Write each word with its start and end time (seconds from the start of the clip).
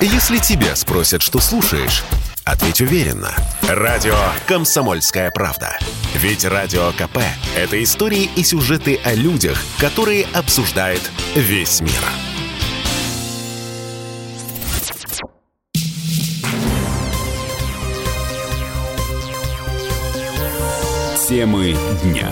Если 0.00 0.36
тебя 0.38 0.76
спросят, 0.76 1.22
что 1.22 1.40
слушаешь, 1.40 2.04
ответь 2.44 2.82
уверенно. 2.82 3.34
Радио 3.62 4.14
«Комсомольская 4.46 5.30
правда». 5.30 5.78
Ведь 6.14 6.44
Радио 6.44 6.92
КП– 6.92 7.18
это 7.56 7.82
истории 7.82 8.28
и 8.36 8.44
сюжеты 8.44 9.00
о 9.04 9.14
людях, 9.14 9.58
которые 9.78 10.26
обсуждает 10.34 11.00
весь 11.34 11.80
мир. 11.80 11.92
Темы 21.26 21.74
дня. 22.04 22.30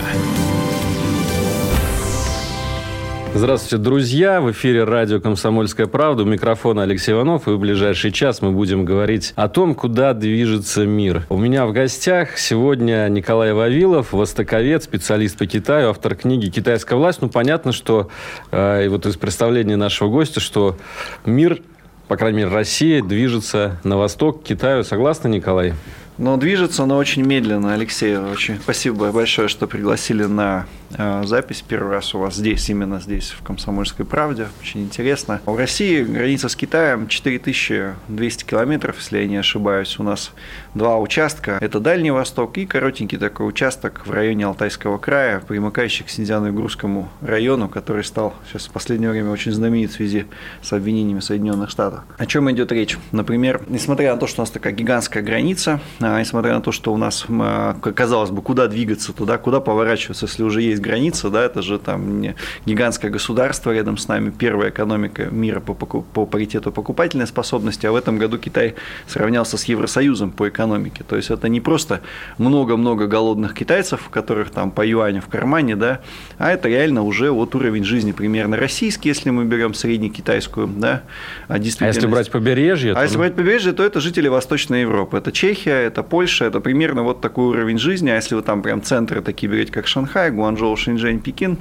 Здравствуйте, 3.37 3.83
друзья! 3.83 4.39
В 4.39 4.49
эфире 4.53 4.85
радио 4.85 5.19
«Комсомольская 5.19 5.87
правда». 5.87 6.23
У 6.23 6.25
микрофона 6.25 6.83
Алексей 6.83 7.11
Иванов. 7.11 7.49
И 7.49 7.51
в 7.51 7.59
ближайший 7.59 8.13
час 8.13 8.41
мы 8.41 8.51
будем 8.51 8.85
говорить 8.85 9.33
о 9.35 9.49
том, 9.49 9.75
куда 9.75 10.13
движется 10.13 10.85
мир. 10.85 11.25
У 11.27 11.37
меня 11.37 11.65
в 11.65 11.73
гостях 11.73 12.37
сегодня 12.37 13.09
Николай 13.09 13.51
Вавилов, 13.51 14.13
востоковед, 14.13 14.83
специалист 14.83 15.37
по 15.37 15.47
Китаю, 15.47 15.89
автор 15.89 16.15
книги 16.15 16.49
«Китайская 16.49 16.95
власть». 16.95 17.21
Ну, 17.21 17.27
понятно, 17.27 17.73
что 17.73 18.09
э, 18.51 18.85
и 18.85 18.87
вот 18.87 19.05
из 19.05 19.17
представления 19.17 19.75
нашего 19.75 20.07
гостя, 20.07 20.39
что 20.39 20.77
мир, 21.25 21.61
по 22.07 22.15
крайней 22.15 22.37
мере, 22.37 22.51
Россия 22.51 23.03
движется 23.03 23.81
на 23.83 23.97
восток, 23.97 24.43
к 24.43 24.45
Китаю. 24.45 24.85
Согласны, 24.85 25.27
Николай? 25.27 25.73
Но 26.17 26.37
движется, 26.37 26.85
но 26.85 26.97
очень 26.97 27.23
медленно, 27.23 27.73
Алексей. 27.73 28.15
Очень 28.17 28.59
спасибо 28.59 29.11
большое, 29.11 29.49
что 29.49 29.67
пригласили 29.67 30.23
на 30.23 30.65
э, 30.97 31.23
запись 31.25 31.61
первый 31.67 31.91
раз 31.91 32.15
у 32.15 32.19
вас 32.19 32.35
здесь, 32.35 32.69
именно 32.69 33.01
здесь, 33.01 33.31
в 33.31 33.43
«Комсомольской 33.43 34.05
правде». 34.05 34.47
Очень 34.61 34.83
интересно. 34.83 35.41
В 35.45 35.57
России 35.57 36.03
граница 36.03 36.47
с 36.47 36.55
Китаем 36.55 37.09
4200 37.09 38.45
километров, 38.45 38.97
если 38.99 39.19
я 39.19 39.27
не 39.27 39.35
ошибаюсь. 39.35 39.99
У 39.99 40.03
нас 40.03 40.31
два 40.73 40.97
участка. 40.99 41.57
Это 41.59 41.81
Дальний 41.81 42.11
Восток 42.11 42.57
и 42.57 42.65
коротенький 42.65 43.17
такой 43.17 43.49
участок 43.49 44.03
в 44.05 44.11
районе 44.11 44.45
Алтайского 44.45 44.97
края, 44.97 45.41
примыкающий 45.45 46.05
к 46.05 46.09
Синьцзяно-Игрузскому 46.09 47.07
району, 47.21 47.67
который 47.67 48.05
стал 48.05 48.33
сейчас 48.47 48.67
в 48.67 48.71
последнее 48.71 49.11
время 49.11 49.31
очень 49.31 49.51
знаменит 49.51 49.91
в 49.91 49.95
связи 49.95 50.27
с 50.61 50.71
обвинениями 50.71 51.19
Соединенных 51.19 51.69
Штатов. 51.69 52.03
О 52.17 52.25
чем 52.25 52.49
идет 52.51 52.71
речь? 52.71 52.97
Например, 53.11 53.61
несмотря 53.67 54.13
на 54.13 54.19
то, 54.19 54.27
что 54.27 54.41
у 54.41 54.43
нас 54.43 54.51
такая 54.51 54.71
гигантская 54.71 55.21
граница, 55.21 55.81
а, 55.99 56.04
несмотря 56.19 56.53
на 56.53 56.61
то, 56.61 56.71
что 56.71 56.93
у 56.93 56.97
нас, 56.97 57.25
а, 57.29 57.73
казалось 57.73 58.29
бы, 58.29 58.41
куда 58.41 58.67
двигаться 58.67 59.13
туда, 59.13 59.37
куда 59.37 59.59
поворачиваться, 59.59 60.25
если 60.25 60.43
уже 60.43 60.61
есть 60.61 60.81
граница, 60.81 61.29
да, 61.29 61.43
это 61.43 61.61
же 61.61 61.79
там 61.79 62.23
гигантское 62.65 63.11
государство 63.11 63.71
рядом 63.71 63.97
с 63.97 64.07
нами, 64.07 64.29
первая 64.29 64.69
экономика 64.69 65.25
мира 65.25 65.59
по, 65.59 65.73
по 65.73 66.25
паритету 66.25 66.71
покупательной 66.71 67.27
способности, 67.27 67.85
а 67.85 67.91
в 67.91 67.95
этом 67.95 68.17
году 68.17 68.37
Китай 68.37 68.75
сравнялся 69.07 69.57
с 69.57 69.65
Евросоюзом 69.65 70.31
по 70.31 70.49
экономике. 70.49 71.03
То 71.07 71.15
есть 71.15 71.29
это 71.29 71.49
не 71.49 71.61
просто 71.61 72.01
много-много 72.37 73.07
голодных 73.07 73.53
китайцев, 73.53 74.07
у 74.07 74.09
которых 74.09 74.49
там 74.49 74.71
по 74.71 74.85
юаню 74.85 75.21
в 75.21 75.27
кармане, 75.27 75.75
да, 75.75 76.01
а 76.37 76.51
это 76.51 76.69
реально 76.69 77.03
уже 77.03 77.31
вот 77.31 77.55
уровень 77.55 77.83
жизни 77.83 78.11
примерно 78.11 78.57
российский, 78.57 79.09
если 79.09 79.29
мы 79.29 79.45
берем 79.45 79.73
среднекитайскую, 79.73 80.67
да, 80.67 81.03
а, 81.47 81.55
а 81.55 81.57
если 81.59 82.07
брать 82.07 82.31
побережье? 82.31 82.91
А 82.91 82.95
то... 82.95 83.03
если 83.03 83.17
брать 83.17 83.35
побережье, 83.35 83.73
то 83.73 83.83
это 83.83 83.99
жители 83.99 84.27
Восточной 84.27 84.81
Европы. 84.81 85.17
Это 85.17 85.31
Чехия, 85.31 85.89
это 85.95 86.03
Польша, 86.03 86.43
это 86.43 86.59
примерно 86.59 87.03
вот 87.03 87.21
такой 87.21 87.45
уровень 87.45 87.77
жизни, 87.77 88.09
а 88.09 88.15
если 88.15 88.35
вы 88.35 88.41
там 88.41 88.61
прям 88.61 88.81
центры 88.81 89.21
такие 89.21 89.49
берете, 89.49 89.71
как 89.71 89.87
Шанхай, 89.87 90.29
Гуанчжоу, 90.29 90.75
Шэньчжэнь, 90.75 91.21
Пекин, 91.21 91.57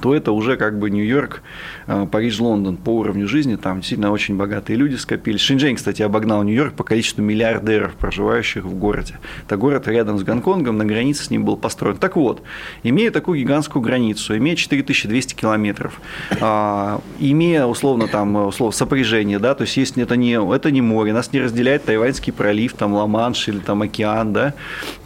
то 0.00 0.14
это 0.14 0.32
уже 0.32 0.56
как 0.56 0.78
бы 0.78 0.90
Нью-Йорк, 0.90 1.42
э, 1.86 2.06
Париж, 2.10 2.40
Лондон 2.40 2.76
по 2.76 2.90
уровню 2.90 3.28
жизни. 3.28 3.56
Там 3.56 3.78
действительно 3.78 4.10
очень 4.10 4.36
богатые 4.36 4.76
люди 4.76 4.96
скопились. 4.96 5.40
Шэньчжэнь, 5.40 5.76
кстати, 5.76 6.02
обогнал 6.02 6.42
Нью-Йорк 6.42 6.74
по 6.74 6.84
количеству 6.84 7.22
миллиардеров, 7.22 7.94
проживающих 7.94 8.64
в 8.64 8.74
городе. 8.74 9.18
Это 9.46 9.56
город 9.56 9.88
рядом 9.88 10.18
с 10.18 10.22
Гонконгом, 10.22 10.78
на 10.78 10.84
границе 10.84 11.24
с 11.24 11.30
ним 11.30 11.44
был 11.44 11.56
построен. 11.56 11.96
Так 11.96 12.16
вот, 12.16 12.42
имея 12.82 13.10
такую 13.10 13.38
гигантскую 13.40 13.82
границу, 13.82 14.36
имея 14.36 14.56
4200 14.56 15.34
километров, 15.34 16.00
а, 16.40 17.00
имея 17.18 17.66
условно 17.66 18.08
там 18.08 18.46
условно, 18.46 18.72
сопряжение, 18.76 19.38
да, 19.38 19.54
то 19.54 19.62
есть 19.62 19.76
есть, 19.76 19.96
это, 19.96 20.16
не, 20.16 20.32
это 20.54 20.70
не 20.70 20.80
море, 20.80 21.12
нас 21.12 21.32
не 21.32 21.40
разделяет 21.40 21.84
Тайваньский 21.84 22.32
пролив, 22.32 22.74
там 22.74 22.94
Ла-Манш 22.94 23.48
или 23.48 23.58
там 23.58 23.82
океан, 23.82 24.32
да. 24.32 24.54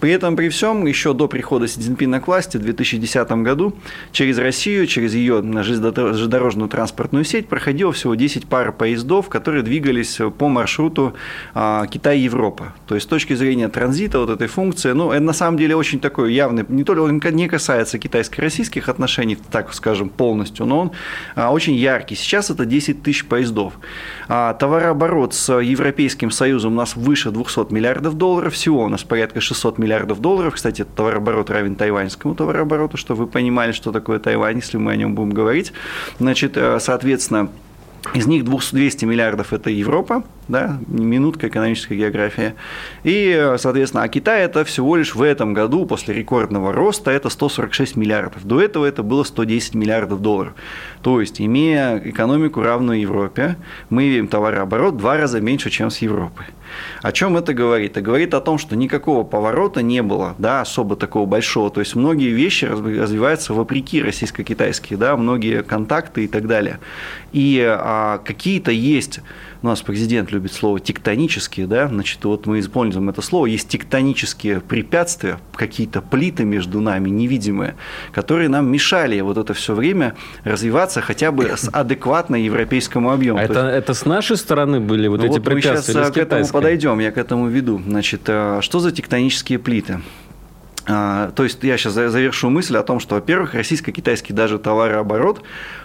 При 0.01 0.13
этом, 0.13 0.37
при 0.37 0.49
всем, 0.49 0.87
еще 0.87 1.15
до 1.15 1.29
прихода 1.29 1.69
Си 1.69 1.81
Цзиньпина 1.81 2.21
к 2.21 2.27
власти 2.27 2.57
в 2.57 2.63
2010 2.63 3.31
году 3.43 3.75
через 4.13 4.39
Россию 4.39 4.78
Россию 4.79 4.87
через 4.87 5.15
ее 5.15 5.43
железнодорожную 5.63 6.69
транспортную 6.69 7.25
сеть 7.25 7.49
проходило 7.49 7.93
всего 7.93 8.15
10 8.15 8.47
пар 8.47 8.73
поездов, 8.73 9.29
которые 9.29 9.63
двигались 9.63 10.21
по 10.39 10.49
маршруту 10.49 11.15
а, 11.55 11.87
Китай-Европа. 11.87 12.75
То 12.87 12.95
есть 12.95 13.07
с 13.07 13.09
точки 13.09 13.35
зрения 13.35 13.69
транзита 13.69 14.21
вот 14.21 14.31
этой 14.31 14.47
функции, 14.47 14.93
ну, 14.93 15.11
это 15.11 15.23
на 15.23 15.33
самом 15.33 15.59
деле 15.59 15.75
очень 15.75 15.99
такой 15.99 16.33
явный, 16.33 16.65
не 16.69 16.85
только 16.85 17.01
он 17.01 17.21
не 17.33 17.49
касается 17.49 17.99
китайско-российских 17.99 18.89
отношений, 18.89 19.37
так 19.51 19.75
скажем, 19.75 20.11
полностью, 20.11 20.67
но 20.67 20.81
он 20.81 20.93
а, 21.35 21.51
очень 21.51 21.75
яркий. 21.75 22.15
Сейчас 22.15 22.51
это 22.51 22.65
10 22.65 23.03
тысяч 23.03 23.25
поездов. 23.25 23.75
А, 24.29 24.55
товарооборот 24.55 25.35
с 25.35 25.53
Европейским 25.59 26.31
Союзом 26.31 26.73
у 26.73 26.77
нас 26.77 26.95
выше 26.95 27.31
200 27.31 27.73
миллиардов 27.73 28.15
долларов, 28.15 28.55
всего 28.55 28.85
у 28.85 28.89
нас 28.89 29.03
порядка 29.03 29.41
600 29.41 29.79
миллиардов 29.79 30.21
долларов. 30.21 30.55
Кстати, 30.55 30.85
товарооборот 30.85 31.51
равен 31.51 31.75
тайваньскому 31.75 32.37
товарообороту, 32.37 32.97
чтобы 32.97 33.25
вы 33.25 33.27
понимали, 33.27 33.73
что 33.73 33.91
такое 33.91 34.19
Тайвань, 34.19 34.61
если 34.69 34.79
мы 34.79 34.93
о 34.93 34.97
нем 34.97 35.15
будем 35.15 35.31
говорить. 35.31 35.73
Значит, 36.19 36.57
э, 36.57 36.79
соответственно, 36.81 37.51
из 38.15 38.27
них 38.27 38.45
200 38.45 39.05
миллиардов– 39.05 39.53
это 39.53 39.71
Европа, 39.71 40.25
да, 40.49 40.79
минутка 40.87 41.49
экономическая 41.49 41.97
география. 41.97 42.55
И, 43.05 43.55
соответственно, 43.59 44.03
а 44.03 44.09
Китай 44.09 44.43
это 44.43 44.65
всего 44.65 44.97
лишь 44.97 45.15
в 45.15 45.23
этом 45.23 45.55
году, 45.55 45.87
после 45.87 46.15
рекордного 46.15 46.73
роста, 46.73 47.11
это 47.11 47.29
146 47.29 47.97
миллиардов. 47.97 48.45
До 48.45 48.61
этого 48.61 48.87
это 48.87 49.03
было 49.03 49.25
110 49.25 49.75
миллиардов 49.75 50.23
долларов. 50.23 50.55
То 51.03 51.21
есть, 51.21 51.41
имея 51.41 51.99
экономику 51.99 52.63
равную 52.63 53.01
Европе, 53.01 53.57
мы 53.91 54.09
имеем 54.09 54.29
товарооборот 54.29 54.95
в 54.95 54.99
два 54.99 55.17
раза 55.17 55.41
меньше, 55.41 55.71
чем 55.71 55.91
с 55.91 55.99
Европой. 55.99 56.47
О 57.03 57.13
чем 57.13 57.37
это 57.37 57.55
говорит? 57.55 57.93
Это 57.93 58.01
говорит 58.01 58.35
о 58.35 58.41
том, 58.41 58.59
что 58.59 58.77
никакого 58.77 59.25
поворота 59.25 59.83
не 59.83 60.03
было, 60.03 60.35
да, 60.39 60.61
особо 60.61 60.97
такого 60.97 61.27
большого. 61.27 61.71
То 61.71 61.81
есть 61.81 61.95
многие 61.95 62.31
вещи 62.31 62.65
развиваются 62.67 63.55
вопреки 63.55 64.03
российско-китайские, 64.03 64.99
да, 64.99 65.17
многие 65.17 65.63
контакты 65.63 66.25
и 66.25 66.29
так 66.29 66.47
далее. 66.47 66.79
И 67.33 67.65
а, 67.67 68.19
какие-то 68.19 68.71
есть 68.71 69.21
у 69.63 69.67
нас 69.67 69.83
президент 69.83 70.31
любит 70.31 70.53
слово 70.53 70.79
тектонические, 70.79 71.67
да, 71.67 71.89
значит, 71.89 72.25
вот 72.25 72.47
мы 72.47 72.61
используем 72.61 73.09
это 73.09 73.23
слово, 73.23 73.47
есть 73.47 73.69
тектонические 73.69 74.61
препятствия, 74.61 75.41
какие-то 75.55 76.01
плиты 76.01 76.45
между 76.45 76.81
нами 76.81 77.09
невидимые, 77.09 77.75
которые 78.13 78.49
нам 78.49 78.71
мешали 78.71 79.21
вот 79.21 79.37
это 79.37 79.55
все 79.55 79.75
время 79.75 80.15
развиваться 80.45 81.01
хотя 81.01 81.33
бы 81.33 81.45
с 81.45 81.69
адекватно 81.73 82.37
европейскому 82.37 83.11
объему. 83.11 83.39
А 83.39 83.43
это, 83.43 83.67
есть, 83.67 83.79
это 83.79 83.95
с 83.95 84.07
нашей 84.07 84.37
стороны 84.37 84.81
были 84.81 85.09
вот 85.09 85.21
ну, 85.21 85.27
эти 85.27 85.33
вот 85.33 85.45
препятствия? 85.45 85.95
Мы 85.95 86.01
сейчас 86.01 86.15
к 86.15 86.17
этому 86.17 86.47
подойдем, 86.47 86.99
я 87.01 87.11
к 87.11 87.19
этому 87.19 87.49
веду. 87.49 87.81
Значит, 87.85 88.23
э, 88.27 88.61
что 88.63 88.79
за 88.79 88.93
тектонические 88.93 89.59
плиты? 89.59 90.01
А, 90.91 91.33
то 91.33 91.45
есть 91.45 91.63
я 91.63 91.77
сейчас 91.77 91.93
завершу 91.93 92.49
мысль 92.49 92.77
о 92.79 92.83
том, 92.83 92.99
что, 92.99 93.17
во-первых, 93.17 93.53
российско-китайский 93.53 94.33
даже 94.33 94.59
товарооборот, 94.59 95.43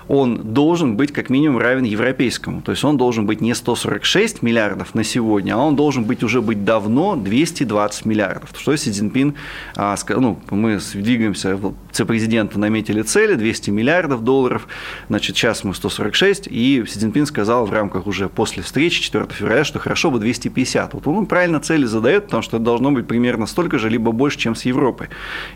он 0.07 0.53
должен 0.53 0.95
быть 0.95 1.11
как 1.11 1.29
минимум 1.29 1.57
равен 1.59 1.83
европейскому. 1.83 2.61
То 2.61 2.71
есть 2.71 2.83
он 2.83 2.97
должен 2.97 3.25
быть 3.25 3.41
не 3.41 3.53
146 3.53 4.41
миллиардов 4.41 4.95
на 4.95 5.03
сегодня, 5.03 5.53
а 5.53 5.57
он 5.57 5.75
должен 5.75 6.03
быть 6.03 6.23
уже 6.23 6.41
быть 6.41 6.65
давно 6.65 7.15
220 7.15 8.05
миллиардов. 8.05 8.49
Что 8.55 8.75
Си 8.75 8.91
Цзиньпин, 8.91 9.35
а, 9.75 9.95
ну, 10.09 10.39
мы 10.49 10.79
двигаемся, 10.93 11.59
президента 12.05 12.59
наметили 12.59 13.01
цели 13.01 13.35
200 13.35 13.69
миллиардов 13.69 14.23
долларов, 14.23 14.67
значит, 15.09 15.35
сейчас 15.37 15.63
мы 15.63 15.73
146, 15.73 16.47
и 16.49 16.83
Си 16.87 16.99
Цзиньпин 16.99 17.25
сказал 17.25 17.65
в 17.65 17.73
рамках 17.73 18.07
уже 18.07 18.29
после 18.29 18.63
встречи 18.63 19.01
4 19.01 19.27
февраля, 19.31 19.63
что 19.63 19.79
хорошо 19.79 20.11
бы 20.11 20.19
250. 20.19 20.93
Вот 20.93 21.07
он 21.07 21.25
правильно 21.25 21.59
цели 21.59 21.85
задает, 21.85 22.25
потому 22.25 22.43
что 22.43 22.57
это 22.57 22.65
должно 22.65 22.91
быть 22.91 23.07
примерно 23.07 23.45
столько 23.45 23.77
же, 23.77 23.89
либо 23.89 24.11
больше, 24.11 24.37
чем 24.37 24.55
с 24.55 24.65
Европой. 24.65 25.09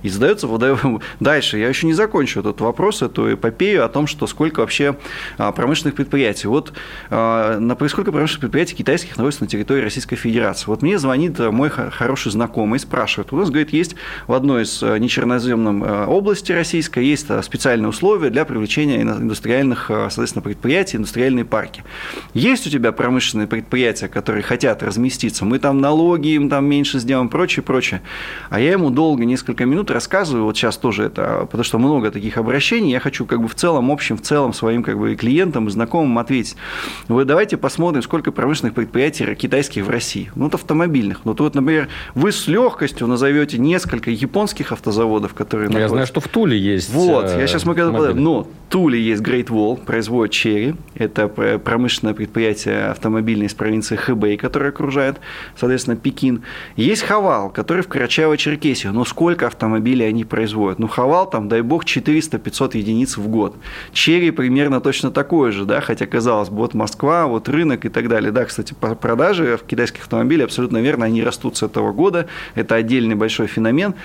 И 0.03 0.09
задается 0.09 0.47
дальше, 1.19 1.57
я 1.57 1.69
еще 1.69 1.87
не 1.87 1.93
закончу 1.93 2.39
этот 2.39 2.61
вопрос, 2.61 3.01
эту 3.01 3.33
эпопею 3.33 3.85
о 3.85 3.89
том, 3.89 4.07
что 4.07 4.27
сколько 4.37 4.59
вообще 4.59 4.95
а, 5.39 5.51
промышленных 5.51 5.95
предприятий. 5.95 6.47
Вот 6.47 6.71
а, 7.09 7.57
на 7.57 7.75
сколько 7.89 8.11
промышленных 8.11 8.41
предприятий 8.41 8.75
китайских 8.75 9.17
находится 9.17 9.43
на 9.43 9.49
территории 9.49 9.81
Российской 9.81 10.15
Федерации. 10.15 10.65
Вот 10.67 10.83
мне 10.83 10.99
звонит 10.99 11.39
мой 11.39 11.71
хороший 11.71 12.31
знакомый 12.31 12.77
спрашивает, 12.79 13.33
у 13.33 13.37
нас, 13.37 13.49
говорит, 13.49 13.73
есть 13.73 13.95
в 14.27 14.33
одной 14.33 14.63
из 14.63 14.83
а, 14.83 14.97
нечерноземном 14.97 15.81
области 16.07 16.51
российской 16.51 17.03
есть 17.03 17.27
специальные 17.43 17.89
условия 17.89 18.29
для 18.29 18.45
привлечения 18.45 19.01
индустриальных, 19.01 19.87
соответственно, 19.87 20.43
предприятий, 20.43 20.97
индустриальные 20.97 21.45
парки. 21.45 21.83
Есть 22.35 22.67
у 22.67 22.69
тебя 22.69 22.91
промышленные 22.91 23.47
предприятия, 23.47 24.07
которые 24.07 24.43
хотят 24.43 24.83
разместиться, 24.83 25.45
мы 25.45 25.57
там 25.57 25.81
налоги 25.81 26.27
им 26.35 26.47
там 26.47 26.65
меньше 26.65 26.99
сделаем, 26.99 27.29
прочее, 27.29 27.63
прочее. 27.63 28.03
А 28.51 28.59
я 28.59 28.73
ему 28.73 28.91
долго, 28.91 29.25
несколько 29.25 29.65
минут 29.65 29.89
рассказываю, 29.89 30.43
вот 30.43 30.55
сейчас 30.55 30.77
тоже 30.77 31.05
это, 31.05 31.47
потому 31.49 31.63
что 31.63 31.79
много 31.79 32.11
таких 32.11 32.37
обращений, 32.37 32.91
я 32.91 32.99
хочу 32.99 33.25
как 33.25 33.41
бы 33.41 33.47
в 33.47 33.55
целом, 33.55 33.87
общем, 33.97 34.17
в 34.17 34.26
целом 34.27 34.53
своим 34.53 34.83
как 34.83 34.99
бы, 34.99 35.15
клиентам 35.15 35.67
и 35.67 35.71
знакомым 35.71 36.17
ответить. 36.19 36.55
Вы 37.07 37.25
давайте 37.25 37.57
посмотрим, 37.57 38.01
сколько 38.01 38.31
промышленных 38.31 38.73
предприятий 38.73 39.35
китайских 39.35 39.85
в 39.85 39.89
России. 39.89 40.31
Ну, 40.35 40.45
вот 40.45 40.55
автомобильных. 40.55 41.21
Ну, 41.23 41.35
вот, 41.37 41.55
например, 41.55 41.87
вы 42.13 42.31
с 42.31 42.47
легкостью 42.47 43.07
назовете 43.07 43.57
несколько 43.57 44.11
японских 44.11 44.71
автозаводов, 44.71 45.33
которые... 45.33 45.71
Я 45.71 45.89
знаю, 45.89 46.07
что 46.07 46.19
в 46.19 46.27
Туле 46.27 46.57
есть 46.57 46.89
Вот, 46.89 47.29
я 47.29 47.47
сейчас 47.47 47.65
могу... 47.65 47.77
Но 47.77 48.43
в 48.43 48.47
Туле 48.69 49.01
есть 49.01 49.21
Great 49.21 49.47
Wall, 49.47 49.77
производит 49.77 50.33
Черри. 50.33 50.75
Это 50.95 51.27
промышленное 51.27 52.13
предприятие 52.13 52.87
автомобильное 52.87 53.47
из 53.47 53.53
провинции 53.53 53.95
Хэбэй, 53.95 54.35
которое 54.37 54.69
окружает, 54.69 55.19
соответственно, 55.55 55.95
Пекин. 55.95 56.41
Есть 56.75 57.03
Хавал, 57.03 57.49
который 57.49 57.83
в 57.83 57.87
Карачаево-Черкесии. 57.87 58.91
Но 58.91 59.05
сколько 59.05 59.47
автомобилей 59.47 60.05
они 60.05 60.25
производят? 60.25 60.79
Ну, 60.79 60.87
Хавал, 60.87 61.29
там, 61.29 61.47
дай 61.47 61.61
бог, 61.61 61.85
400-500 61.85 62.77
единиц 62.77 63.17
в 63.17 63.27
год. 63.27 63.55
Черри 63.93 64.16
примерно 64.31 64.81
точно 64.81 65.11
такое 65.11 65.51
же, 65.51 65.65
да, 65.65 65.81
хотя, 65.81 66.05
казалось 66.05 66.49
бы, 66.49 66.57
вот 66.57 66.73
Москва, 66.73 67.27
вот 67.27 67.49
рынок 67.49 67.85
и 67.85 67.89
так 67.89 68.09
далее. 68.09 68.31
Да, 68.31 68.45
кстати, 68.45 68.73
продажи 68.73 69.59
китайских 69.65 70.03
автомобилей 70.03 70.43
абсолютно 70.43 70.79
верно, 70.79 71.05
они 71.05 71.23
растут 71.23 71.57
с 71.57 71.63
этого 71.63 71.93
года. 71.93 72.27
Это 72.55 72.75
отдельный 72.75 73.15
большой 73.15 73.47
феномен. 73.47 73.95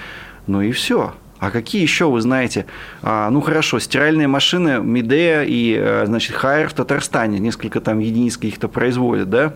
Ну 0.47 0.63
и 0.63 0.73
все. 0.73 1.15
А 1.39 1.51
какие 1.51 1.83
еще 1.83 2.09
вы 2.09 2.21
знаете? 2.21 2.67
А, 3.03 3.29
ну 3.31 3.41
хорошо, 3.41 3.81
стиральные 3.81 4.29
машины 4.29 4.81
Медея 4.81 5.43
и, 5.43 5.77
э, 5.77 6.07
значит, 6.07 6.37
Хайер 6.37 6.69
в 6.69 6.73
Татарстане, 6.73 7.41
несколько 7.41 7.81
там 7.81 7.99
единиц 7.99 8.37
каких-то 8.37 8.69
производят, 8.69 9.29
да? 9.29 9.55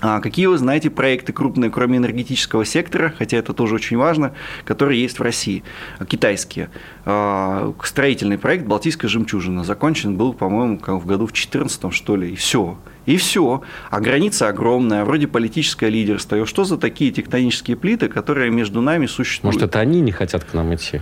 А 0.00 0.20
какие 0.20 0.46
вы 0.46 0.58
знаете 0.58 0.90
проекты 0.90 1.32
крупные, 1.32 1.70
кроме 1.70 1.98
энергетического 1.98 2.64
сектора, 2.64 3.12
хотя 3.16 3.36
это 3.36 3.52
тоже 3.52 3.74
очень 3.74 3.96
важно, 3.96 4.32
которые 4.64 5.02
есть 5.02 5.18
в 5.18 5.22
России, 5.22 5.64
китайские? 6.06 6.70
А, 7.04 7.72
строительный 7.82 8.38
проект 8.38 8.66
«Балтийская 8.66 9.08
жемчужина» 9.08 9.64
закончен 9.64 10.16
был, 10.16 10.34
по-моему, 10.34 10.78
в 10.78 11.06
году 11.06 11.26
в 11.26 11.32
2014 11.32 11.92
что 11.92 12.16
ли, 12.16 12.32
и 12.32 12.36
все. 12.36 12.78
И 13.06 13.16
все. 13.16 13.62
А 13.90 14.00
граница 14.00 14.48
огромная, 14.48 15.04
вроде 15.04 15.26
политическое 15.26 15.88
лидерство. 15.88 16.36
И 16.36 16.44
что 16.44 16.64
за 16.64 16.76
такие 16.76 17.10
тектонические 17.10 17.76
плиты, 17.76 18.08
которые 18.08 18.50
между 18.50 18.80
нами 18.80 19.06
существуют? 19.06 19.56
Может, 19.56 19.70
это 19.70 19.80
они 19.80 20.00
не 20.00 20.12
хотят 20.12 20.44
к 20.44 20.54
нам 20.54 20.74
идти? 20.74 21.00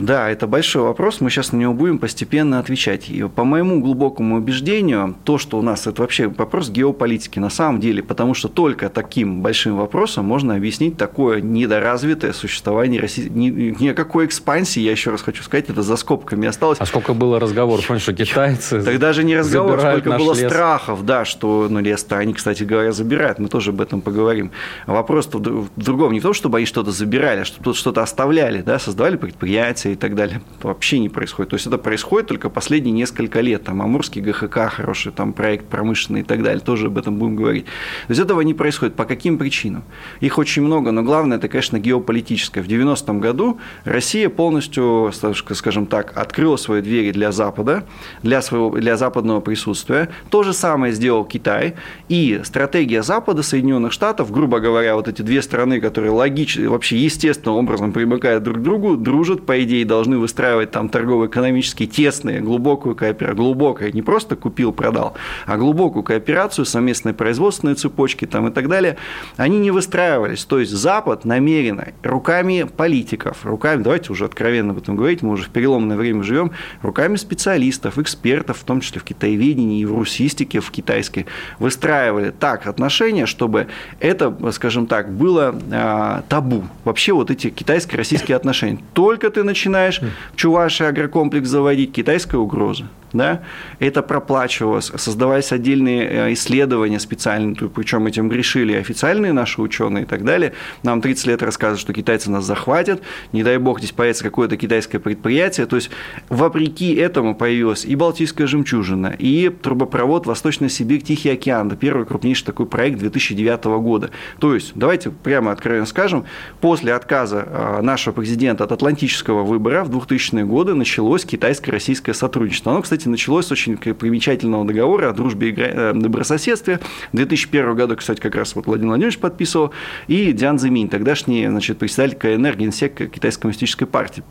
Да, 0.00 0.30
это 0.30 0.46
большой 0.46 0.82
вопрос, 0.82 1.20
мы 1.20 1.30
сейчас 1.30 1.52
на 1.52 1.56
него 1.56 1.74
будем 1.74 1.98
постепенно 1.98 2.58
отвечать. 2.58 3.08
И 3.08 3.22
по 3.22 3.44
моему 3.44 3.80
глубокому 3.80 4.36
убеждению, 4.36 5.16
то, 5.24 5.38
что 5.38 5.58
у 5.58 5.62
нас 5.62 5.86
это 5.86 6.02
вообще 6.02 6.28
вопрос 6.28 6.70
геополитики 6.70 7.38
на 7.38 7.50
самом 7.50 7.80
деле, 7.80 8.02
потому 8.02 8.34
что 8.34 8.48
только 8.48 8.88
таким 8.88 9.42
большим 9.42 9.76
вопросом 9.76 10.24
можно 10.24 10.54
объяснить 10.54 10.96
такое 10.96 11.40
недоразвитое 11.40 12.32
существование 12.32 13.00
России. 13.00 13.28
Ни, 13.28 13.50
ни 13.80 13.88
о 13.88 13.94
какой 13.94 14.26
экспансии, 14.26 14.80
я 14.80 14.90
еще 14.90 15.10
раз 15.10 15.22
хочу 15.22 15.42
сказать, 15.42 15.68
это 15.70 15.82
за 15.82 15.96
скобками 15.96 16.48
осталось. 16.48 16.78
А 16.80 16.86
сколько 16.86 17.14
было 17.14 17.38
разговоров, 17.40 17.90
что 17.98 18.12
китайцы 18.12 18.82
Тогда 18.84 19.12
же 19.12 19.24
не 19.24 19.36
разговор, 19.36 19.80
сколько 19.80 20.12
было 20.12 20.34
лес. 20.34 20.50
страхов, 20.50 21.04
да, 21.04 21.24
что 21.24 21.66
ну, 21.68 21.80
лес-то 21.80 22.18
они, 22.18 22.34
кстати 22.34 22.62
говоря, 22.62 22.92
забирают, 22.92 23.38
мы 23.38 23.48
тоже 23.48 23.70
об 23.70 23.80
этом 23.80 24.00
поговорим. 24.00 24.50
Вопрос 24.86 25.28
в 25.32 25.68
другом, 25.76 26.12
не 26.12 26.20
в 26.20 26.22
том, 26.22 26.34
чтобы 26.34 26.58
они 26.58 26.66
что-то 26.66 26.90
забирали, 26.90 27.40
а 27.40 27.44
чтобы 27.44 27.74
что-то 27.74 28.02
оставляли, 28.02 28.62
да, 28.62 28.78
создавали 28.78 29.16
предприятия, 29.16 29.75
предприятия 29.76 29.92
и 29.92 29.96
так 29.96 30.14
далее 30.14 30.40
вообще 30.62 30.98
не 30.98 31.08
происходит. 31.08 31.50
То 31.50 31.56
есть 31.56 31.66
это 31.66 31.78
происходит 31.78 32.28
только 32.28 32.50
последние 32.50 32.92
несколько 32.92 33.40
лет. 33.40 33.64
Там 33.64 33.82
Амурский 33.82 34.22
ГХК, 34.22 34.70
хороший 34.70 35.12
там 35.12 35.32
проект 35.32 35.66
промышленный 35.66 36.20
и 36.20 36.24
так 36.24 36.42
далее, 36.42 36.60
тоже 36.60 36.86
об 36.86 36.98
этом 36.98 37.16
будем 37.16 37.36
говорить. 37.36 37.64
То 37.64 38.12
есть 38.12 38.20
этого 38.20 38.40
не 38.40 38.54
происходит. 38.54 38.94
По 38.94 39.04
каким 39.04 39.38
причинам? 39.38 39.84
Их 40.20 40.38
очень 40.38 40.62
много, 40.62 40.92
но 40.92 41.02
главное 41.02 41.38
это, 41.38 41.48
конечно, 41.48 41.78
геополитическое. 41.78 42.62
В 42.62 42.68
90-м 42.68 43.20
году 43.20 43.58
Россия 43.84 44.28
полностью, 44.28 45.12
скажем 45.52 45.86
так, 45.86 46.16
открыла 46.16 46.56
свои 46.56 46.82
двери 46.82 47.12
для 47.12 47.32
Запада, 47.32 47.84
для, 48.22 48.42
своего, 48.42 48.70
для 48.70 48.96
западного 48.96 49.40
присутствия. 49.40 50.08
То 50.30 50.42
же 50.42 50.52
самое 50.52 50.92
сделал 50.92 51.24
Китай. 51.24 51.74
И 52.08 52.40
стратегия 52.44 53.02
Запада, 53.02 53.42
Соединенных 53.42 53.92
Штатов, 53.92 54.30
грубо 54.30 54.60
говоря, 54.60 54.96
вот 54.96 55.08
эти 55.08 55.22
две 55.22 55.42
страны, 55.42 55.80
которые 55.80 56.10
логично, 56.10 56.70
вообще 56.70 56.96
естественным 56.96 57.58
образом 57.58 57.92
примыкают 57.92 58.42
друг 58.42 58.58
к 58.58 58.60
другу, 58.60 58.96
дружат 58.96 59.44
по 59.44 59.62
идее, 59.62 59.65
должны 59.84 60.18
выстраивать 60.18 60.70
там 60.70 60.88
торгово-экономические 60.88 61.88
тесные, 61.88 62.40
глубокую 62.40 62.94
кооперацию, 62.94 63.36
глубокая, 63.36 63.92
не 63.92 64.02
просто 64.02 64.36
купил, 64.36 64.72
продал, 64.72 65.14
а 65.46 65.56
глубокую 65.56 66.02
кооперацию, 66.02 66.64
совместные 66.64 67.14
производственные 67.14 67.74
цепочки 67.74 68.26
там 68.26 68.48
и 68.48 68.50
так 68.50 68.68
далее, 68.68 68.96
они 69.36 69.58
не 69.58 69.70
выстраивались. 69.70 70.44
То 70.44 70.58
есть 70.58 70.72
Запад 70.72 71.24
намеренно 71.24 71.88
руками 72.02 72.66
политиков, 72.76 73.44
руками, 73.44 73.82
давайте 73.82 74.12
уже 74.12 74.24
откровенно 74.24 74.72
об 74.72 74.78
этом 74.78 74.96
говорить, 74.96 75.22
мы 75.22 75.32
уже 75.32 75.44
в 75.44 75.50
переломное 75.50 75.96
время 75.96 76.22
живем, 76.22 76.52
руками 76.82 77.16
специалистов, 77.16 77.98
экспертов, 77.98 78.58
в 78.58 78.64
том 78.64 78.80
числе 78.80 79.00
в 79.00 79.04
китаеведении 79.04 79.80
и 79.80 79.84
в 79.84 79.96
русистике, 79.96 80.60
в 80.60 80.70
китайской, 80.70 81.26
выстраивали 81.58 82.30
так 82.30 82.66
отношения, 82.66 83.26
чтобы 83.26 83.68
это, 84.00 84.34
скажем 84.52 84.86
так, 84.86 85.12
было 85.12 85.54
а, 85.72 86.22
табу. 86.28 86.64
Вообще 86.84 87.12
вот 87.12 87.30
эти 87.30 87.50
китайско-российские 87.50 88.36
отношения. 88.36 88.78
Только 88.92 89.30
ты 89.30 89.42
начинаешь 89.46 90.00
в 90.32 90.36
Чувашии 90.36 90.84
агрокомплекс 90.84 91.48
заводить, 91.48 91.92
китайская 91.92 92.36
угроза 92.36 92.84
да, 93.16 93.42
это 93.78 94.02
проплачивалось, 94.02 94.92
создавались 94.96 95.52
отдельные 95.52 96.08
э, 96.08 96.32
исследования 96.32 97.00
специальные, 97.00 97.56
причем 97.68 98.06
этим 98.06 98.28
грешили 98.28 98.74
официальные 98.74 99.32
наши 99.32 99.60
ученые 99.60 100.04
и 100.04 100.06
так 100.06 100.24
далее. 100.24 100.52
Нам 100.82 101.00
30 101.00 101.26
лет 101.26 101.42
рассказывают, 101.42 101.80
что 101.80 101.92
китайцы 101.92 102.30
нас 102.30 102.44
захватят, 102.44 103.02
не 103.32 103.42
дай 103.42 103.58
бог 103.58 103.78
здесь 103.78 103.92
появится 103.92 104.24
какое-то 104.24 104.56
китайское 104.56 105.00
предприятие. 105.00 105.66
То 105.66 105.76
есть, 105.76 105.90
вопреки 106.28 106.94
этому 106.94 107.34
появилась 107.34 107.84
и 107.84 107.94
Балтийская 107.94 108.46
жемчужина, 108.46 109.14
и 109.18 109.48
трубопровод 109.48 110.26
Восточная 110.26 110.68
Сибирь, 110.68 111.02
Тихий 111.02 111.30
океан, 111.30 111.68
да, 111.68 111.76
первый 111.76 112.06
крупнейший 112.06 112.46
такой 112.46 112.66
проект 112.66 112.98
2009 112.98 113.64
года. 113.64 114.10
То 114.38 114.54
есть, 114.54 114.72
давайте 114.74 115.10
прямо 115.10 115.52
откровенно 115.52 115.86
скажем, 115.86 116.24
после 116.60 116.92
отказа 116.92 117.46
э, 117.46 117.80
нашего 117.82 118.12
президента 118.12 118.64
от 118.64 118.72
атлантического 118.72 119.35
выбора 119.42 119.84
в 119.84 119.90
2000-е 119.90 120.44
годы 120.44 120.74
началось 120.74 121.24
китайско-российское 121.24 122.14
сотрудничество. 122.14 122.72
Оно, 122.72 122.82
кстати, 122.82 123.08
началось 123.08 123.46
с 123.46 123.52
очень 123.52 123.76
примечательного 123.76 124.64
договора 124.64 125.10
о 125.10 125.12
дружбе 125.12 125.50
и 125.50 125.54
э, 125.56 125.92
добрососедстве. 125.94 126.80
В 127.12 127.16
2001 127.16 127.74
году, 127.74 127.96
кстати, 127.96 128.20
как 128.20 128.34
раз 128.34 128.54
вот 128.54 128.66
Владимир 128.66 128.90
Владимирович 128.90 129.18
подписывал, 129.18 129.72
и 130.06 130.32
Диан 130.32 130.58
Зиминь, 130.58 130.88
тогдашний 130.88 131.46
значит, 131.46 131.78
председатель 131.78 132.16
КНР, 132.16 132.56
генсек 132.56 133.10
Китайской 133.10 133.42
коммунистической 133.42 133.86
партии. 133.86 134.22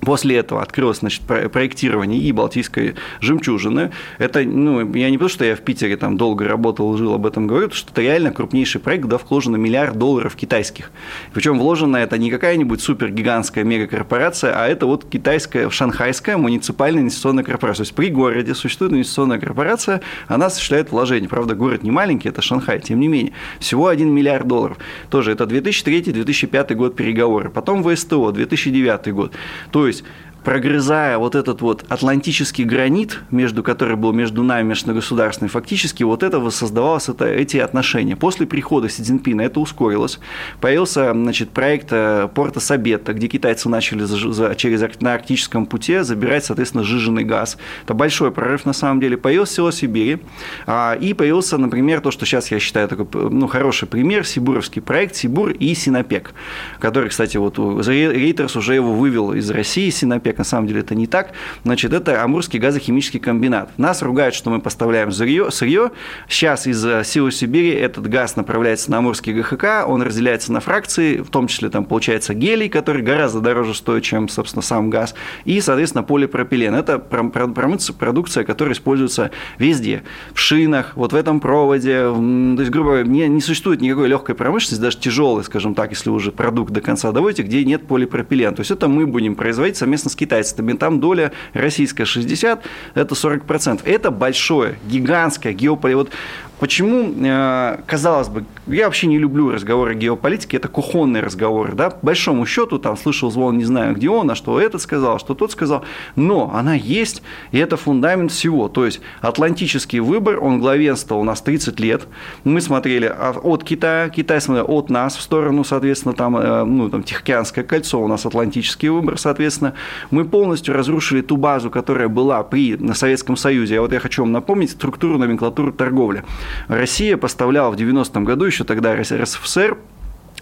После 0.00 0.36
этого 0.36 0.62
открылось 0.62 0.98
значит, 0.98 1.22
проектирование 1.22 2.20
и 2.20 2.32
Балтийской 2.32 2.94
жемчужины. 3.20 3.90
Это, 4.18 4.40
ну, 4.40 4.94
я 4.94 5.10
не 5.10 5.18
потому, 5.18 5.28
что 5.28 5.44
я 5.44 5.56
в 5.56 5.60
Питере 5.60 5.96
там 5.96 6.16
долго 6.16 6.46
работал, 6.46 6.96
жил, 6.96 7.14
об 7.14 7.26
этом 7.26 7.46
говорю, 7.46 7.70
что 7.70 7.90
это 7.92 8.02
реально 8.02 8.30
крупнейший 8.30 8.80
проект, 8.80 9.04
куда 9.04 9.18
вложено 9.18 9.56
миллиард 9.56 9.96
долларов 9.98 10.36
китайских. 10.36 10.90
Причем 11.32 11.58
вложено 11.58 11.96
это 11.96 12.18
не 12.18 12.30
какая-нибудь 12.30 12.80
супергигантская 12.80 13.64
мегакорпорация, 13.64 14.52
а 14.54 14.68
это 14.68 14.86
вот 14.86 15.04
китайская, 15.04 15.70
шанхайская 15.70 16.36
муниципальная 16.36 17.02
инвестиционная 17.02 17.44
корпорация. 17.44 17.84
То 17.84 17.88
есть 17.88 17.94
при 17.94 18.10
городе 18.10 18.54
существует 18.54 18.92
инвестиционная 18.92 19.38
корпорация, 19.38 20.00
она 20.26 20.46
осуществляет 20.46 20.90
вложения. 20.90 21.28
Правда, 21.28 21.54
город 21.54 21.82
не 21.82 21.90
маленький, 21.90 22.28
это 22.28 22.42
Шанхай, 22.42 22.80
тем 22.80 23.00
не 23.00 23.08
менее. 23.08 23.32
Всего 23.58 23.88
1 23.88 24.08
миллиард 24.08 24.46
долларов. 24.46 24.78
Тоже 25.10 25.32
это 25.32 25.44
2003-2005 25.44 26.74
год 26.74 26.96
переговоры. 26.96 27.50
Потом 27.50 27.82
ВСТО, 27.82 28.30
2009 28.30 29.12
год. 29.12 29.32
То 29.70 29.87
есть 29.88 30.04
прогрызая 30.44 31.18
вот 31.18 31.34
этот 31.34 31.60
вот 31.60 31.84
атлантический 31.88 32.64
гранит, 32.64 33.20
между 33.30 33.62
который 33.62 33.96
был 33.96 34.12
между 34.12 34.42
нами, 34.42 34.68
межгосударственный, 34.68 35.48
фактически 35.48 36.02
вот 36.02 36.22
этого 36.22 36.50
создавалось 36.50 37.08
это, 37.08 37.26
эти 37.26 37.56
отношения. 37.58 38.16
После 38.16 38.46
прихода 38.46 38.88
Си 38.88 39.02
Цзиньпина 39.02 39.42
это 39.42 39.60
ускорилось. 39.60 40.20
Появился 40.60 41.12
значит, 41.12 41.50
проект 41.50 41.88
э, 41.90 42.28
порта 42.34 42.60
Сабетта, 42.60 43.12
где 43.12 43.28
китайцы 43.28 43.68
начали 43.68 44.04
за, 44.04 44.32
за, 44.32 44.54
через 44.54 44.78
на 45.00 45.14
арктическом 45.14 45.66
пути 45.66 45.98
забирать, 46.00 46.44
соответственно, 46.44 46.84
жиженый 46.84 47.24
газ. 47.24 47.58
Это 47.84 47.94
большой 47.94 48.30
прорыв 48.30 48.64
на 48.64 48.72
самом 48.72 49.00
деле. 49.00 49.16
Появился 49.16 49.54
село 49.54 49.70
Сибири. 49.70 50.18
А, 50.66 50.94
и 50.94 51.14
появился, 51.14 51.58
например, 51.58 52.00
то, 52.00 52.10
что 52.10 52.26
сейчас 52.26 52.50
я 52.50 52.58
считаю 52.58 52.88
такой 52.88 53.06
ну, 53.30 53.46
хороший 53.48 53.88
пример, 53.88 54.24
Сибуровский 54.24 54.80
проект 54.80 55.16
Сибур 55.16 55.50
и 55.50 55.74
Синопек, 55.74 56.32
который, 56.78 57.10
кстати, 57.10 57.36
вот 57.36 57.58
Рейтерс 57.58 58.56
уже 58.56 58.74
его 58.74 58.92
вывел 58.92 59.32
из 59.32 59.50
России, 59.50 59.90
Синопек 59.90 60.27
на 60.36 60.44
самом 60.44 60.66
деле 60.66 60.80
это 60.80 60.94
не 60.94 61.06
так. 61.06 61.32
Значит, 61.64 61.94
это 61.94 62.22
Амурский 62.22 62.58
газохимический 62.58 63.20
комбинат. 63.20 63.70
Нас 63.78 64.02
ругают, 64.02 64.34
что 64.34 64.50
мы 64.50 64.60
поставляем 64.60 65.10
сырье. 65.10 65.50
сырье. 65.50 65.92
Сейчас 66.28 66.66
из 66.66 66.84
э, 66.84 67.04
силы 67.04 67.32
Сибири 67.32 67.70
этот 67.70 68.06
газ 68.08 68.36
направляется 68.36 68.90
на 68.90 68.98
Амурский 68.98 69.32
ГХК, 69.32 69.86
он 69.86 70.02
разделяется 70.02 70.52
на 70.52 70.60
фракции, 70.60 71.18
в 71.18 71.30
том 71.30 71.46
числе 71.46 71.70
там 71.70 71.84
получается 71.84 72.34
гелий, 72.34 72.68
который 72.68 73.02
гораздо 73.02 73.40
дороже 73.40 73.74
стоит, 73.74 74.02
чем, 74.02 74.28
собственно, 74.28 74.62
сам 74.62 74.90
газ, 74.90 75.14
и, 75.44 75.60
соответственно, 75.60 76.02
полипропилен. 76.02 76.74
Это 76.74 76.98
продукция, 76.98 78.44
которая 78.44 78.74
используется 78.74 79.30
везде, 79.58 80.02
в 80.34 80.38
шинах, 80.38 80.92
вот 80.96 81.12
в 81.12 81.16
этом 81.16 81.40
проводе, 81.40 82.00
то 82.00 82.56
есть, 82.58 82.70
грубо 82.70 82.90
говоря, 82.90 83.08
не, 83.08 83.28
не 83.28 83.40
существует 83.40 83.80
никакой 83.80 84.08
легкой 84.08 84.34
промышленности, 84.34 84.82
даже 84.82 84.98
тяжелой, 84.98 85.44
скажем 85.44 85.74
так, 85.74 85.90
если 85.90 86.10
уже 86.10 86.32
продукт 86.32 86.72
до 86.72 86.80
конца 86.80 87.12
доводите, 87.12 87.42
где 87.42 87.64
нет 87.64 87.86
полипропилена. 87.86 88.54
То 88.54 88.60
есть 88.60 88.70
это 88.70 88.88
мы 88.88 89.06
будем 89.06 89.34
производить 89.34 89.76
совместно 89.76 90.10
с 90.10 90.16
китайцами, 90.18 90.72
там 90.74 91.00
доля 91.00 91.32
российская 91.54 92.04
60, 92.04 92.62
это 92.94 93.14
40%. 93.14 93.80
Это 93.84 94.10
большое, 94.10 94.78
гигантское 94.86 95.52
геополитическое. 95.52 95.96
Вот 95.96 96.10
Почему, 96.58 97.14
э, 97.24 97.78
казалось 97.86 98.28
бы, 98.28 98.44
я 98.66 98.86
вообще 98.86 99.06
не 99.06 99.18
люблю 99.18 99.52
разговоры 99.52 99.94
геополитики, 99.94 100.56
это 100.56 100.66
кухонные 100.66 101.22
разговоры, 101.22 101.74
да, 101.74 101.90
по 101.90 102.06
большому 102.06 102.46
счету, 102.46 102.78
там, 102.78 102.96
слышал 102.96 103.30
звон, 103.30 103.58
не 103.58 103.64
знаю, 103.64 103.94
где 103.94 104.10
он, 104.10 104.28
а 104.30 104.34
что 104.34 104.60
этот 104.60 104.82
сказал, 104.82 105.20
что 105.20 105.34
тот 105.34 105.52
сказал, 105.52 105.84
но 106.16 106.50
она 106.52 106.74
есть, 106.74 107.22
и 107.52 107.58
это 107.58 107.76
фундамент 107.76 108.32
всего, 108.32 108.68
то 108.68 108.86
есть 108.86 109.00
атлантический 109.20 110.00
выбор, 110.00 110.42
он 110.42 110.58
главенствовал 110.58 111.20
у 111.22 111.24
нас 111.24 111.40
30 111.42 111.78
лет, 111.78 112.08
мы 112.42 112.60
смотрели 112.60 113.06
от 113.06 113.62
Китая, 113.62 114.08
Китай 114.08 114.40
смотрел 114.40 114.66
от 114.68 114.90
нас 114.90 115.16
в 115.16 115.22
сторону, 115.22 115.62
соответственно, 115.62 116.14
там, 116.14 116.36
э, 116.36 116.64
ну, 116.64 116.90
там, 116.90 117.04
Тихоокеанское 117.04 117.62
кольцо, 117.62 118.02
у 118.02 118.08
нас 118.08 118.26
атлантический 118.26 118.88
выбор, 118.88 119.16
соответственно, 119.16 119.74
мы 120.10 120.24
полностью 120.24 120.74
разрушили 120.74 121.20
ту 121.20 121.36
базу, 121.36 121.70
которая 121.70 122.08
была 122.08 122.42
при 122.42 122.76
на 122.76 122.94
Советском 122.94 123.36
Союзе, 123.36 123.78
а 123.78 123.82
вот 123.82 123.92
я 123.92 124.00
хочу 124.00 124.22
вам 124.22 124.32
напомнить 124.32 124.72
структуру 124.72 125.18
номенклатуру 125.18 125.72
торговли. 125.72 126.24
Россия 126.68 127.16
поставляла 127.16 127.70
в 127.70 127.74
90-м 127.74 128.24
году, 128.24 128.44
еще 128.44 128.64
тогда 128.64 128.94
РСФСР, 128.94 129.78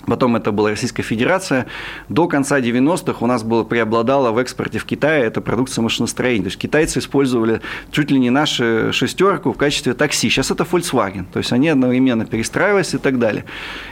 Потом 0.07 0.37
это 0.37 0.53
была 0.53 0.71
Российская 0.71 1.03
Федерация. 1.03 1.67
До 2.09 2.29
конца 2.29 2.61
90-х 2.61 3.19
у 3.21 3.27
нас 3.27 3.43
было 3.43 3.65
преобладало 3.65 4.31
в 4.33 4.39
экспорте 4.39 4.79
в 4.79 4.85
Китае 4.85 5.25
это 5.25 5.41
продукция 5.41 5.83
машиностроения. 5.83 6.45
То 6.45 6.49
есть 6.49 6.59
китайцы 6.59 6.99
использовали 6.99 7.61
чуть 7.91 8.11
ли 8.11 8.19
не 8.19 8.31
нашу 8.31 8.93
шестерку 8.93 9.53
в 9.53 9.57
качестве 9.57 9.95
такси. 9.95 10.29
Сейчас 10.29 10.51
это 10.51 10.65
Volkswagen. 10.65 11.27
То 11.33 11.39
есть 11.39 11.53
они 11.53 11.69
одновременно 11.69 12.27
перестраивались 12.27 12.95
и 12.95 12.99
так 12.99 13.19
далее. 13.19 13.45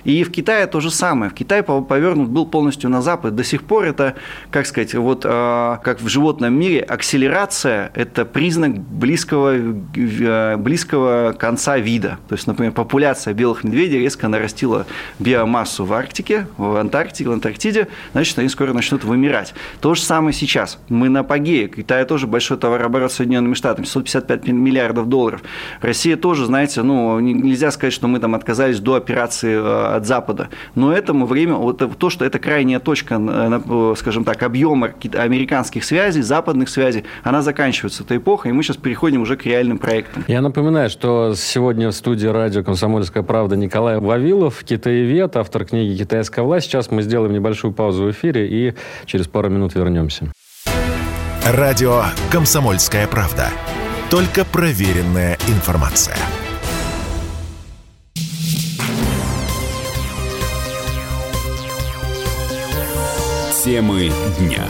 И 0.04 0.22
в 0.24 0.30
Китае 0.30 0.66
то 0.66 0.80
же 0.80 0.90
самое. 0.90 1.30
В 1.30 1.34
Китае 1.34 1.62
повернут 1.62 2.28
был 2.28 2.46
полностью 2.46 2.90
на 2.90 3.02
Запад. 3.02 3.34
До 3.34 3.44
сих 3.44 3.62
пор 3.62 3.84
это, 3.84 4.14
как 4.50 4.66
сказать, 4.66 4.94
вот 4.94 5.24
а, 5.24 5.78
как 5.78 6.00
в 6.00 6.08
животном 6.08 6.54
мире, 6.54 6.80
акселерация– 6.80 7.90
это 7.94 8.24
признак 8.24 8.78
близкого, 8.78 9.54
э, 9.54 10.56
близкого 10.56 11.34
конца 11.38 11.78
вида. 11.78 12.18
То 12.28 12.34
есть, 12.34 12.46
например, 12.46 12.72
популяция 12.72 13.34
белых 13.34 13.64
медведей 13.64 13.98
резко 13.98 14.28
нарастила 14.28 14.86
биомассу 15.18 15.84
в 15.84 15.92
Арктике, 15.94 16.46
в 16.56 16.76
Антарктике, 16.76 17.28
в 17.28 17.32
Антарктиде, 17.32 17.88
значит, 18.12 18.38
они 18.38 18.48
скоро 18.48 18.72
начнут 18.72 19.04
вымирать. 19.04 19.54
То 19.80 19.94
же 19.94 20.02
самое 20.02 20.34
сейчас. 20.34 20.78
Мы 20.88 21.08
на 21.08 21.20
апогее. 21.20 21.68
Китай 21.68 22.04
тоже 22.04 22.26
большой 22.26 22.56
товарооборот 22.58 23.12
с 23.12 23.16
Соединенными 23.16 23.54
Штатами, 23.54 23.84
155 23.86 24.46
миллиардов 24.48 25.08
долларов. 25.08 25.42
Россия 25.80 26.16
тоже, 26.16 26.46
знаете, 26.46 26.82
ну, 26.82 27.18
нельзя 27.20 27.70
сказать, 27.70 27.92
что 27.92 28.08
мы 28.08 28.18
там 28.18 28.34
отказались 28.34 28.80
до 28.80 28.94
операции 28.94 29.54
э, 29.54 29.96
от 29.96 30.06
Запада. 30.06 30.48
Но 30.74 30.92
этому 30.92 31.26
время, 31.26 31.54
вот 31.54 31.82
то, 31.98 32.10
что 32.10 32.24
это 32.24 32.38
крайняя 32.38 32.80
точка, 32.80 33.20
скажем 33.96 34.24
так, 34.24 34.42
объема 34.42 34.90
американских 35.14 35.84
связей, 35.84 36.22
западных 36.22 36.68
связей, 36.68 37.04
она 37.22 37.42
заканчивается, 37.42 38.02
эта 38.02 38.16
эпоха, 38.16 38.48
и 38.48 38.52
мы 38.52 38.62
сейчас 38.62 38.76
переходим 38.76 39.22
уже 39.22 39.36
к 39.36 39.46
реальным 39.46 39.78
проектам. 39.78 40.24
Я 40.28 40.40
напоминаю, 40.40 40.90
что 40.90 41.34
сегодня 41.36 41.88
в 41.88 41.92
студии 41.92 42.26
радио 42.26 42.62
«Комсомольская 42.62 43.22
правда» 43.22 43.56
Николай 43.56 43.98
Вавилов, 43.98 44.64
китаевед, 44.64 45.36
автор 45.36 45.64
книги 45.64 45.83
книги 45.84 45.98
«Китайская 45.98 46.42
власть». 46.42 46.66
Сейчас 46.66 46.90
мы 46.90 47.02
сделаем 47.02 47.32
небольшую 47.32 47.72
паузу 47.72 48.04
в 48.04 48.10
эфире 48.10 48.48
и 48.48 48.74
через 49.06 49.26
пару 49.26 49.50
минут 49.50 49.74
вернемся. 49.74 50.32
Радио 51.46 52.04
«Комсомольская 52.30 53.06
правда». 53.06 53.48
Только 54.10 54.44
проверенная 54.44 55.36
информация. 55.48 56.16
Темы 63.64 64.10
дня. 64.38 64.64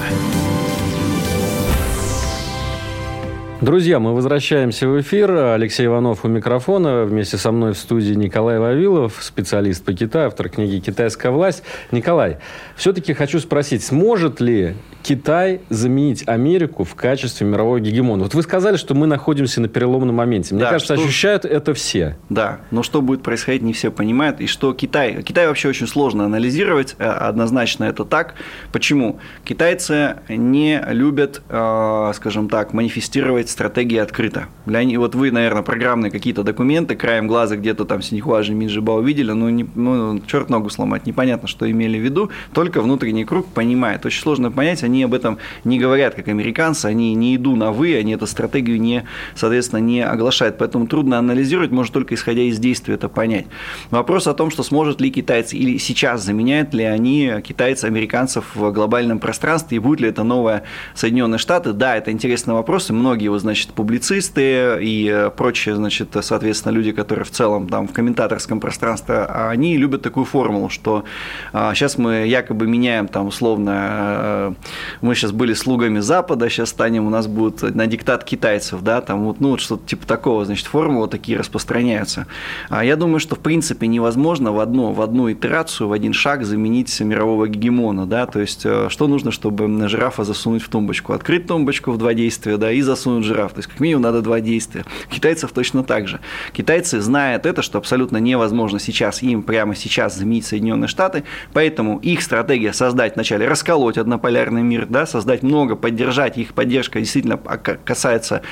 Друзья, 3.61 4.01
мы 4.01 4.15
возвращаемся 4.15 4.89
в 4.89 5.01
эфир. 5.01 5.31
Алексей 5.31 5.87
Иванов 5.87 6.25
у 6.25 6.29
микрофона. 6.29 7.05
Вместе 7.05 7.37
со 7.37 7.53
мной 7.53 7.73
в 7.73 7.79
студии 7.79 8.13
Николай 8.13 8.59
Вавилов, 8.59 9.19
специалист 9.21 9.83
по 9.85 9.93
Китаю, 9.93 10.27
автор 10.27 10.49
книги 10.49 10.81
«Китайская 10.81 11.31
власть». 11.31 11.63
Николай, 11.93 12.39
все-таки 12.77 13.15
хочу 13.15 13.39
спросить, 13.39 13.85
сможет 13.85 14.41
ли 14.41 14.75
Китай 15.05 15.61
заменить 15.69 16.27
Америку 16.27 16.83
в 16.83 16.95
качестве 16.95 17.47
мирового 17.47 17.79
гегемона? 17.79 18.23
Вот 18.23 18.33
вы 18.33 18.43
сказали, 18.43 18.79
что 18.79 18.95
мы 18.95 19.07
находимся 19.07 19.61
на 19.61 19.69
переломном 19.69 20.15
моменте. 20.15 20.55
Мне 20.55 20.65
да, 20.65 20.71
кажется, 20.71 20.97
что... 20.97 21.05
ощущают 21.05 21.45
это 21.45 21.75
все. 21.75 22.17
Да, 22.31 22.61
но 22.71 22.83
что 22.83 23.03
будет 23.03 23.23
происходить, 23.23 23.61
не 23.61 23.75
все 23.75 23.91
понимают. 23.91 24.41
И 24.41 24.47
что 24.47 24.73
Китай... 24.73 25.23
Китай 25.23 25.47
вообще 25.47 25.69
очень 25.69 25.87
сложно 25.87 26.25
анализировать, 26.25 26.97
э, 26.99 27.05
однозначно 27.05 27.85
это 27.85 28.07
так. 28.07 28.35
Почему? 28.73 29.19
Китайцы 29.45 30.17
не 30.31 30.83
любят, 30.89 31.43
э, 31.51 32.13
скажем 32.15 32.49
так, 32.49 32.73
манифестировать 32.73 33.51
стратегия 33.51 34.01
открыта. 34.01 34.47
Для 34.65 34.83
них, 34.85 34.99
вот 34.99 35.15
вы, 35.15 35.31
наверное, 35.31 35.63
программные 35.63 36.11
какие-то 36.11 36.43
документы, 36.45 36.97
краем 36.97 37.27
глаза 37.27 37.57
где-то 37.57 37.85
там 37.85 38.01
Синьхуа 38.01 38.43
Минжиба 38.49 38.93
увидели, 38.93 39.33
ну, 39.33 39.51
не, 39.51 39.67
ну, 39.75 40.19
черт 40.27 40.49
ногу 40.49 40.71
сломать, 40.71 41.05
непонятно, 41.05 41.47
что 41.47 41.71
имели 41.71 41.99
в 41.99 42.03
виду, 42.03 42.31
только 42.55 42.81
внутренний 42.81 43.27
круг 43.27 43.47
понимает. 43.49 44.07
Очень 44.07 44.23
сложно 44.23 44.51
понять, 44.51 44.83
они 44.83 44.94
об 45.03 45.15
этом 45.15 45.39
не 45.65 45.79
говорят, 45.79 46.15
как 46.15 46.29
американцы, 46.29 46.87
они 46.87 47.15
не 47.15 47.37
идут 47.37 47.59
на 47.59 47.73
«вы», 47.73 47.97
они 47.97 48.13
эту 48.13 48.27
стратегию, 48.27 48.81
не, 48.81 49.05
соответственно, 49.35 49.81
не 49.81 50.03
оглашают, 50.03 50.59
поэтому 50.59 50.87
трудно 50.87 51.19
анализировать, 51.19 51.71
можно 51.71 51.93
только 51.93 52.15
исходя 52.15 52.43
из 52.43 52.59
действия 52.59 52.95
это 52.95 53.09
понять. 53.09 53.47
Вопрос 53.91 54.27
о 54.27 54.35
том, 54.35 54.51
что 54.51 54.63
сможет 54.63 55.01
ли 55.01 55.11
китайцы 55.11 55.57
или 55.57 55.79
сейчас 55.79 56.23
заменяют 56.25 56.75
ли 56.75 56.85
они 56.85 57.33
китайцы 57.43 57.87
американцев 57.87 58.55
в 58.55 58.71
глобальном 58.73 59.19
пространстве, 59.19 59.77
и 59.77 59.81
будет 59.81 60.01
ли 60.01 60.09
это 60.09 60.23
новое 60.23 60.65
Соединенные 60.95 61.39
Штаты, 61.39 61.73
да, 61.73 61.97
это 61.97 62.11
интересный 62.13 62.55
вопрос, 62.55 62.91
и 62.91 62.93
многие 62.93 63.25
его 63.25 63.39
значит, 63.39 63.73
публицисты 63.73 64.79
и 64.81 65.09
э, 65.13 65.31
прочие, 65.31 65.75
значит, 65.75 66.17
соответственно, 66.21 66.73
люди, 66.73 66.93
которые 66.93 67.25
в 67.25 67.31
целом 67.31 67.69
там 67.69 67.89
в 67.89 67.93
комментаторском 67.93 68.61
пространстве, 68.61 69.17
а 69.17 69.51
они 69.51 69.77
любят 69.77 70.03
такую 70.03 70.25
формулу, 70.25 70.69
что 70.69 71.05
сейчас 71.53 71.97
а, 71.99 72.01
мы 72.01 72.27
якобы 72.27 72.67
меняем 72.67 73.09
там 73.09 73.27
условно, 73.27 73.73
э, 73.77 74.53
мы 75.01 75.15
сейчас 75.15 75.33
были 75.33 75.55
слугами 75.55 76.01
Запада, 76.01 76.49
сейчас 76.49 76.71
станем, 76.71 77.07
у 77.07 77.11
нас 77.11 77.27
будут 77.27 77.63
на 77.75 77.87
диктат 77.87 78.25
китайцев, 78.25 78.83
да, 78.83 79.01
там 79.01 79.25
вот, 79.25 79.41
ну, 79.41 79.51
вот 79.51 79.61
что-то 79.61 79.87
типа 79.87 80.07
такого, 80.07 80.45
значит, 80.45 80.67
формулы 80.67 81.09
такие 81.09 81.39
распространяются. 81.39 82.27
А 82.69 82.85
я 82.85 82.97
думаю, 82.97 83.21
что 83.21 83.37
в 83.37 83.41
принципе 83.41 83.87
невозможно 83.87 84.53
в 84.53 84.61
одну, 84.61 84.93
в 84.93 85.01
одну 85.01 85.31
итерацию, 85.31 85.89
в 85.89 85.93
один 85.93 86.13
шаг 86.13 86.45
заменить 86.45 87.01
мирового 87.01 87.49
гегемона, 87.49 88.07
да, 88.07 88.27
то 88.27 88.41
есть 88.41 88.63
э, 88.65 88.89
что 88.91 89.07
нужно, 89.07 89.31
чтобы 89.31 89.89
жирафа 89.89 90.25
засунуть 90.25 90.63
в 90.63 90.69
тумбочку? 90.69 91.13
Открыть 91.13 91.47
тумбочку 91.47 91.93
в 91.93 91.99
два 91.99 92.15
действия, 92.15 92.57
да, 92.57 92.73
и 92.73 92.81
засунуть 92.81 93.25
жираф. 93.25 93.53
То 93.53 93.59
есть, 93.59 93.69
как 93.69 93.81
минимум, 93.81 94.03
надо 94.03 94.23
два 94.23 94.41
действия. 94.41 94.85
Китайцев 95.11 95.53
точно 95.53 95.85
так 95.85 96.09
же. 96.09 96.21
Китайцы 96.53 97.01
знают 97.01 97.47
это, 97.47 97.63
что 97.63 97.79
абсолютно 97.79 98.19
невозможно 98.19 98.79
сейчас 98.79 99.23
им 99.23 99.43
прямо 99.43 99.75
сейчас 99.75 100.17
заменить 100.17 100.47
Соединенные 100.47 100.89
Штаты, 100.89 101.25
поэтому 101.53 101.99
их 101.99 102.23
стратегия 102.23 102.73
создать 102.73 103.15
вначале 103.15 103.47
расколоть 103.47 103.99
однополярный 103.99 104.63
мир, 104.63 104.74
да, 104.89 105.07
создать 105.07 105.43
много, 105.43 105.77
поддержать, 105.77 106.39
их 106.39 106.55
поддержка 106.55 106.99
действительно 107.01 107.37
касается 107.37 108.43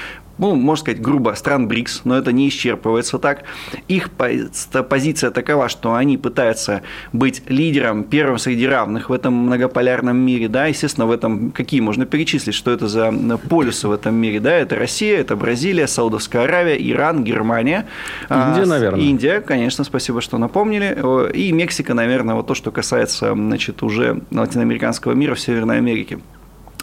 ну, 0.42 0.56
можно 0.56 0.82
сказать, 0.82 1.00
грубо, 1.00 1.34
стран 1.36 1.68
БРИКС, 1.68 2.00
но 2.02 2.18
это 2.18 2.32
не 2.32 2.48
исчерпывается 2.48 3.20
так. 3.20 3.44
Их 3.86 4.10
позиция 4.10 5.30
такова, 5.30 5.68
что 5.68 5.94
они 5.94 6.18
пытаются 6.18 6.82
быть 7.12 7.44
лидером, 7.48 8.02
первым 8.02 8.38
среди 8.38 8.66
равных 8.66 9.08
в 9.08 9.12
этом 9.12 9.34
многополярном 9.34 10.16
мире, 10.16 10.48
да, 10.48 10.66
естественно, 10.66 11.06
в 11.06 11.12
этом, 11.12 11.52
какие 11.52 11.80
можно 11.80 12.06
перечислить, 12.06 12.56
что 12.56 12.72
это 12.72 12.88
за 12.88 13.12
полюсы 13.48 13.86
в 13.86 13.92
этом 13.92 14.16
мире, 14.16 14.40
да, 14.40 14.52
это 14.52 14.74
Россия, 14.74 15.20
это 15.20 15.36
Бразилия, 15.36 15.86
Саудовская 15.86 16.42
Аравия, 16.42 16.76
Иран, 16.90 17.22
Германия. 17.22 17.86
Индия, 18.22 18.62
а, 18.62 18.66
наверное. 18.66 19.00
Индия, 19.00 19.40
конечно, 19.40 19.84
спасибо, 19.84 20.20
что 20.20 20.38
напомнили, 20.38 20.98
и 21.32 21.52
Мексика, 21.52 21.94
наверное, 21.94 22.34
вот 22.34 22.48
то, 22.48 22.54
что 22.54 22.72
касается, 22.72 23.32
значит, 23.32 23.84
уже 23.84 24.22
латиноамериканского 24.32 25.12
мира 25.12 25.36
в 25.36 25.40
Северной 25.40 25.78
Америке 25.78 26.18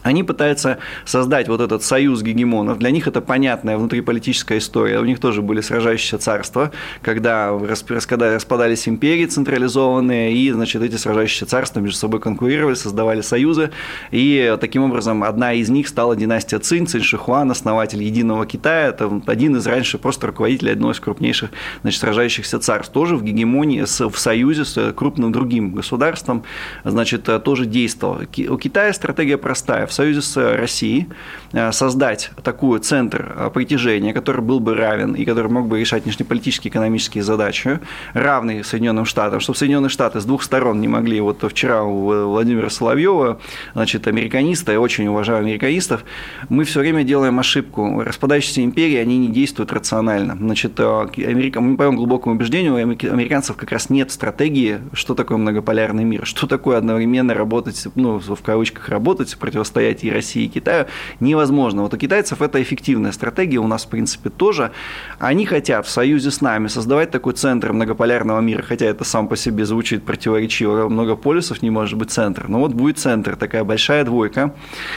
они 0.04 0.24
пытаются 0.24 0.80
создать 1.06 1.48
вот 1.48 1.62
этот 1.62 1.84
союз 1.84 2.22
гегемонов. 2.22 2.80
Для 2.80 2.92
них 2.92 3.08
это 3.08 3.22
понятная 3.22 3.78
внутриполитическая 3.78 4.60
история. 4.60 5.00
У 5.00 5.06
них 5.06 5.20
тоже 5.20 5.42
были 5.42 5.62
сражающиеся 5.62 6.18
царства, 6.18 6.72
когда, 7.02 7.52
распадались 7.52 8.88
империи 8.88 9.26
централизованные, 9.26 10.34
и, 10.34 10.52
значит, 10.52 10.82
эти 10.82 10.96
сражающиеся 10.96 11.46
царства 11.46 11.80
между 11.80 11.98
собой 11.98 12.20
конкурировали, 12.20 12.76
создавали 12.76 13.22
союзы. 13.22 13.72
И 14.12 14.56
таким 14.62 14.84
образом 14.84 15.24
одна 15.24 15.54
из 15.54 15.70
них 15.70 15.88
стала 15.88 16.16
династия 16.16 16.60
Цинь, 16.60 16.88
Цинь 16.88 17.04
Шихуан, 17.04 17.52
основатель 17.52 18.02
Единого 18.02 18.46
Китая. 18.46 18.88
Это 18.88 19.22
один 19.28 19.58
из 19.58 19.68
раньше 19.68 19.98
просто 19.98 20.28
руководителей 20.28 20.72
одного 20.72 20.94
из 20.94 21.00
крупнейших 21.00 21.52
значит, 21.82 22.00
сражающихся 22.00 22.60
царств. 22.60 22.94
Тоже 22.94 23.18
в 23.18 23.24
гегемонии, 23.24 23.82
в 23.82 24.18
союзе 24.18 24.64
с 24.64 24.94
крупным 24.94 25.32
другим 25.32 25.74
государством, 25.74 26.44
значит, 26.84 27.28
тоже 27.44 27.66
действовал. 27.66 28.22
У 28.50 28.58
Китая 28.58 28.94
стратегия 28.94 29.38
простая. 29.38 29.89
В 29.90 29.94
союзе 29.94 30.22
с 30.22 30.38
Россией 30.56 31.08
э, 31.52 31.72
создать 31.72 32.30
такой 32.44 32.80
центр 32.80 33.34
э, 33.36 33.50
притяжения, 33.52 34.14
который 34.14 34.42
был 34.42 34.60
бы 34.60 34.76
равен 34.76 35.16
и 35.16 35.26
который 35.26 35.52
мог 35.52 35.68
бы 35.68 35.80
решать 35.80 36.04
внешнеполитические, 36.04 36.70
экономические 36.70 37.24
задачи, 37.24 37.80
равный 38.14 38.64
Соединенным 38.64 39.06
Штатам, 39.06 39.40
чтобы 39.40 39.58
Соединенные 39.58 39.90
Штаты 39.90 40.22
с 40.22 40.26
двух 40.26 40.44
сторон 40.44 40.80
не 40.80 40.88
могли. 40.88 41.20
Вот 41.22 41.44
вчера 41.44 41.84
у 41.84 42.30
Владимира 42.30 42.70
Соловьева, 42.70 43.40
значит, 43.74 44.08
американиста, 44.08 44.74
я 44.74 44.80
очень 44.80 45.08
уважаю 45.08 45.40
американистов, 45.40 46.06
мы 46.50 46.66
все 46.66 46.82
время 46.82 47.04
делаем 47.04 47.40
ошибку. 47.40 48.04
Распадающиеся 48.04 48.64
империи, 48.64 48.98
они 48.98 49.18
не 49.18 49.30
действуют 49.30 49.72
рационально. 49.72 50.38
Значит, 50.40 50.80
Америка, 50.80 51.62
мы 51.62 51.78
по 51.78 51.90
глубокому 51.90 52.36
убеждению, 52.36 52.74
у 52.74 52.78
американцев 52.78 53.56
как 53.56 53.72
раз 53.72 53.90
нет 53.90 54.12
стратегии, 54.12 54.82
что 54.94 55.16
такое 55.16 55.40
многополярный 55.40 56.04
мир, 56.04 56.28
что 56.28 56.46
такое 56.46 56.78
одновременно 56.78 57.34
работать, 57.34 57.88
ну, 57.96 58.20
в 58.20 58.42
кавычках 58.44 58.90
работать, 58.90 59.36
противостоять 59.36 59.79
и 59.82 60.12
России, 60.12 60.46
и 60.46 60.48
Китаю, 60.48 60.86
невозможно. 61.20 61.84
Вот 61.84 61.94
у 61.94 61.98
китайцев 61.98 62.42
это 62.42 62.62
эффективная 62.62 63.12
стратегия, 63.12 63.60
у 63.60 63.68
нас, 63.68 63.86
в 63.86 63.90
принципе, 63.90 64.30
тоже. 64.30 64.72
Они 65.20 65.46
хотят 65.46 65.86
в 65.86 65.90
союзе 65.90 66.32
с 66.32 66.42
нами 66.42 66.68
создавать 66.68 67.12
такой 67.12 67.34
центр 67.34 67.74
многополярного 67.74 68.40
мира, 68.42 68.62
хотя 68.62 68.86
это 68.86 69.04
сам 69.04 69.28
по 69.28 69.36
себе 69.36 69.66
звучит 69.66 70.04
противоречиво, 70.04 70.90
много 70.90 71.16
полюсов 71.16 71.62
не 71.62 71.70
может 71.70 71.98
быть 71.98 72.12
центр, 72.12 72.48
но 72.48 72.60
вот 72.60 72.74
будет 72.74 73.00
центр, 73.00 73.36
такая 73.36 73.64
большая 73.64 74.04
двойка. 74.04 74.54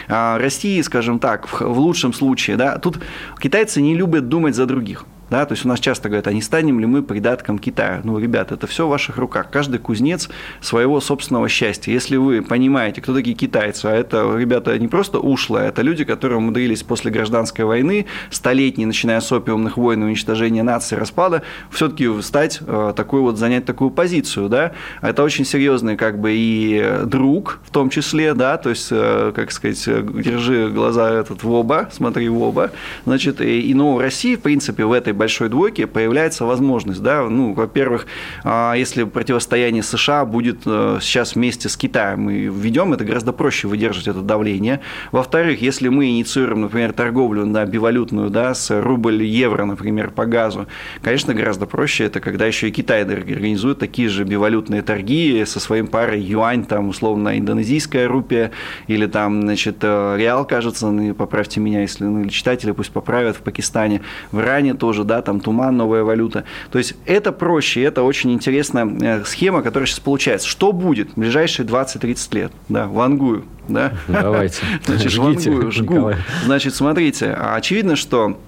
А 0.08 0.38
России, 0.38 0.80
скажем 0.82 1.18
так, 1.18 1.48
в 1.60 1.78
лучшем 1.78 2.12
случае, 2.12 2.56
да, 2.56 2.78
тут 2.78 2.98
китайцы 3.40 3.80
не 3.80 3.94
любят 3.94 4.28
думать 4.28 4.54
за 4.54 4.66
других. 4.66 5.04
Да, 5.32 5.46
то 5.46 5.52
есть 5.52 5.64
у 5.64 5.68
нас 5.68 5.80
часто 5.80 6.10
говорят, 6.10 6.26
а 6.26 6.32
не 6.34 6.42
станем 6.42 6.78
ли 6.78 6.84
мы 6.84 7.02
придатком 7.02 7.58
Китая? 7.58 8.02
Ну, 8.04 8.18
ребят, 8.18 8.52
это 8.52 8.66
все 8.66 8.86
в 8.86 8.90
ваших 8.90 9.16
руках. 9.16 9.48
Каждый 9.50 9.78
кузнец 9.78 10.28
своего 10.60 11.00
собственного 11.00 11.48
счастья. 11.48 11.90
Если 11.90 12.16
вы 12.18 12.42
понимаете, 12.42 13.00
кто 13.00 13.14
такие 13.14 13.34
китайцы, 13.34 13.86
а 13.86 13.92
это 13.92 14.36
ребята 14.36 14.78
не 14.78 14.88
просто 14.88 15.20
ушлые, 15.20 15.68
это 15.68 15.80
люди, 15.80 16.04
которые 16.04 16.36
умудрились 16.36 16.82
после 16.82 17.10
гражданской 17.10 17.64
войны, 17.64 18.04
столетней, 18.28 18.84
начиная 18.84 19.22
с 19.22 19.32
опиумных 19.32 19.78
войн, 19.78 20.02
уничтожения 20.02 20.62
нации, 20.62 20.96
распада, 20.96 21.40
все-таки 21.70 22.10
стать 22.20 22.58
э, 22.60 22.92
такой 22.94 23.22
вот, 23.22 23.38
занять 23.38 23.64
такую 23.64 23.88
позицию, 23.88 24.50
да, 24.50 24.72
это 25.00 25.22
очень 25.22 25.46
серьезный 25.46 25.96
как 25.96 26.20
бы 26.20 26.32
и 26.34 27.04
друг 27.06 27.60
в 27.64 27.70
том 27.70 27.88
числе, 27.88 28.34
да, 28.34 28.58
то 28.58 28.68
есть, 28.68 28.88
э, 28.90 29.32
как 29.34 29.50
сказать, 29.50 29.82
держи 29.82 30.68
глаза 30.68 31.10
этот 31.10 31.42
в 31.42 31.50
оба, 31.50 31.88
смотри 31.90 32.28
в 32.28 32.38
оба, 32.42 32.70
значит, 33.06 33.40
и, 33.40 33.62
и 33.62 33.72
ну, 33.72 33.98
Россия, 33.98 34.36
в 34.36 34.40
принципе, 34.40 34.84
в 34.84 34.92
этой 34.92 35.14
большой 35.22 35.48
двойки 35.48 35.84
появляется 35.84 36.44
возможность, 36.44 37.00
да, 37.00 37.22
ну, 37.28 37.52
во-первых, 37.54 38.06
а, 38.42 38.74
если 38.74 39.04
противостояние 39.04 39.84
США 39.84 40.24
будет 40.24 40.62
э, 40.66 40.98
сейчас 41.00 41.36
вместе 41.36 41.68
с 41.68 41.76
Китаем 41.76 42.22
мы 42.22 42.46
введем, 42.46 42.92
это 42.92 43.04
гораздо 43.04 43.32
проще 43.32 43.68
выдержать 43.68 44.08
это 44.08 44.20
давление. 44.20 44.80
Во-вторых, 45.12 45.62
если 45.62 45.88
мы 45.88 46.08
инициируем, 46.08 46.62
например, 46.62 46.92
торговлю 46.92 47.46
на 47.46 47.64
бивалютную, 47.64 48.30
да, 48.30 48.52
с 48.52 48.82
рубль-евро, 48.82 49.64
например, 49.64 50.10
по 50.10 50.26
газу, 50.26 50.66
конечно, 51.02 51.34
гораздо 51.34 51.66
проще. 51.66 52.06
Это, 52.06 52.18
когда 52.18 52.46
еще 52.46 52.68
и 52.68 52.72
Китай 52.72 53.02
организует 53.02 53.78
такие 53.78 54.08
же 54.08 54.24
бивалютные 54.24 54.82
торги 54.82 55.44
со 55.46 55.60
своим 55.60 55.86
парой 55.86 56.20
юань, 56.20 56.64
там, 56.64 56.88
условно, 56.88 57.38
индонезийская 57.38 58.08
рупия, 58.08 58.50
или 58.88 59.06
там, 59.06 59.42
значит, 59.42 59.76
э, 59.82 60.16
реал, 60.18 60.44
кажется, 60.44 60.90
ну, 60.90 61.14
поправьте 61.14 61.60
меня, 61.60 61.82
если 61.82 62.04
ну, 62.06 62.22
или 62.22 62.28
читатели 62.28 62.72
пусть 62.72 62.90
поправят 62.90 63.36
в 63.36 63.42
Пакистане, 63.42 64.00
в 64.32 64.40
Иране 64.40 64.74
тоже, 64.74 65.04
да, 65.04 65.11
там 65.20 65.40
туман, 65.40 65.76
новая 65.76 66.04
валюта. 66.04 66.44
То 66.70 66.78
есть 66.78 66.94
это 67.04 67.32
проще, 67.32 67.82
это 67.82 68.02
очень 68.02 68.32
интересная 68.32 68.86
э, 68.86 69.24
схема, 69.26 69.62
которая 69.62 69.86
сейчас 69.86 70.00
получается. 70.00 70.48
Что 70.48 70.72
будет 70.72 71.10
в 71.10 71.20
ближайшие 71.20 71.66
20-30 71.66 72.34
лет? 72.34 72.52
Да, 72.68 72.86
вангую. 72.86 73.44
Да? 73.68 73.92
Давайте. 74.08 74.62
Значит, 74.86 75.12
Жгите, 75.12 75.50
вангую, 75.50 75.72
жгу. 75.72 76.12
Значит, 76.44 76.74
смотрите, 76.74 77.32
очевидно, 77.32 77.96
что 77.96 78.38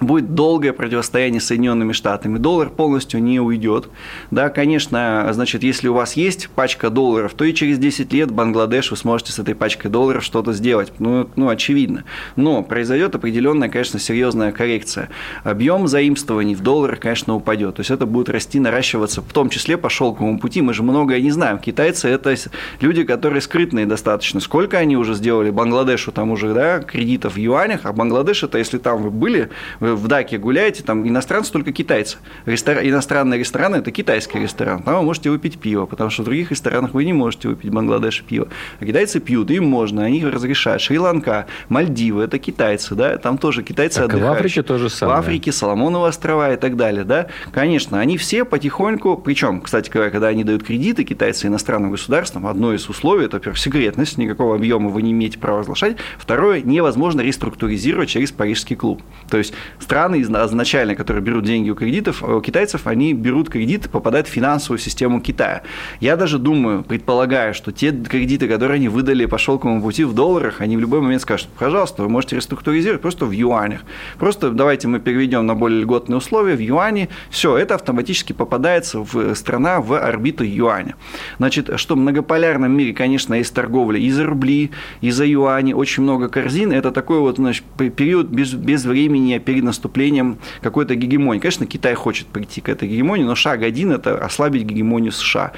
будет 0.00 0.34
долгое 0.34 0.72
противостояние 0.72 1.40
с 1.40 1.46
Соединенными 1.46 1.92
Штатами. 1.92 2.38
Доллар 2.38 2.70
полностью 2.70 3.22
не 3.22 3.40
уйдет. 3.40 3.88
Да, 4.30 4.48
конечно, 4.48 5.28
значит, 5.32 5.62
если 5.62 5.88
у 5.88 5.94
вас 5.94 6.14
есть 6.14 6.48
пачка 6.50 6.90
долларов, 6.90 7.34
то 7.34 7.44
и 7.44 7.54
через 7.54 7.78
10 7.78 8.12
лет 8.12 8.30
Бангладеш 8.30 8.90
вы 8.90 8.96
сможете 8.96 9.32
с 9.32 9.38
этой 9.38 9.54
пачкой 9.54 9.90
долларов 9.90 10.24
что-то 10.24 10.52
сделать. 10.52 10.92
Ну, 10.98 11.28
ну 11.36 11.48
очевидно. 11.48 12.04
Но 12.36 12.62
произойдет 12.62 13.14
определенная, 13.14 13.68
конечно, 13.68 13.98
серьезная 13.98 14.52
коррекция. 14.52 15.08
Объем 15.44 15.88
заимствований 15.88 16.54
в 16.54 16.62
долларах, 16.62 17.00
конечно, 17.00 17.34
упадет. 17.34 17.76
То 17.76 17.80
есть 17.80 17.90
это 17.90 18.06
будет 18.06 18.28
расти, 18.28 18.60
наращиваться, 18.60 19.22
в 19.22 19.32
том 19.32 19.50
числе 19.50 19.76
по 19.76 19.88
шелковому 19.88 20.38
пути. 20.38 20.62
Мы 20.62 20.74
же 20.74 20.82
многое 20.82 21.20
не 21.20 21.30
знаем. 21.30 21.58
Китайцы– 21.58 22.08
это 22.08 22.34
люди, 22.80 23.04
которые 23.04 23.40
скрытные 23.40 23.86
достаточно. 23.86 24.40
Сколько 24.40 24.78
они 24.78 24.96
уже 24.96 25.14
сделали 25.14 25.50
Бангладешу 25.50 26.12
там 26.12 26.30
уже 26.30 26.54
да, 26.54 26.80
кредитов 26.80 27.34
в 27.34 27.38
юанях, 27.38 27.80
а 27.84 27.92
Бангладеш– 27.92 28.42
это 28.44 28.58
если 28.58 28.78
там 28.78 29.02
вы 29.02 29.10
были, 29.10 29.50
вы 29.80 29.87
в 29.94 30.08
Даке 30.08 30.38
гуляете, 30.38 30.82
там 30.82 31.06
иностранцы 31.06 31.52
только 31.52 31.72
китайцы. 31.72 32.18
Рестор... 32.46 32.78
Иностранные 32.78 33.38
рестораны– 33.38 33.76
это 33.78 33.90
китайский 33.90 34.38
ресторан. 34.38 34.82
Там 34.82 34.96
вы 34.96 35.02
можете 35.02 35.30
выпить 35.30 35.58
пиво, 35.58 35.86
потому 35.86 36.10
что 36.10 36.22
в 36.22 36.24
других 36.24 36.50
ресторанах 36.50 36.94
вы 36.94 37.04
не 37.04 37.12
можете 37.12 37.48
выпить 37.48 37.70
в 37.70 37.74
Бангладеше 37.74 38.24
пиво. 38.24 38.48
А 38.80 38.84
китайцы 38.84 39.20
пьют, 39.20 39.50
им 39.50 39.66
можно, 39.66 40.04
они 40.04 40.24
разрешают. 40.24 40.82
Шри-Ланка, 40.82 41.46
Мальдивы– 41.68 42.22
это 42.24 42.38
китайцы, 42.38 42.94
да, 42.94 43.18
там 43.18 43.38
тоже 43.38 43.62
китайцы 43.62 44.00
так 44.00 44.10
отдыхают. 44.10 44.36
в 44.36 44.38
Африке 44.38 44.62
тоже 44.62 44.90
самое. 44.90 45.16
В 45.16 45.20
Африке, 45.20 45.52
Соломоновы 45.52 46.08
острова 46.08 46.52
и 46.52 46.56
так 46.56 46.76
далее, 46.76 47.04
да. 47.04 47.28
Конечно, 47.52 48.00
они 48.00 48.16
все 48.16 48.44
потихоньку, 48.44 49.16
причем, 49.16 49.60
кстати 49.60 49.90
говоря, 49.90 50.10
когда 50.10 50.28
они 50.28 50.44
дают 50.44 50.62
кредиты 50.62 51.04
китайцы 51.04 51.46
иностранным 51.46 51.90
государствам, 51.90 52.46
одно 52.46 52.72
из 52.74 52.88
условий– 52.88 53.24
это, 53.26 53.36
во-первых, 53.36 53.58
секретность, 53.58 54.18
никакого 54.18 54.56
объема 54.56 54.90
вы 54.90 55.02
не 55.02 55.12
имеете 55.12 55.38
права 55.38 55.60
разглашать. 55.60 55.96
Второе– 56.18 56.62
невозможно 56.64 57.20
реструктуризировать 57.20 58.08
через 58.08 58.32
Парижский 58.32 58.76
клуб. 58.76 59.02
То 59.30 59.38
есть 59.38 59.54
страны 59.80 60.22
изначально, 60.22 60.94
которые 60.94 61.22
берут 61.22 61.44
деньги 61.44 61.70
у 61.70 61.74
кредитов, 61.74 62.22
у 62.22 62.40
китайцев, 62.40 62.86
они 62.86 63.14
берут 63.14 63.48
кредиты, 63.48 63.88
попадают 63.88 64.28
в 64.28 64.30
финансовую 64.30 64.78
систему 64.78 65.20
Китая. 65.20 65.62
Я 66.00 66.16
даже 66.16 66.38
думаю, 66.38 66.82
предполагаю, 66.82 67.54
что 67.54 67.72
те 67.72 67.92
кредиты, 67.92 68.48
которые 68.48 68.76
они 68.76 68.88
выдали 68.88 69.26
по 69.26 69.38
шелковому 69.38 69.82
пути 69.82 70.04
в 70.04 70.14
долларах, 70.14 70.60
они 70.60 70.76
в 70.76 70.80
любой 70.80 71.00
момент 71.00 71.22
скажут, 71.22 71.48
пожалуйста, 71.58 72.02
вы 72.02 72.08
можете 72.08 72.36
реструктуризировать 72.36 73.00
просто 73.00 73.26
в 73.26 73.30
юанях. 73.30 73.80
Просто 74.18 74.50
давайте 74.50 74.88
мы 74.88 75.00
переведем 75.00 75.46
на 75.46 75.54
более 75.54 75.80
льготные 75.82 76.18
условия 76.18 76.54
в 76.54 76.60
юани. 76.60 77.08
Все, 77.30 77.56
это 77.56 77.74
автоматически 77.74 78.32
попадается 78.32 79.00
в 79.00 79.34
страна 79.34 79.80
в 79.80 79.94
орбиту 79.94 80.44
юаня. 80.44 80.96
Значит, 81.38 81.70
что 81.76 81.94
в 81.94 81.98
многополярном 81.98 82.72
мире, 82.72 82.92
конечно, 82.92 83.34
есть 83.34 83.54
торговля 83.54 83.98
и 83.98 84.10
за 84.10 84.24
рубли, 84.24 84.70
и 85.00 85.10
за 85.10 85.24
юани, 85.24 85.72
очень 85.72 86.02
много 86.02 86.28
корзин. 86.28 86.72
Это 86.72 86.90
такой 86.90 87.20
вот 87.20 87.36
значит, 87.36 87.64
период 87.96 88.28
без, 88.28 88.54
без 88.54 88.84
времени 88.84 89.38
перед 89.38 89.64
наступлением 89.68 90.38
какой-то 90.60 90.94
гегемонии. 90.94 91.40
Конечно, 91.40 91.66
Китай 91.66 91.94
хочет 91.94 92.26
прийти 92.26 92.60
к 92.60 92.68
этой 92.68 92.88
гегемонии, 92.88 93.24
но 93.24 93.34
шаг 93.34 93.62
один– 93.62 93.92
это 93.92 94.18
ослабить 94.18 94.64
гегемонию 94.64 95.12
США. 95.12 95.52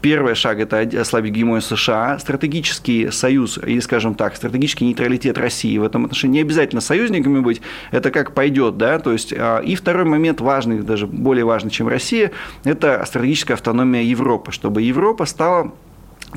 Первый 0.00 0.34
шаг– 0.34 0.58
это 0.60 0.80
ослабить 1.00 1.32
гегемонию 1.32 1.62
США, 1.62 2.18
стратегический 2.18 3.10
союз, 3.10 3.58
или, 3.58 3.80
скажем 3.80 4.14
так, 4.14 4.36
стратегический 4.36 4.84
нейтралитет 4.84 5.38
России 5.38 5.76
в 5.78 5.84
этом 5.84 6.04
отношении. 6.04 6.34
Не 6.36 6.40
обязательно 6.42 6.80
союзниками 6.80 7.40
быть, 7.40 7.60
это 7.90 8.10
как 8.10 8.32
пойдет, 8.32 8.76
да, 8.76 8.98
то 8.98 9.12
есть, 9.12 9.32
а, 9.36 9.60
и 9.60 9.74
второй 9.74 10.04
момент 10.04 10.40
важный, 10.40 10.80
даже 10.80 11.06
более 11.06 11.44
важный, 11.44 11.70
чем 11.70 11.88
Россия, 11.88 12.32
это 12.64 13.04
стратегическая 13.06 13.54
автономия 13.54 14.02
Европы, 14.02 14.52
чтобы 14.52 14.82
Европа 14.82 15.24
стала 15.24 15.72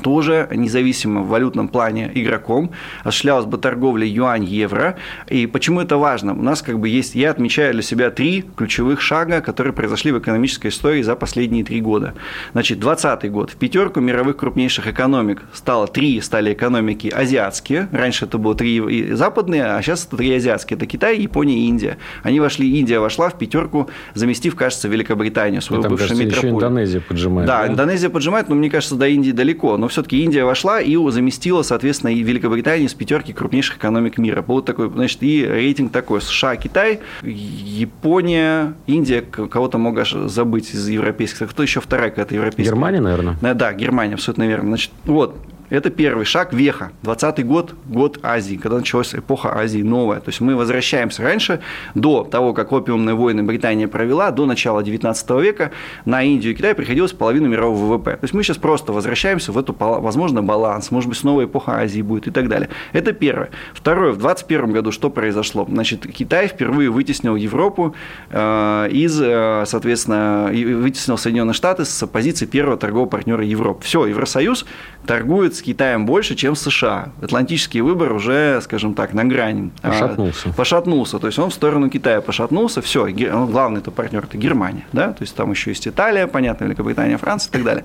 тоже 0.00 0.48
независимым 0.50 1.24
в 1.24 1.28
валютном 1.28 1.68
плане 1.68 2.10
игроком, 2.14 2.72
осуществлялась 3.04 3.46
бы 3.46 3.58
торговля 3.58 4.06
юань-евро. 4.06 4.96
И 5.28 5.46
почему 5.46 5.80
это 5.80 5.96
важно? 5.96 6.32
У 6.32 6.42
нас 6.42 6.62
как 6.62 6.78
бы 6.78 6.88
есть, 6.88 7.14
я 7.14 7.30
отмечаю 7.30 7.72
для 7.72 7.82
себя 7.82 8.10
три 8.10 8.44
ключевых 8.56 9.00
шага, 9.00 9.40
которые 9.40 9.72
произошли 9.72 10.12
в 10.12 10.18
экономической 10.18 10.68
истории 10.68 11.02
за 11.02 11.16
последние 11.16 11.64
три 11.64 11.80
года. 11.80 12.14
Значит, 12.52 12.80
2020 12.80 13.30
год. 13.30 13.50
В 13.50 13.56
пятерку 13.56 14.00
мировых 14.00 14.36
крупнейших 14.36 14.86
экономик 14.86 15.42
стало 15.52 15.86
три 15.86 16.20
стали 16.20 16.52
экономики 16.52 17.08
азиатские. 17.08 17.88
Раньше 17.92 18.24
это 18.24 18.38
было 18.38 18.54
три 18.54 19.12
западные, 19.14 19.64
а 19.64 19.82
сейчас 19.82 20.06
это 20.06 20.16
три 20.16 20.34
азиатские. 20.34 20.76
Это 20.76 20.86
Китай, 20.86 21.18
Япония 21.18 21.58
и 21.58 21.66
Индия. 21.66 21.98
Они 22.22 22.40
вошли, 22.40 22.78
Индия 22.78 22.98
вошла 22.98 23.28
в 23.28 23.38
пятерку, 23.38 23.88
заместив, 24.14 24.56
кажется, 24.56 24.88
Великобританию, 24.88 25.62
свою 25.62 25.82
бывшую 25.82 25.98
кажется, 25.98 26.24
метрополию. 26.24 26.56
Еще 26.56 26.66
Индонезия 26.66 27.00
поджимает. 27.00 27.46
Да, 27.46 27.62
да, 27.62 27.72
Индонезия 27.72 28.10
поджимает, 28.10 28.48
но 28.48 28.54
мне 28.54 28.70
кажется, 28.70 28.96
до 28.96 29.08
Индии 29.08 29.32
далеко. 29.32 29.76
Но 29.76 29.88
все-таки 29.90 30.22
Индия 30.22 30.44
вошла 30.44 30.80
и 30.80 30.96
заместила, 31.10 31.62
соответственно, 31.62 32.10
и 32.10 32.22
Великобританию 32.22 32.88
с 32.88 32.94
пятерки 32.94 33.32
крупнейших 33.32 33.76
экономик 33.76 34.18
мира. 34.18 34.42
Был 34.42 34.62
такой, 34.62 34.90
значит, 34.90 35.22
и 35.22 35.44
рейтинг 35.44 35.92
такой 35.92 36.20
США, 36.20 36.56
Китай, 36.56 37.00
Япония, 37.22 38.74
Индия, 38.86 39.20
кого-то 39.22 39.78
мог 39.78 39.98
забыть 40.06 40.74
из 40.74 40.88
европейских. 40.88 41.50
Кто 41.50 41.62
еще 41.62 41.80
вторая 41.80 42.10
какая-то 42.10 42.34
европейская? 42.34 42.72
Германия, 42.72 43.00
наверное. 43.00 43.36
Да, 43.40 43.54
да, 43.54 43.72
Германия, 43.72 44.14
абсолютно 44.14 44.46
верно. 44.46 44.68
Значит, 44.68 44.92
вот, 45.04 45.36
Это 45.70 45.90
первый 45.90 46.24
шаг 46.24 46.52
веха. 46.52 46.92
20 47.02 47.46
год, 47.46 47.74
год 47.86 48.18
Азии, 48.22 48.56
когда 48.56 48.78
началась 48.78 49.14
эпоха 49.14 49.56
Азии 49.56 49.82
новая. 49.82 50.20
То 50.20 50.28
есть 50.28 50.40
мы 50.40 50.56
возвращаемся 50.56 51.22
раньше, 51.22 51.60
до 51.94 52.24
того, 52.24 52.52
как 52.52 52.72
опиумные 52.72 53.14
войны 53.14 53.42
Британия 53.42 53.88
провела, 53.88 54.30
до 54.32 54.46
начала 54.46 54.82
19 54.82 55.30
века 55.30 55.70
на 56.04 56.22
Индию 56.22 56.52
и 56.52 56.56
Китай 56.56 56.74
приходилось 56.74 57.12
половину 57.12 57.48
мирового 57.48 57.94
ВВП. 57.94 58.12
То 58.16 58.24
есть 58.24 58.34
мы 58.34 58.42
сейчас 58.42 58.56
просто 58.56 58.92
возвращаемся 58.92 59.52
в 59.52 59.58
эту, 59.58 59.74
возможно, 59.78 60.42
баланс, 60.42 60.90
может 60.90 61.08
быть, 61.08 61.18
снова 61.18 61.44
эпоха 61.44 61.78
Азии 61.78 62.02
будет 62.02 62.26
и 62.26 62.30
так 62.30 62.48
далее. 62.48 62.68
Это 62.92 63.12
первое. 63.12 63.50
Второе, 63.72 64.12
в 64.12 64.18
21 64.18 64.72
году 64.72 64.90
что 64.90 65.10
произошло? 65.10 65.66
Значит, 65.68 66.06
Китай 66.12 66.48
впервые 66.48 66.90
вытеснил 66.90 67.36
Европу 67.36 67.94
э, 68.30 68.88
из, 68.90 69.20
э, 69.20 69.64
соответственно, 69.66 70.50
вытеснил 70.50 71.16
Соединенные 71.16 71.54
Штаты 71.54 71.84
с 71.84 72.06
позиции 72.06 72.46
первого 72.46 72.76
торгового 72.76 73.08
партнера 73.08 73.44
Европы. 73.44 73.84
Все, 73.84 74.06
Евросоюз 74.06 74.66
торгует 75.06 75.59
с 75.60 75.62
Китаем 75.62 76.06
больше, 76.06 76.34
чем 76.34 76.56
с 76.56 76.62
США. 76.62 77.10
Атлантический 77.22 77.82
выбор 77.82 78.12
уже, 78.12 78.60
скажем 78.62 78.94
так, 78.94 79.12
на 79.12 79.24
грани. 79.24 79.70
А, 79.82 79.90
пошатнулся. 79.90 80.48
Пошатнулся. 80.56 81.18
То 81.18 81.26
есть 81.26 81.38
он 81.38 81.50
в 81.50 81.54
сторону 81.54 81.90
Китая 81.90 82.20
пошатнулся. 82.20 82.80
Все, 82.80 83.06
главный 83.06 83.80
это 83.80 83.90
партнер 83.90 84.24
это 84.24 84.38
Германия. 84.38 84.86
Да? 84.92 85.12
То 85.12 85.22
есть 85.22 85.36
там 85.36 85.50
еще 85.50 85.70
есть 85.70 85.86
Италия, 85.86 86.26
понятно, 86.26 86.64
Великобритания, 86.64 87.18
Франция 87.18 87.50
и 87.50 87.52
так 87.52 87.64
далее. 87.64 87.84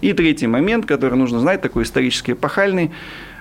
И 0.00 0.12
третий 0.12 0.48
момент, 0.48 0.84
который 0.84 1.16
нужно 1.16 1.38
знать, 1.38 1.62
такой 1.62 1.84
исторически 1.84 2.32
эпохальный. 2.32 2.90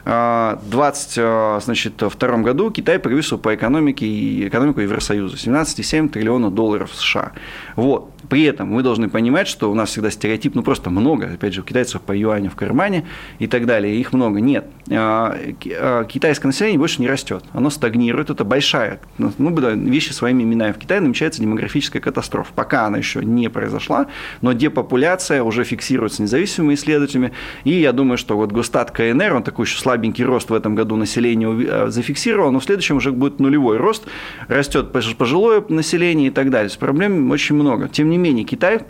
В 0.04 0.60
2022 0.64 2.38
году 2.38 2.72
Китай 2.72 3.00
превысил 3.00 3.38
по 3.38 3.54
экономике 3.54 4.06
и 4.06 4.48
экономику 4.48 4.82
Евросоюза 4.82 5.36
17,7 5.36 6.10
триллиона 6.10 6.50
долларов 6.50 6.94
США. 6.94 7.34
Вот. 7.76 8.12
При 8.30 8.44
этом 8.44 8.70
мы 8.70 8.84
должны 8.84 9.10
понимать, 9.10 9.48
что 9.48 9.70
у 9.72 9.76
нас 9.76 9.90
всегда 9.90 10.10
стереотип, 10.10 10.56
ну 10.56 10.64
просто 10.64 10.90
много, 10.90 11.32
опять 11.34 11.54
же, 11.54 11.62
у 11.62 11.64
китайцев 11.64 12.02
по 12.02 12.16
юаню 12.16 12.50
в 12.50 12.56
кармане 12.56 13.06
и 13.40 13.48
так 13.48 13.66
далее, 13.66 14.00
их 14.00 14.14
много. 14.14 14.40
Нет, 14.40 14.68
а, 14.90 15.38
а, 15.38 16.04
китайское 16.06 16.48
население 16.48 16.80
больше 16.80 17.02
не 17.02 17.08
растет, 17.10 17.44
оно 17.52 17.70
стагнирует, 17.70 18.30
это 18.30 18.46
большая, 18.46 19.02
ну, 19.18 19.34
вещи 19.38 20.14
своими 20.14 20.44
именами. 20.44 20.72
В 20.72 20.78
Китае 20.78 21.02
намечается 21.02 21.42
демографическая 21.42 22.02
катастрофа. 22.02 22.54
Пока 22.56 22.86
она 22.86 22.98
еще 22.98 23.24
не 23.26 23.50
произошла, 23.50 24.08
но 24.42 24.54
депопуляция 24.54 25.44
уже 25.44 25.64
фиксируется 25.64 26.22
независимыми 26.22 26.76
исследователями, 26.76 27.34
и 27.64 27.72
я 27.72 27.92
думаю, 27.92 28.18
что 28.18 28.38
вот 28.38 28.52
Густат 28.52 28.92
КНР, 28.92 29.34
он 29.34 29.44
такой 29.44 29.66
еще 29.66 29.78
слабенький 29.92 30.24
рост 30.24 30.50
в 30.50 30.54
этом 30.54 30.74
году 30.76 30.96
населения 30.96 31.48
а, 31.50 31.88
зафиксировал, 31.90 32.52
но 32.52 32.60
в 32.60 32.64
следующем 32.64 32.96
уже 32.96 33.12
будет 33.12 33.40
нулевой 33.40 33.78
рост, 33.78 34.06
растет 34.48 34.92
пожилое 34.92 35.64
население 35.68 36.28
и 36.28 36.32
так 36.32 36.50
далее. 36.50 36.72
Проблем 36.80 37.30
очень 37.30 37.56
много. 37.56 37.90
Тем 37.90 38.10
не 38.10 38.18
менее, 38.18 38.46
Китай 38.46 38.82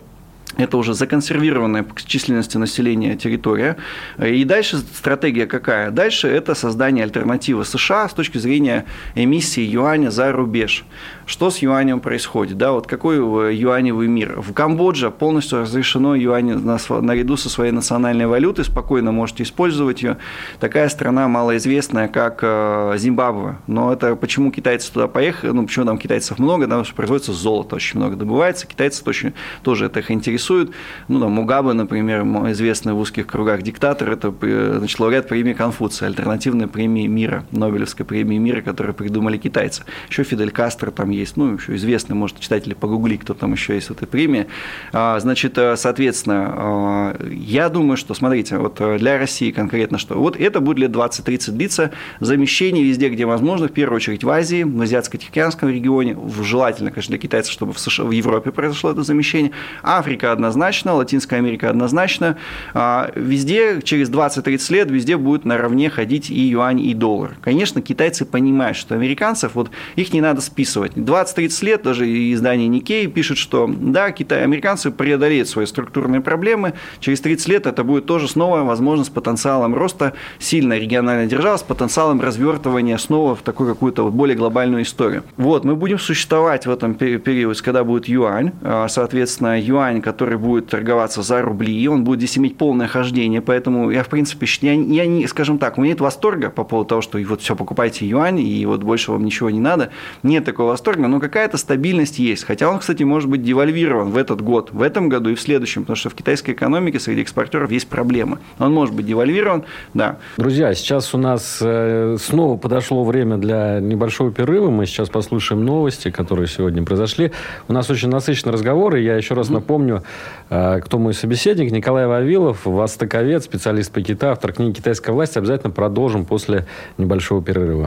это 0.58 0.76
уже 0.76 0.92
законсервированная 0.92 1.82
по 1.82 1.98
численности 2.02 2.58
населения 2.58 3.16
территория. 3.16 3.76
И 4.22 4.44
дальше 4.44 4.78
стратегия 4.78 5.46
какая? 5.46 5.90
Дальше 5.90 6.28
это 6.28 6.54
создание 6.54 7.04
альтернативы 7.04 7.64
США 7.64 8.06
с 8.08 8.12
точки 8.12 8.38
зрения 8.38 8.84
эмиссии 9.14 9.62
юаня 9.62 10.10
за 10.10 10.30
рубеж. 10.30 10.84
Что 11.26 11.50
с 11.50 11.58
юанем 11.58 12.00
происходит? 12.00 12.58
Да, 12.58 12.72
вот 12.72 12.86
какой 12.86 13.16
юаневый 13.54 14.08
мир? 14.08 14.40
В 14.40 14.52
Камбодже 14.52 15.10
полностью 15.10 15.60
разрешено 15.60 16.14
юань 16.14 16.52
наряду 16.54 17.36
со 17.36 17.48
своей 17.48 17.72
национальной 17.72 18.26
валютой, 18.26 18.64
спокойно 18.64 19.12
можете 19.12 19.44
использовать 19.44 20.02
ее. 20.02 20.18
Такая 20.58 20.88
страна 20.88 21.28
малоизвестная, 21.28 22.08
как 22.08 22.40
э, 22.42 22.94
Зимбабве. 22.98 23.56
Но 23.66 23.92
это 23.92 24.16
почему 24.16 24.50
китайцы 24.50 24.92
туда 24.92 25.08
поехали? 25.08 25.50
Ну, 25.50 25.66
почему 25.66 25.86
там 25.86 25.98
китайцев 25.98 26.38
много? 26.38 26.64
Потому 26.64 26.84
что 26.84 26.94
производится 26.94 27.32
золото 27.32 27.76
очень 27.76 28.00
много 28.00 28.16
добывается. 28.16 28.66
Китайцы 28.66 29.04
тоже, 29.04 29.32
тоже 29.62 29.86
это 29.86 30.00
их 30.00 30.10
интересует. 30.10 30.70
Ну, 31.08 31.20
там, 31.20 31.32
Мугабе, 31.32 31.72
например, 31.72 32.22
известный 32.50 32.92
в 32.92 32.98
узких 32.98 33.26
кругах 33.26 33.62
диктатор, 33.62 34.10
это 34.10 34.34
э, 34.40 34.76
значит, 34.78 34.98
лауреат 34.98 35.28
премии 35.28 35.52
Конфуция, 35.52 36.08
альтернативной 36.08 36.66
премии 36.66 37.06
мира, 37.06 37.44
Нобелевской 37.52 38.04
премии 38.04 38.38
мира, 38.38 38.60
которую 38.60 38.94
придумали 38.94 39.36
китайцы. 39.36 39.84
Еще 40.08 40.24
Фидель 40.24 40.50
Кастро 40.50 40.90
там 40.90 41.11
есть, 41.12 41.36
ну, 41.36 41.54
еще 41.54 41.76
известный, 41.76 42.14
может, 42.14 42.40
читатели 42.40 42.74
погугли, 42.74 43.16
кто 43.16 43.34
там 43.34 43.52
еще 43.52 43.74
есть 43.74 43.88
в 43.88 43.92
этой 43.92 44.06
премии. 44.06 44.46
А, 44.92 45.18
значит, 45.20 45.56
э, 45.58 45.76
соответственно, 45.76 46.54
а, 46.54 47.26
я 47.30 47.68
думаю, 47.68 47.96
что, 47.96 48.14
смотрите, 48.14 48.58
вот 48.58 48.80
э, 48.80 48.98
для 48.98 49.18
России 49.18 49.50
конкретно 49.50 49.98
что, 49.98 50.14
вот 50.14 50.36
это 50.36 50.60
будет 50.60 50.78
лет 50.78 50.90
20-30 50.90 51.52
длиться, 51.52 51.90
замещение 52.20 52.84
везде, 52.84 53.08
где 53.08 53.26
возможно, 53.26 53.68
в 53.68 53.72
первую 53.72 53.96
очередь 53.96 54.24
в 54.24 54.30
Азии, 54.30 54.62
в 54.62 54.80
Азиатско-Тихоокеанском 54.80 55.70
регионе, 55.70 56.16
желательно, 56.42 56.90
конечно, 56.90 57.12
для 57.12 57.18
китайцев, 57.18 57.52
чтобы 57.52 57.72
в, 57.72 57.78
США, 57.78 58.04
в 58.04 58.10
Европе 58.10 58.50
произошло 58.50 58.90
это 58.90 59.02
замещение, 59.02 59.52
Африка 59.82 60.32
однозначно, 60.32 60.94
Латинская 60.94 61.36
Америка 61.36 61.70
однозначно, 61.70 62.36
а, 62.74 63.10
везде 63.14 63.80
через 63.82 64.10
20-30 64.10 64.72
лет, 64.72 64.90
везде 64.90 65.16
будет 65.16 65.44
наравне 65.44 65.90
ходить 65.90 66.30
и 66.30 66.40
юань, 66.40 66.80
и 66.80 66.94
доллар. 66.94 67.36
Конечно, 67.40 67.80
китайцы 67.82 68.24
понимают, 68.24 68.76
что 68.76 68.94
американцев, 68.94 69.54
вот 69.54 69.70
их 69.96 70.12
не 70.12 70.20
надо 70.20 70.40
списывать, 70.40 70.92
20-30 71.04 71.64
лет 71.64 71.82
даже 71.82 72.06
издание 72.32 72.68
Никей 72.68 73.06
пишет, 73.06 73.38
что 73.38 73.68
да, 73.68 74.10
Китай, 74.12 74.42
американцы 74.42 74.90
преодолеют 74.90 75.48
свои 75.48 75.66
структурные 75.66 76.20
проблемы, 76.20 76.74
через 77.00 77.20
30 77.20 77.48
лет 77.48 77.66
это 77.66 77.84
будет 77.84 78.06
тоже 78.06 78.28
снова 78.28 78.62
возможность 78.62 79.10
с 79.10 79.12
потенциалом 79.12 79.74
роста, 79.74 80.12
сильная 80.38 80.78
региональная 80.78 81.26
держава 81.26 81.56
с 81.56 81.62
потенциалом 81.62 82.20
развертывания 82.20 82.98
снова 82.98 83.34
в 83.34 83.42
такую 83.42 83.72
какую-то 83.72 84.04
вот 84.04 84.12
более 84.12 84.36
глобальную 84.36 84.82
историю. 84.82 85.22
Вот, 85.36 85.64
мы 85.64 85.76
будем 85.76 85.98
существовать 85.98 86.66
в 86.66 86.70
этом 86.70 86.94
период, 86.94 87.60
когда 87.60 87.84
будет 87.84 88.08
юань, 88.08 88.52
а, 88.62 88.88
соответственно, 88.88 89.60
юань, 89.60 90.02
который 90.02 90.36
будет 90.36 90.68
торговаться 90.68 91.22
за 91.22 91.42
рубли, 91.42 91.88
он 91.88 92.04
будет 92.04 92.20
здесь 92.20 92.38
иметь 92.38 92.56
полное 92.56 92.88
хождение, 92.88 93.40
поэтому 93.40 93.90
я, 93.90 94.02
в 94.02 94.08
принципе, 94.08 94.46
я, 94.60 94.72
я 94.72 95.06
не, 95.06 95.26
скажем 95.26 95.58
так, 95.58 95.78
у 95.78 95.80
меня 95.80 95.92
нет 95.92 96.00
восторга 96.00 96.50
по 96.50 96.64
поводу 96.64 96.88
того, 96.88 97.02
что 97.02 97.18
вот 97.18 97.40
все, 97.40 97.54
покупайте 97.56 98.06
юань, 98.06 98.40
и 98.40 98.66
вот 98.66 98.82
больше 98.82 99.12
вам 99.12 99.24
ничего 99.24 99.50
не 99.50 99.60
надо, 99.60 99.90
нет 100.22 100.44
такого 100.44 100.68
восторга, 100.68 100.91
восторга, 100.92 101.08
но 101.08 101.20
какая-то 101.20 101.56
стабильность 101.56 102.18
есть. 102.18 102.44
Хотя 102.44 102.68
он, 102.68 102.78
кстати, 102.78 103.02
может 103.02 103.28
быть 103.28 103.42
девальвирован 103.42 104.10
в 104.10 104.16
этот 104.16 104.42
год, 104.42 104.70
в 104.72 104.82
этом 104.82 105.08
году 105.08 105.30
и 105.30 105.34
в 105.34 105.40
следующем, 105.40 105.82
потому 105.82 105.96
что 105.96 106.10
в 106.10 106.14
китайской 106.14 106.52
экономике 106.52 107.00
среди 107.00 107.22
экспортеров 107.22 107.70
есть 107.70 107.88
проблемы. 107.88 108.38
Он 108.58 108.72
может 108.72 108.94
быть 108.94 109.06
девальвирован, 109.06 109.64
да. 109.94 110.18
Друзья, 110.36 110.74
сейчас 110.74 111.14
у 111.14 111.18
нас 111.18 111.58
э, 111.60 112.16
снова 112.20 112.56
подошло 112.56 113.04
время 113.04 113.36
для 113.36 113.80
небольшого 113.80 114.30
перерыва. 114.32 114.70
Мы 114.70 114.86
сейчас 114.86 115.08
послушаем 115.08 115.64
новости, 115.64 116.10
которые 116.10 116.46
сегодня 116.46 116.82
произошли. 116.84 117.32
У 117.68 117.72
нас 117.72 117.90
очень 117.90 118.08
насыщенный 118.08 118.52
разговор, 118.52 118.96
и 118.96 119.02
я 119.02 119.16
еще 119.16 119.34
раз 119.34 119.48
напомню, 119.48 120.02
э, 120.50 120.80
кто 120.84 120.98
мой 120.98 121.14
собеседник. 121.14 121.72
Николай 121.72 122.06
Вавилов, 122.06 122.66
востоковед, 122.66 123.42
специалист 123.42 123.90
по 123.92 124.02
Китаю, 124.02 124.32
автор 124.32 124.52
книги 124.52 124.76
«Китайская 124.76 125.12
власть». 125.12 125.36
Обязательно 125.36 125.72
продолжим 125.72 126.24
после 126.24 126.66
небольшого 126.98 127.42
перерыва. 127.42 127.86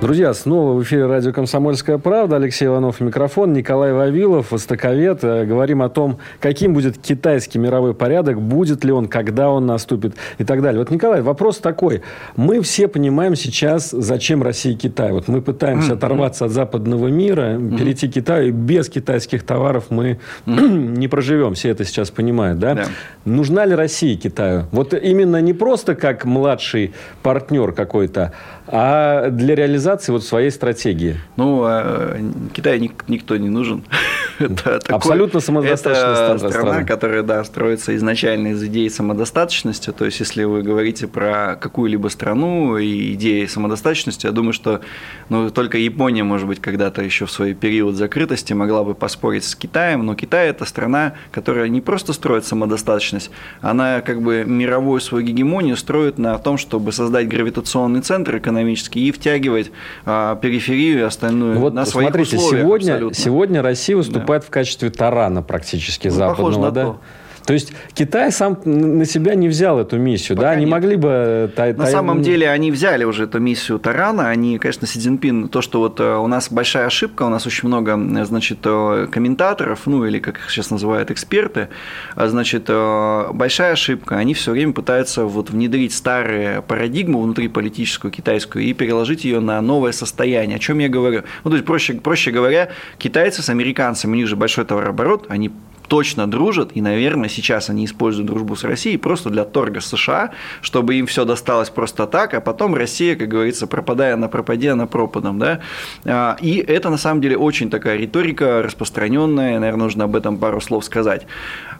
Друзья, 0.00 0.32
снова 0.32 0.72
в 0.72 0.82
эфире 0.82 1.04
радио 1.04 1.30
«Комсомольская 1.30 1.98
правда». 1.98 2.36
Алексей 2.36 2.64
Иванов, 2.64 3.00
микрофон. 3.00 3.52
Николай 3.52 3.92
Вавилов, 3.92 4.50
востоковед. 4.50 5.22
Э, 5.22 5.44
говорим 5.44 5.82
о 5.82 5.90
том, 5.90 6.16
каким 6.40 6.72
будет 6.72 6.96
китайский 6.96 7.58
мировой 7.58 7.92
порядок, 7.92 8.40
будет 8.40 8.82
ли 8.82 8.92
он, 8.92 9.08
когда 9.08 9.50
он 9.50 9.66
наступит 9.66 10.14
и 10.38 10.44
так 10.44 10.62
далее. 10.62 10.78
Вот, 10.78 10.90
Николай, 10.90 11.20
вопрос 11.20 11.58
такой. 11.58 12.00
Мы 12.34 12.62
все 12.62 12.88
понимаем 12.88 13.36
сейчас, 13.36 13.90
зачем 13.90 14.42
Россия 14.42 14.72
и 14.72 14.74
Китай. 14.74 15.12
Вот 15.12 15.28
мы 15.28 15.42
пытаемся 15.42 15.92
оторваться 15.92 16.46
от 16.46 16.52
западного 16.52 17.08
мира, 17.08 17.58
перейти 17.58 18.08
к 18.08 18.14
Китаю, 18.14 18.48
и 18.48 18.52
без 18.52 18.88
китайских 18.88 19.42
товаров 19.42 19.90
мы 19.90 20.18
не 20.46 21.08
проживем. 21.08 21.52
Все 21.52 21.68
это 21.68 21.84
сейчас 21.84 22.10
понимают, 22.10 22.58
да? 22.58 22.74
да? 22.74 22.84
Нужна 23.26 23.66
ли 23.66 23.74
Россия 23.74 24.16
Китаю? 24.16 24.64
Вот 24.72 24.94
именно 24.94 25.42
не 25.42 25.52
просто 25.52 25.94
как 25.94 26.24
младший 26.24 26.94
партнер 27.22 27.72
какой-то, 27.72 28.32
а 28.72 29.30
для 29.30 29.54
реализации 29.54 30.12
вот 30.12 30.24
своей 30.24 30.50
стратегии? 30.50 31.16
Ну, 31.36 31.62
а, 31.64 32.16
Китаю 32.52 32.90
никто 33.08 33.36
не 33.36 33.48
нужен. 33.48 33.84
Это 34.44 34.78
такой, 34.80 34.96
Абсолютно 34.96 35.40
самодостаточная 35.40 36.12
это 36.12 36.38
страна, 36.38 36.50
страна, 36.50 36.84
которая, 36.84 37.22
да, 37.22 37.44
строится 37.44 37.94
изначально 37.96 38.48
из 38.48 38.64
идеи 38.64 38.88
самодостаточности. 38.88 39.92
То 39.92 40.06
есть, 40.06 40.18
если 40.20 40.44
вы 40.44 40.62
говорите 40.62 41.06
про 41.06 41.58
какую-либо 41.60 42.08
страну 42.08 42.78
и 42.78 43.12
идеи 43.12 43.44
самодостаточности, 43.44 44.24
я 44.24 44.32
думаю, 44.32 44.54
что 44.54 44.80
ну, 45.28 45.50
только 45.50 45.76
Япония, 45.76 46.24
может 46.24 46.46
быть, 46.46 46.60
когда-то 46.60 47.02
еще 47.02 47.26
в 47.26 47.30
свой 47.30 47.52
период 47.52 47.96
закрытости 47.96 48.54
могла 48.54 48.82
бы 48.82 48.94
поспорить 48.94 49.44
с 49.44 49.54
Китаем, 49.54 50.06
но 50.06 50.14
Китай– 50.14 50.48
это 50.50 50.64
страна, 50.64 51.14
которая 51.32 51.68
не 51.68 51.82
просто 51.82 52.14
строит 52.14 52.46
самодостаточность, 52.46 53.30
она 53.60 54.00
как 54.00 54.22
бы 54.22 54.44
мировую 54.46 55.00
свою 55.00 55.24
гегемонию 55.26 55.76
строит 55.76 56.16
на 56.18 56.38
том, 56.38 56.56
чтобы 56.56 56.92
создать 56.92 57.28
гравитационный 57.28 58.00
центр 58.00 58.38
экономический 58.38 59.06
и 59.06 59.12
втягивать 59.12 59.70
а, 60.06 60.36
периферию 60.36 61.00
и 61.00 61.02
остальную 61.02 61.58
вот 61.58 61.74
на 61.74 61.84
своих 61.84 62.08
смотрите, 62.08 62.36
условиях. 62.36 62.62
Сегодня, 62.62 63.14
сегодня 63.14 63.62
Россия 63.62 63.96
выступает 63.96 64.29
да. 64.29 64.29
В 64.38 64.50
качестве 64.50 64.90
тарана 64.90 65.42
практически 65.42 66.08
ну, 66.08 66.14
западного, 66.14 66.70
да? 66.70 66.84
То. 66.84 67.00
То 67.44 67.52
есть 67.52 67.72
Китай 67.94 68.30
сам 68.32 68.58
на 68.64 69.04
себя 69.04 69.34
не 69.34 69.48
взял 69.48 69.78
эту 69.78 69.98
миссию, 69.98 70.36
Пока 70.36 70.48
да? 70.48 70.52
Они 70.54 70.64
нет. 70.64 70.70
могли 70.70 70.96
бы... 70.96 71.50
Тай, 71.56 71.72
на 71.72 71.84
тай... 71.84 71.92
самом 71.92 72.22
деле 72.22 72.50
они 72.50 72.70
взяли 72.70 73.04
уже 73.04 73.24
эту 73.24 73.40
миссию 73.40 73.78
Тарана. 73.78 74.28
Они, 74.28 74.58
конечно, 74.58 74.86
Си 74.86 74.98
Цзиньпин, 74.98 75.48
то, 75.48 75.60
что 75.60 75.80
вот 75.80 76.00
э, 76.00 76.16
у 76.16 76.26
нас 76.26 76.50
большая 76.50 76.86
ошибка, 76.86 77.24
у 77.24 77.28
нас 77.28 77.46
очень 77.46 77.68
много, 77.68 77.98
значит, 78.24 78.58
э, 78.64 79.08
комментаторов, 79.10 79.86
ну 79.86 80.04
или 80.04 80.18
как 80.18 80.38
их 80.38 80.50
сейчас 80.50 80.70
называют 80.70 81.10
эксперты, 81.10 81.68
а, 82.14 82.28
значит, 82.28 82.64
э, 82.68 83.26
большая 83.32 83.72
ошибка. 83.72 84.16
Они 84.16 84.34
все 84.34 84.52
время 84.52 84.72
пытаются 84.72 85.24
вот 85.24 85.50
внедрить 85.50 85.94
старые 85.94 86.62
парадигму 86.62 87.20
внутри 87.20 87.48
политическую 87.48 88.10
китайскую 88.10 88.64
и 88.64 88.72
переложить 88.72 89.24
ее 89.24 89.40
на 89.40 89.60
новое 89.60 89.92
состояние. 89.92 90.56
О 90.56 90.60
чем 90.60 90.78
я 90.78 90.88
говорю? 90.88 91.22
Ну, 91.44 91.50
то 91.50 91.56
есть, 91.56 91.66
проще, 91.66 91.94
проще 91.94 92.30
говоря, 92.30 92.70
китайцы 92.98 93.42
с 93.42 93.48
американцами, 93.48 94.12
у 94.12 94.16
них 94.16 94.26
же 94.26 94.36
большой 94.36 94.64
товарооборот, 94.64 95.26
они 95.28 95.50
точно 95.90 96.30
дружат, 96.30 96.70
и, 96.74 96.80
наверное, 96.80 97.28
сейчас 97.28 97.68
они 97.68 97.84
используют 97.84 98.28
дружбу 98.28 98.54
с 98.54 98.62
Россией 98.62 98.96
просто 98.96 99.28
для 99.28 99.44
торга 99.44 99.80
с 99.80 99.86
США, 99.86 100.30
чтобы 100.62 100.94
им 100.94 101.06
все 101.06 101.24
досталось 101.24 101.68
просто 101.68 102.06
так, 102.06 102.32
а 102.34 102.40
потом 102.40 102.76
Россия, 102.76 103.16
как 103.16 103.26
говорится, 103.26 103.66
пропадая 103.66 104.14
на 104.14 104.28
пропаде, 104.28 104.74
на 104.74 104.86
пропадом, 104.86 105.40
да. 105.40 105.58
А, 106.04 106.36
и 106.40 106.58
это, 106.58 106.90
на 106.90 106.96
самом 106.96 107.20
деле, 107.20 107.36
очень 107.36 107.70
такая 107.70 107.96
риторика 107.96 108.62
распространенная, 108.62 109.58
наверное, 109.58 109.82
нужно 109.82 110.04
об 110.04 110.14
этом 110.14 110.38
пару 110.38 110.60
слов 110.60 110.84
сказать. 110.84 111.26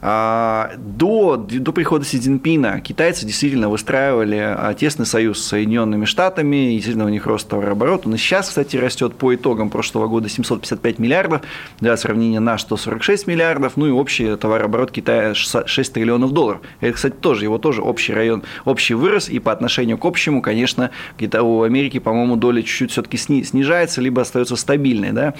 А, 0.03 0.71
до, 0.77 1.37
до 1.37 1.71
прихода 1.71 2.05
Си 2.05 2.19
Цзиньпина 2.19 2.81
китайцы 2.81 3.25
действительно 3.25 3.69
выстраивали 3.69 4.37
а, 4.37 4.73
тесный 4.73 5.05
союз 5.05 5.39
с 5.39 5.47
Соединенными 5.47 6.05
Штатами, 6.05 6.71
действительно 6.73 7.05
у 7.05 7.09
них 7.09 7.27
рост 7.27 7.47
товарооборота, 7.47 8.09
но 8.09 8.17
сейчас, 8.17 8.49
кстати, 8.49 8.77
растет 8.77 9.13
по 9.15 9.35
итогам 9.35 9.69
прошлого 9.69 10.07
года 10.07 10.27
755 10.27 10.97
миллиардов, 10.97 11.41
для 11.79 11.95
сравнения 11.97 12.39
на 12.39 12.57
146 12.57 13.27
миллиардов, 13.27 13.73
ну 13.75 13.85
и 13.85 13.91
общий 13.91 14.35
товарооборот 14.35 14.91
Китая 14.91 15.35
6 15.35 15.93
триллионов 15.93 16.31
долларов. 16.31 16.61
Это, 16.79 16.93
кстати, 16.93 17.13
тоже, 17.13 17.45
его 17.45 17.59
тоже 17.59 17.81
общий 17.81 18.13
район, 18.13 18.43
общий 18.65 18.95
вырос, 18.95 19.29
и 19.29 19.37
по 19.37 19.51
отношению 19.51 19.99
к 19.99 20.05
общему, 20.05 20.41
конечно, 20.41 20.89
у 21.19 21.61
Америки, 21.61 21.99
по-моему, 21.99 22.37
доля 22.37 22.63
чуть-чуть 22.63 22.91
все-таки 22.91 23.17
снижается, 23.17 24.01
либо 24.01 24.23
остается 24.23 24.55
стабильной. 24.55 25.11
Да? 25.11 25.33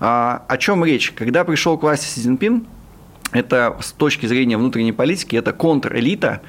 А, 0.00 0.42
о 0.48 0.56
чем 0.56 0.84
речь? 0.84 1.12
Когда 1.12 1.44
пришел 1.44 1.78
к 1.78 1.82
власти 1.82 2.06
Си 2.06 2.20
Цзиньпин, 2.22 2.66
это 3.32 3.76
с 3.80 3.92
точки 3.92 4.26
зрения 4.26 4.56
внутренней 4.56 4.92
политики, 4.92 5.36
это 5.36 5.52
контрэлита, 5.52 6.40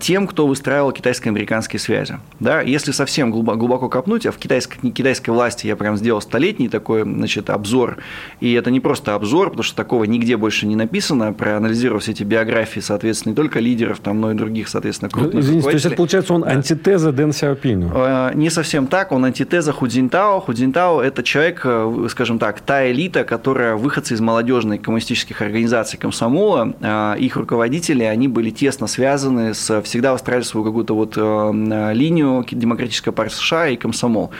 тем, 0.00 0.26
кто 0.26 0.46
выстраивал 0.46 0.92
китайско-американские 0.92 1.80
связи. 1.80 2.18
Да, 2.40 2.60
если 2.60 2.92
совсем 2.92 3.30
глубоко 3.30 3.88
копнуть, 3.88 4.26
а 4.26 4.32
в 4.32 4.36
китайской, 4.36 4.90
китайской 4.90 5.30
власти 5.30 5.66
я 5.66 5.76
прям 5.76 5.96
сделал 5.96 6.20
столетний 6.20 6.68
такой 6.68 7.02
значит, 7.02 7.50
обзор, 7.50 7.98
и 8.40 8.52
это 8.52 8.70
не 8.70 8.80
просто 8.80 9.14
обзор, 9.14 9.50
потому 9.50 9.62
что 9.62 9.76
такого 9.76 10.04
нигде 10.04 10.36
больше 10.36 10.66
не 10.66 10.76
написано, 10.76 11.32
проанализировав 11.32 12.02
все 12.02 12.12
эти 12.12 12.22
биографии, 12.22 12.80
соответственно, 12.80 13.32
не 13.32 13.36
только 13.36 13.60
лидеров, 13.60 13.98
там, 14.00 14.20
но 14.20 14.32
и 14.32 14.34
других, 14.34 14.68
соответственно, 14.68 15.10
крупных 15.10 15.34
ну, 15.34 15.40
Извините, 15.40 15.64
то 15.64 15.72
есть 15.72 15.86
это 15.86 15.96
получается 15.96 16.34
он 16.34 16.44
антитеза 16.44 17.12
Дэн 17.12 17.32
Сяопиню? 17.32 17.90
Э, 17.94 18.30
не 18.34 18.50
совсем 18.50 18.86
так, 18.86 19.12
он 19.12 19.24
антитеза 19.24 19.72
Худзинтао. 19.72 20.40
Худзинтао– 20.40 21.02
это 21.02 21.22
человек, 21.22 21.62
э, 21.64 22.06
скажем 22.10 22.38
так, 22.38 22.60
та 22.60 22.90
элита, 22.90 23.24
которая 23.24 23.76
выходцы 23.76 24.14
из 24.14 24.20
молодежных 24.20 24.82
коммунистических 24.82 25.40
организаций 25.42 25.98
комсомола, 25.98 26.74
их 27.18 27.36
руководители, 27.36 28.04
они 28.04 28.28
были 28.28 28.50
тесно 28.50 28.86
связаны 28.86 29.54
с, 29.58 29.82
всегда 29.82 30.12
выстраивали 30.12 30.44
свою 30.44 30.64
какую-то 30.64 30.94
вот 30.94 31.14
э, 31.16 31.92
линию 31.94 32.44
Демократическая 32.50 33.12
партия 33.12 33.36
США 33.36 33.68
и 33.68 33.76
комсомол. 33.76 34.30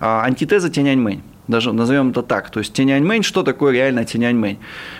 А, 0.00 0.24
антитеза 0.24 0.70
Тяньаньмэнь 0.70 1.22
даже 1.48 1.72
назовем 1.72 2.10
это 2.10 2.22
так. 2.22 2.50
То 2.50 2.60
есть 2.60 2.72
Тяньаньмэнь, 2.72 3.22
что 3.22 3.42
такое 3.42 3.72
реально 3.72 4.04
Тяньаньмэнь? 4.04 4.58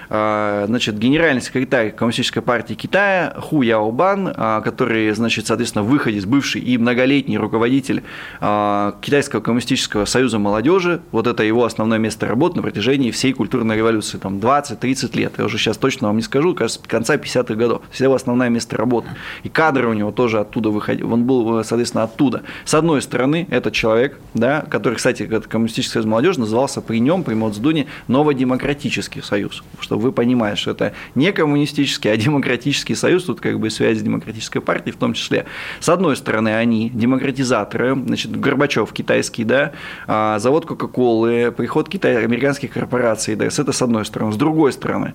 А, 0.08 0.64
значит, 0.66 0.98
генеральный 0.98 1.42
секретарь 1.42 1.90
Коммунистической 1.90 2.42
партии 2.42 2.74
Китая 2.74 3.34
Ху 3.38 3.62
Яобан, 3.62 4.32
а, 4.36 4.60
который, 4.60 5.10
значит, 5.12 5.46
соответственно, 5.46 5.82
выходец, 5.84 6.24
бывший 6.24 6.60
и 6.60 6.78
многолетний 6.78 7.36
руководитель 7.36 8.02
а, 8.40 8.96
Китайского 9.00 9.40
коммунистического 9.40 10.04
союза 10.04 10.38
молодежи, 10.38 11.00
вот 11.10 11.26
это 11.26 11.42
его 11.42 11.64
основное 11.64 11.98
место 11.98 12.26
работы 12.26 12.56
на 12.56 12.62
протяжении 12.62 13.10
всей 13.10 13.32
культурной 13.32 13.76
революции, 13.76 14.18
там 14.18 14.38
20-30 14.38 15.16
лет, 15.16 15.34
я 15.38 15.44
уже 15.44 15.58
сейчас 15.58 15.76
точно 15.76 16.08
вам 16.08 16.16
не 16.16 16.22
скажу, 16.22 16.54
кажется, 16.54 16.80
конца 16.86 17.16
50-х 17.16 17.54
годов, 17.54 17.82
это 17.92 18.04
его 18.04 18.14
основное 18.14 18.48
место 18.48 18.76
работы. 18.76 19.08
И 19.42 19.48
кадры 19.48 19.88
у 19.88 19.92
него 19.92 20.12
тоже 20.12 20.38
оттуда 20.38 20.70
выходили, 20.70 21.04
он 21.04 21.24
был, 21.24 21.64
соответственно, 21.64 22.04
оттуда. 22.04 22.42
С 22.64 22.74
одной 22.74 23.02
стороны, 23.02 23.46
этот 23.50 23.74
человек, 23.74 24.18
да, 24.34 24.64
который, 24.68 24.94
кстати, 24.94 25.26
коммунистический 25.26 25.92
союз 25.92 26.06
молодежи 26.06 26.35
назывался 26.36 26.80
при 26.80 26.98
нем, 26.98 27.24
при 27.24 27.34
Моцдуне, 27.34 27.86
Новодемократический 28.06 29.22
союз, 29.22 29.62
что 29.80 29.96
чтобы 29.96 30.02
вы 30.02 30.12
понимали, 30.12 30.56
что 30.56 30.72
это 30.72 30.92
не 31.14 31.32
коммунистический, 31.32 32.10
а 32.10 32.16
демократический 32.16 32.94
союз, 32.94 33.24
тут 33.24 33.40
как 33.40 33.58
бы 33.58 33.70
связь 33.70 33.98
с 33.98 34.02
демократической 34.02 34.60
партией 34.60 34.94
в 34.94 34.98
том 34.98 35.14
числе. 35.14 35.46
С 35.80 35.88
одной 35.88 36.16
стороны, 36.16 36.54
они 36.54 36.90
демократизаторы, 36.90 37.94
значит, 37.94 38.38
Горбачев 38.38 38.92
китайский, 38.92 39.44
да, 39.44 39.72
а, 40.06 40.38
завод 40.38 40.66
Кока-Колы, 40.66 41.50
приход 41.50 41.88
Китай, 41.88 42.22
американских 42.22 42.72
корпораций, 42.72 43.36
да, 43.36 43.46
это 43.46 43.72
с 43.72 43.82
одной 43.82 44.04
стороны. 44.04 44.32
С 44.32 44.36
другой 44.36 44.72
стороны, 44.72 45.14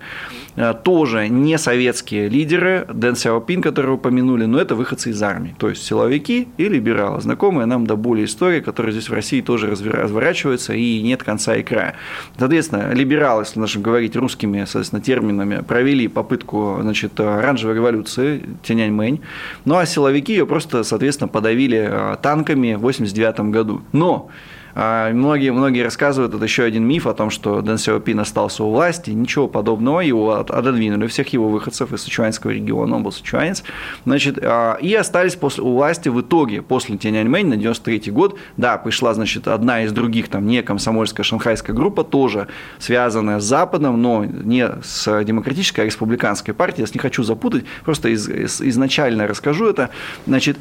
а, 0.56 0.74
тоже 0.74 1.28
не 1.30 1.58
советские 1.60 2.28
лидеры, 2.28 2.88
Дэн 2.92 3.16
Сяопин, 3.16 3.62
который 3.62 3.94
упомянули, 3.94 4.46
но 4.46 4.60
это 4.60 4.74
выходцы 4.74 5.12
из 5.12 5.22
армии, 5.22 5.56
то 5.60 5.70
есть 5.70 5.84
силовики 5.84 6.48
и 6.58 6.68
либералы, 6.68 7.22
знакомые 7.22 7.68
нам 7.68 7.86
до 7.86 7.96
боли 7.96 8.26
истории, 8.26 8.62
которые 8.62 8.94
здесь 8.94 9.10
в 9.10 9.14
России 9.14 9.42
тоже 9.42 9.68
разворачиваются 9.70 10.74
и 10.74 11.02
нет 11.12 11.24
конца 11.24 11.56
и 11.56 11.64
края. 11.64 11.96
Соответственно, 12.38 12.94
либералы, 12.94 13.44
если 13.44 13.60
нашим 13.60 13.82
говорить 13.82 14.16
русскими 14.16 14.66
соответственно, 14.66 15.02
терминами, 15.02 15.62
провели 15.62 16.08
попытку 16.08 16.80
значит, 16.82 17.20
оранжевой 17.20 17.76
революции 17.76 18.44
Тяньаньмэнь, 18.64 19.22
ну 19.66 19.78
а 19.78 19.86
силовики 19.86 20.34
ее 20.34 20.46
просто, 20.46 20.84
соответственно, 20.84 21.28
подавили 21.28 21.88
а, 21.90 22.16
танками 22.16 22.74
в 22.74 22.86
1989 22.86 23.52
году. 23.52 23.82
Но 23.92 24.30
многие, 24.76 25.52
многие 25.52 25.84
рассказывают, 25.84 26.34
это 26.34 26.44
еще 26.44 26.64
один 26.64 26.86
миф 26.86 27.08
о 27.08 27.14
том, 27.14 27.30
что 27.30 27.62
Дэн 27.62 27.78
Сяопин 27.78 28.20
остался 28.20 28.64
у 28.64 28.72
власти. 28.72 29.12
Ничего 29.12 29.48
подобного, 29.48 30.00
его 30.00 30.34
отодвинули, 30.34 31.08
всех 31.08 31.28
его 31.30 31.50
выходцев 31.50 31.94
из 31.94 32.02
Сычуанского 32.02 32.52
региона, 32.52 32.96
он 32.96 33.04
был 33.04 33.12
сычуанец. 33.12 33.64
Значит, 34.06 34.40
а, 34.42 34.76
и 34.76 34.94
остались 34.94 35.36
после, 35.36 35.64
у 35.64 35.74
власти 35.74 36.10
в 36.10 36.22
итоге, 36.22 36.62
после 36.62 36.98
Тяньаньмэнь 36.98 37.48
на 37.48 37.58
93 37.58 38.12
год, 38.12 38.38
да, 38.58 38.78
пришла, 38.78 39.14
значит, 39.14 39.48
одна 39.48 39.84
из 39.84 39.92
других, 39.92 40.30
там, 40.30 40.48
не 40.48 40.62
комсомольская 40.62 41.24
шанхайская 41.24 41.76
группа, 41.76 42.04
тоже 42.04 42.48
связанная 42.80 43.40
с 43.40 43.44
Западом, 43.44 44.02
но 44.02 44.26
не 44.26 44.70
с 44.84 45.24
демократической, 45.24 45.82
а 45.82 45.86
республиканской 45.86 46.54
партией. 46.54 46.88
Я 46.88 46.92
не 46.94 47.00
хочу 47.00 47.24
запутать, 47.24 47.66
просто 47.84 48.10
из, 48.10 48.28
из, 48.28 48.62
изначально 48.62 49.28
расскажу 49.28 49.68
это. 49.68 49.90
Значит, 50.26 50.58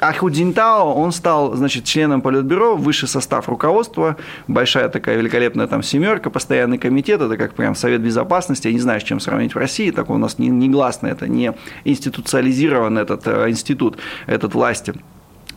Аху 0.00 0.30
Цзиньтао, 0.30 0.94
он 0.94 1.12
стал, 1.12 1.54
значит, 1.54 1.84
членом 1.84 2.20
Политбюро, 2.20 2.76
высший 2.76 3.08
состав 3.08 3.45
руководства, 3.48 4.16
большая 4.48 4.88
такая 4.88 5.16
великолепная 5.16 5.66
там 5.66 5.82
семерка, 5.82 6.30
постоянный 6.30 6.78
комитет, 6.78 7.20
это 7.20 7.36
как 7.36 7.54
прям 7.54 7.74
Совет 7.74 8.00
Безопасности, 8.00 8.68
я 8.68 8.72
не 8.72 8.80
знаю, 8.80 9.00
с 9.00 9.04
чем 9.04 9.20
сравнить 9.20 9.54
в 9.54 9.58
России, 9.58 9.90
так 9.90 10.10
у 10.10 10.16
нас 10.18 10.38
не, 10.38 10.48
негласно, 10.48 11.06
это 11.06 11.28
не 11.28 11.54
институциализирован 11.84 12.98
этот 12.98 13.26
э, 13.26 13.50
институт, 13.50 13.98
этот 14.26 14.54
власти. 14.54 14.94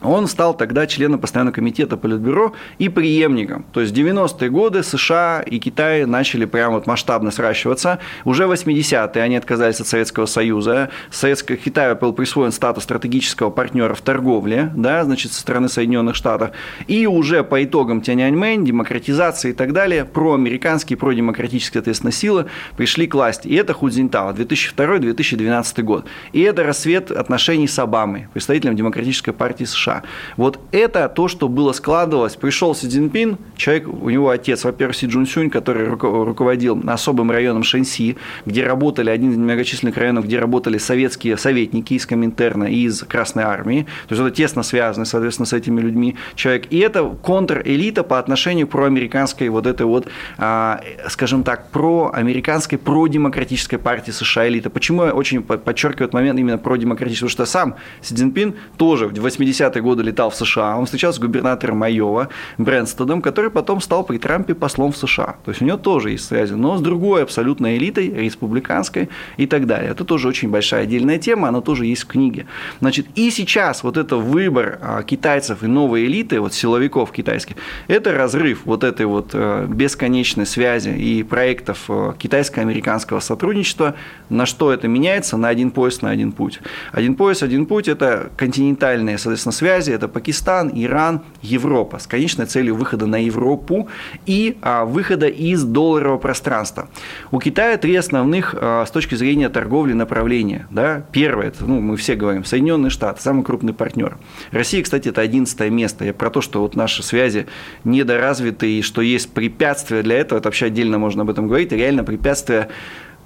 Он 0.02 0.28
стал 0.28 0.56
тогда 0.56 0.88
членом 0.88 1.20
постоянного 1.20 1.54
комитета 1.54 1.98
Политбюро 1.98 2.54
и 2.78 2.88
преемником. 2.88 3.66
То 3.74 3.82
есть 3.82 3.94
в 3.94 3.96
90-е 3.96 4.50
годы 4.50 4.82
США 4.82 5.42
и 5.46 5.60
Китай 5.60 6.06
начали 6.06 6.46
прямо 6.46 6.76
вот 6.76 6.88
масштабно 6.88 7.32
сращиваться. 7.32 8.00
Уже 8.24 8.48
в 8.48 8.52
80-е 8.52 9.22
они 9.22 9.36
отказались 9.36 9.82
от 9.82 9.88
Советского 9.88 10.26
Союза. 10.26 10.90
Советского 11.12 11.58
Китаю 11.58 11.98
был 11.98 12.14
присвоен 12.14 12.54
статус 12.54 12.84
стратегического 12.84 13.50
партнера 13.50 13.94
в 13.94 14.02
торговле, 14.02 14.72
да, 14.76 15.04
значит, 15.04 15.34
со 15.34 15.42
стороны 15.42 15.68
Соединенных 15.68 16.16
Штатов. 16.16 16.52
И 16.88 17.06
уже 17.06 17.44
по 17.44 17.62
итогам 17.64 18.02
Тяньаньмэнь, 18.02 18.64
демократизации 18.64 19.50
и 19.50 19.54
так 19.54 19.74
далее, 19.74 20.06
проамериканские, 20.06 20.96
продемократические, 20.96 21.80
соответственно, 21.80 22.12
силы 22.12 22.46
пришли 22.78 23.06
к 23.06 23.16
власти. 23.16 23.50
И 23.50 23.56
это 23.56 23.74
Худзинтао, 23.74 24.32
2002-2012 24.32 25.82
год. 25.84 26.06
И 26.32 26.40
это 26.42 26.64
рассвет 26.64 27.12
отношений 27.12 27.68
с 27.68 27.78
Обамой, 27.80 28.28
представителем 28.34 28.76
Демократической 28.76 29.32
партии 29.32 29.66
США 29.66 29.89
США. 29.90 30.04
Вот 30.38 30.60
это 30.72 31.10
то, 31.10 31.28
что 31.28 31.48
было 31.48 31.74
складывалось. 31.74 32.36
Пришел 32.36 32.76
Си 32.76 32.88
Цзиньпин, 32.88 33.38
человек, 33.56 33.88
у 33.88 34.10
него 34.10 34.30
отец, 34.30 34.64
во-первых, 34.64 34.96
Си 34.96 35.08
Джунсюнь, 35.08 35.50
который 35.50 35.88
руководил 35.88 36.82
особым 36.88 37.32
районом 37.32 37.64
Шэньси, 37.64 38.18
где 38.46 38.64
работали, 38.64 39.10
один 39.10 39.32
из 39.32 39.38
многочисленных 39.38 39.98
районов, 39.98 40.26
где 40.26 40.40
работали 40.40 40.78
советские 40.78 41.38
советники 41.38 41.94
из 41.94 42.06
Коминтерна 42.06 42.66
и 42.66 42.86
из 42.86 43.04
Красной 43.04 43.44
Армии. 43.44 43.86
То 44.08 44.16
есть 44.16 44.22
это 44.22 44.32
тесно 44.32 44.64
связано, 44.64 45.06
соответственно, 45.06 45.46
с 45.46 45.54
этими 45.54 45.82
людьми 45.82 46.16
человек. 46.36 46.68
И 46.70 46.80
это 46.80 47.04
контрэлита 47.24 48.04
по 48.04 48.20
отношению 48.20 48.68
к 48.68 48.72
проамериканской 48.72 49.50
вот 49.50 49.66
этой 49.66 49.86
вот, 49.86 50.08
а, 50.38 50.82
скажем 51.08 51.44
так, 51.44 51.70
проамериканской, 51.72 52.78
продемократической 52.78 53.80
партии 53.80 54.12
США 54.12 54.48
элита. 54.48 54.70
Почему 54.70 55.06
я 55.06 55.12
очень 55.12 55.42
подчеркиваю 55.42 56.08
этот 56.08 56.14
момент 56.14 56.40
именно 56.40 56.58
продемократический? 56.58 57.28
Потому 57.28 57.46
что 57.46 57.46
сам 57.46 57.76
Си 58.02 58.16
Цзиньпин 58.16 58.56
тоже 58.78 59.08
в 59.08 59.14
80-е 59.14 59.79
годы 59.82 60.04
летал 60.04 60.30
в 60.30 60.36
США, 60.36 60.78
он 60.78 60.86
встречался 60.86 61.18
с 61.18 61.22
губернатором 61.22 61.78
Майова 61.78 62.30
Брэнстедом, 62.58 63.22
который 63.22 63.52
потом 63.52 63.82
стал 63.82 64.04
при 64.04 64.18
Трампе 64.18 64.54
послом 64.54 64.92
в 64.92 64.98
США. 64.98 65.36
То 65.46 65.52
есть 65.52 65.62
у 65.62 65.66
него 65.66 65.78
тоже 65.78 66.12
есть 66.12 66.26
связи, 66.26 66.54
но 66.54 66.78
с 66.78 66.82
другой 66.82 67.24
абсолютной 67.24 67.78
элитой, 67.78 68.10
республиканской 68.10 69.10
и 69.38 69.48
так 69.48 69.66
далее. 69.66 69.92
Это 69.92 70.04
тоже 70.06 70.28
очень 70.28 70.50
большая 70.50 70.84
отдельная 70.84 71.18
тема, 71.18 71.48
она 71.50 71.62
тоже 71.62 71.86
есть 71.86 72.04
в 72.04 72.08
книге. 72.08 72.46
Значит, 72.80 73.08
и 73.16 73.30
сейчас 73.32 73.84
вот 73.84 73.98
это 73.98 74.18
выбор 74.18 74.80
а, 74.82 75.04
китайцев 75.04 75.64
и 75.64 75.68
новой 75.68 76.06
элиты, 76.06 76.40
вот 76.40 76.54
силовиков 76.54 77.12
китайских, 77.12 77.56
это 77.88 78.14
разрыв 78.14 78.62
вот 78.66 78.84
этой 78.84 79.06
вот 79.06 79.32
э, 79.34 79.66
бесконечной 79.68 80.46
связи 80.46 80.90
и 80.90 81.24
проектов 81.24 81.86
э, 81.90 82.14
китайско-американского 82.18 83.20
сотрудничества. 83.20 83.96
На 84.30 84.46
что 84.46 84.72
это 84.72 84.88
меняется? 84.88 85.38
На 85.38 85.50
один 85.50 85.72
пояс, 85.72 86.02
на 86.02 86.10
один 86.10 86.32
путь. 86.32 86.60
Один 86.92 87.16
пояс, 87.16 87.44
один 87.44 87.66
путь– 87.66 87.88
это 87.88 88.30
континентальные, 88.38 89.18
соответственно, 89.18 89.54
связи, 89.54 89.69
это 89.78 90.08
Пакистан, 90.08 90.72
Иран, 90.74 91.22
Европа 91.42 92.00
с 92.00 92.08
конечной 92.08 92.46
целью 92.46 92.76
выхода 92.76 93.06
на 93.06 93.24
Европу 93.24 93.88
и 94.26 94.58
а, 94.62 94.86
выхода 94.86 95.28
из 95.28 95.64
долларового 95.64 96.18
пространства. 96.18 96.90
У 97.32 97.40
Китая 97.40 97.78
три 97.78 97.96
основных 97.96 98.56
а, 98.58 98.86
с 98.86 98.92
точки 98.92 99.16
зрения 99.16 99.50
торговли 99.50 99.94
направления. 99.94 100.68
Да? 100.72 101.04
Первое, 101.12 101.48
это, 101.48 101.66
ну, 101.66 101.80
мы 101.80 101.98
все 101.98 102.16
говорим, 102.16 102.44
Соединенные 102.44 102.90
Штаты, 102.90 103.22
самый 103.22 103.44
крупный 103.44 103.74
партнер. 103.74 104.18
Россия, 104.52 104.84
кстати, 104.84 105.10
это 105.10 105.22
одиннадцатое 105.22 105.70
место. 105.70 106.06
Я 106.06 106.14
про 106.14 106.30
то, 106.30 106.42
что 106.42 106.62
вот 106.62 106.76
наши 106.76 107.04
связи 107.04 107.48
недоразвиты 107.84 108.80
и 108.80 108.82
что 108.82 109.02
есть 109.02 109.32
препятствия 109.32 110.02
для 110.02 110.18
этого, 110.18 110.40
это 110.40 110.48
вообще 110.48 110.66
отдельно 110.66 110.98
можно 110.98 111.22
об 111.22 111.30
этом 111.30 111.48
говорить, 111.48 111.72
реально 111.72 112.04
препятствия 112.04 112.70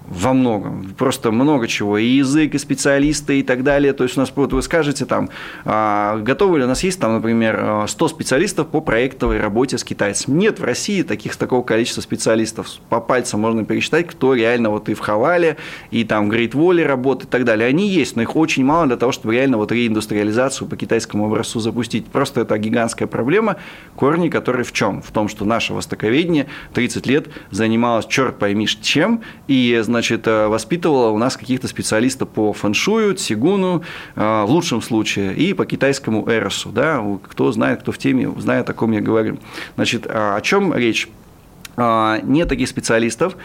во 0.07 0.33
многом, 0.33 0.93
просто 0.97 1.31
много 1.31 1.67
чего, 1.67 1.97
и 1.97 2.05
язык, 2.05 2.55
и 2.55 2.57
специалисты, 2.57 3.39
и 3.39 3.43
так 3.43 3.63
далее. 3.63 3.93
То 3.93 4.03
есть 4.03 4.17
у 4.17 4.19
нас, 4.19 4.31
вот 4.35 4.53
вы 4.53 4.61
скажете 4.61 5.05
там, 5.05 5.29
а, 5.65 6.17
готовы 6.17 6.59
ли 6.59 6.65
у 6.65 6.67
нас 6.67 6.83
есть 6.83 6.99
там, 6.99 7.13
например, 7.13 7.85
100 7.87 8.07
специалистов 8.09 8.67
по 8.67 8.81
проектовой 8.81 9.39
работе 9.39 9.77
с 9.77 9.83
китайцем. 9.83 10.37
Нет 10.37 10.59
в 10.59 10.63
России 10.63 11.03
таких 11.03 11.35
такого 11.35 11.63
количества 11.63 12.01
специалистов. 12.01 12.67
По 12.89 12.99
пальцам 12.99 13.39
можно 13.39 13.63
пересчитать, 13.65 14.07
кто 14.07 14.33
реально 14.33 14.69
вот 14.69 14.89
и 14.89 14.93
в 14.93 14.99
Хавале, 14.99 15.57
и 15.91 16.03
там 16.03 16.29
в 16.29 16.33
Great 16.33 16.51
Wall 16.51 16.83
работает 16.83 17.29
и 17.29 17.31
так 17.31 17.45
далее. 17.45 17.67
Они 17.67 17.87
есть, 17.87 18.15
но 18.15 18.21
их 18.21 18.35
очень 18.35 18.65
мало 18.65 18.87
для 18.87 18.97
того, 18.97 19.11
чтобы 19.11 19.33
реально 19.33 19.57
вот 19.57 19.71
реиндустриализацию 19.71 20.67
по 20.67 20.75
китайскому 20.75 21.25
образцу 21.25 21.59
запустить. 21.59 22.07
Просто 22.07 22.41
это 22.41 22.57
гигантская 22.57 23.07
проблема, 23.07 23.57
корни 23.95 24.29
которые 24.29 24.65
в 24.65 24.71
чем? 24.73 25.01
В 25.01 25.11
том, 25.11 25.27
что 25.29 25.45
наше 25.45 25.73
востоковедение 25.73 26.47
30 26.73 27.05
лет 27.07 27.27
занималось 27.51 28.05
черт 28.05 28.37
пойми 28.39 28.67
чем, 28.81 29.21
и 29.47 29.79
значит, 29.93 30.27
э, 30.27 30.47
воспитывала 30.47 31.09
у 31.09 31.17
нас 31.17 31.37
каких-то 31.37 31.67
специалистов 31.67 32.29
по 32.29 32.51
фэншую, 32.51 33.15
цигуну, 33.15 33.83
э, 34.15 34.43
в 34.43 34.49
лучшем 34.49 34.81
случае, 34.81 35.35
и 35.35 35.53
по 35.53 35.65
китайскому 35.65 36.27
эросу. 36.29 36.69
Да? 36.69 37.03
Кто 37.29 37.51
знает, 37.51 37.81
кто 37.81 37.91
в 37.91 37.97
теме, 37.97 38.33
знает, 38.37 38.69
о 38.69 38.73
ком 38.73 38.91
я 38.91 39.01
говорю. 39.01 39.37
Значит, 39.75 40.07
а 40.09 40.35
о 40.35 40.41
чем 40.41 40.73
речь? 40.73 41.07
А, 41.75 42.19
нет 42.23 42.49
таких 42.49 42.67
специалистов. 42.67 43.35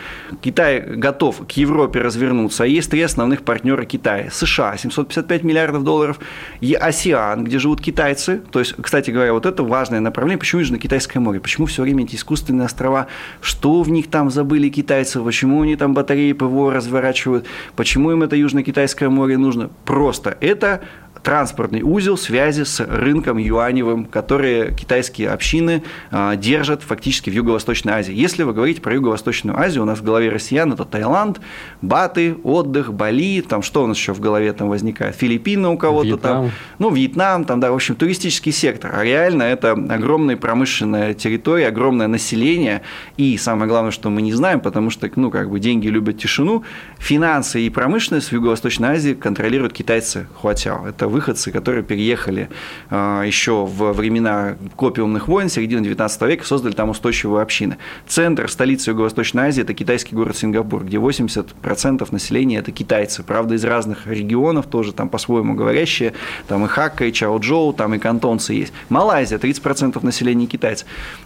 Китай 0.43 0.81
готов 0.81 1.47
к 1.47 1.53
Европе 1.53 2.01
развернуться. 2.01 2.65
Есть 2.65 2.91
три 2.91 3.03
основных 3.03 3.43
партнера 3.43 3.85
Китая. 3.85 4.31
США 4.31 4.77
755 4.77 5.45
миллиардов 5.45 5.85
долларов, 5.85 6.21
и 6.61 6.75
АСИАН, 6.75 7.45
где 7.45 7.59
живут 7.59 7.81
китайцы. 7.81 8.41
То 8.51 8.59
есть, 8.59 8.75
кстати 8.81 9.11
говоря, 9.11 9.33
вот 9.33 9.47
это 9.47 9.63
важное 9.63 10.01
направление. 10.01 10.39
Почему 10.39 10.61
Южно-Китайское 10.61 11.21
море? 11.21 11.41
Почему 11.41 11.67
все 11.67 11.83
время 11.83 12.05
эти 12.05 12.17
искусственные 12.17 12.67
острова? 12.67 13.07
Что 13.41 13.83
в 13.83 13.91
них 13.91 14.11
там 14.11 14.31
забыли 14.31 14.69
китайцы? 14.69 15.21
Почему 15.21 15.63
они 15.63 15.77
там 15.77 15.95
батареи 15.95 16.33
ПВО 16.33 16.73
разворачивают? 16.73 17.47
Почему 17.77 18.13
им 18.13 18.23
это 18.23 18.37
Южно-Китайское 18.37 19.09
море 19.09 19.39
нужно? 19.39 19.71
Просто 19.85 20.37
это 20.41 20.83
транспортный 21.23 21.83
узел 21.83 22.17
связи 22.17 22.65
с 22.65 22.81
рынком 22.81 23.39
юаневым, 23.39 24.05
которые 24.05 24.75
китайские 24.75 25.31
общины 25.31 25.83
а, 26.11 26.37
держат 26.37 26.83
фактически 26.83 27.31
в 27.31 27.33
Юго-Восточной 27.33 27.93
Азии. 27.93 28.15
Если 28.15 28.43
вы 28.43 28.53
говорите 28.53 28.81
про 28.81 28.95
Юго-Восточную 28.95 29.59
Азию, 29.59 29.83
у 29.83 29.87
нас 29.87 29.99
в 29.99 30.05
голове 30.05 30.31
россиян 30.31 30.73
это 30.73 30.85
Таиланд, 30.85 31.41
Баты, 31.83 32.37
отдых, 32.45 32.93
Бали, 32.93 33.41
там 33.41 33.63
что 33.63 33.85
у 33.85 33.87
нас 33.87 33.97
еще 33.97 34.13
в 34.13 34.21
голове 34.21 34.53
там 34.53 34.69
возникает? 34.69 35.17
Филиппины 35.17 35.69
у 35.69 35.77
кого-то 35.77 36.17
там, 36.17 36.51
ну, 36.79 36.91
Вьетнам, 36.91 37.45
там, 37.45 37.61
да, 37.61 37.71
в 37.73 37.75
общем, 37.75 37.95
туристический 37.95 38.53
сектор. 38.53 38.95
А 38.95 39.05
реально 39.05 39.43
это 39.43 39.73
огромная 39.73 40.37
промышленная 40.37 41.15
территория, 41.15 41.69
огромное 41.69 42.09
население, 42.09 42.83
и 43.17 43.37
самое 43.37 43.69
главное, 43.69 43.91
что 43.91 44.11
мы 44.11 44.23
не 44.23 44.33
знаем, 44.33 44.61
потому 44.61 44.91
что, 44.91 45.11
ну, 45.17 45.31
как 45.31 45.51
бы 45.51 45.61
деньги 45.61 45.89
любят 45.89 46.19
тишину, 46.19 46.65
финансы 46.99 47.61
и 47.63 47.71
промышленность 47.71 48.29
в 48.29 48.33
Юго-Восточной 48.33 48.89
Азии 48.89 49.15
контролируют 49.15 49.73
китайцы 49.73 50.27
Хуатяо. 50.35 50.87
Это 50.87 51.08
выходцы, 51.09 51.51
которые 51.51 51.83
переехали 51.83 52.49
а, 52.91 53.23
еще 53.23 53.65
в 53.65 53.93
времена 53.93 54.57
копиумных 54.77 55.29
войн, 55.29 55.49
середины 55.49 55.83
19 55.83 56.23
века, 56.23 56.45
создали 56.45 56.73
там 56.73 56.91
устойчивые 56.91 57.43
общины. 57.43 57.79
Центр 58.07 58.51
столицы 58.51 58.91
Юго-Восточной 58.91 59.49
Азии– 59.49 59.63
это 59.63 59.75
китайский 59.75 60.15
город 60.15 60.37
Сингапур, 60.37 60.85
где 60.85 60.99
80% 60.99 62.09
населения– 62.11 62.59
это 62.59 62.73
китайцы. 62.73 63.23
Правда, 63.23 63.55
из 63.55 63.65
разных 63.65 64.07
регионов 64.07 64.67
тоже 64.67 64.93
там 64.93 65.09
по-своему 65.09 65.55
говорящие, 65.55 66.15
там 66.47 66.65
и 66.65 66.69
Хакка, 66.69 67.05
и 67.07 67.13
Чао-Джоу, 67.13 67.73
там 67.75 67.95
и 67.95 67.99
кантонцы 67.99 68.55
есть. 68.55 68.73
Малайзия– 68.89 69.39
30% 69.39 70.05
населения 70.05 70.47
китайцы. 70.47 70.85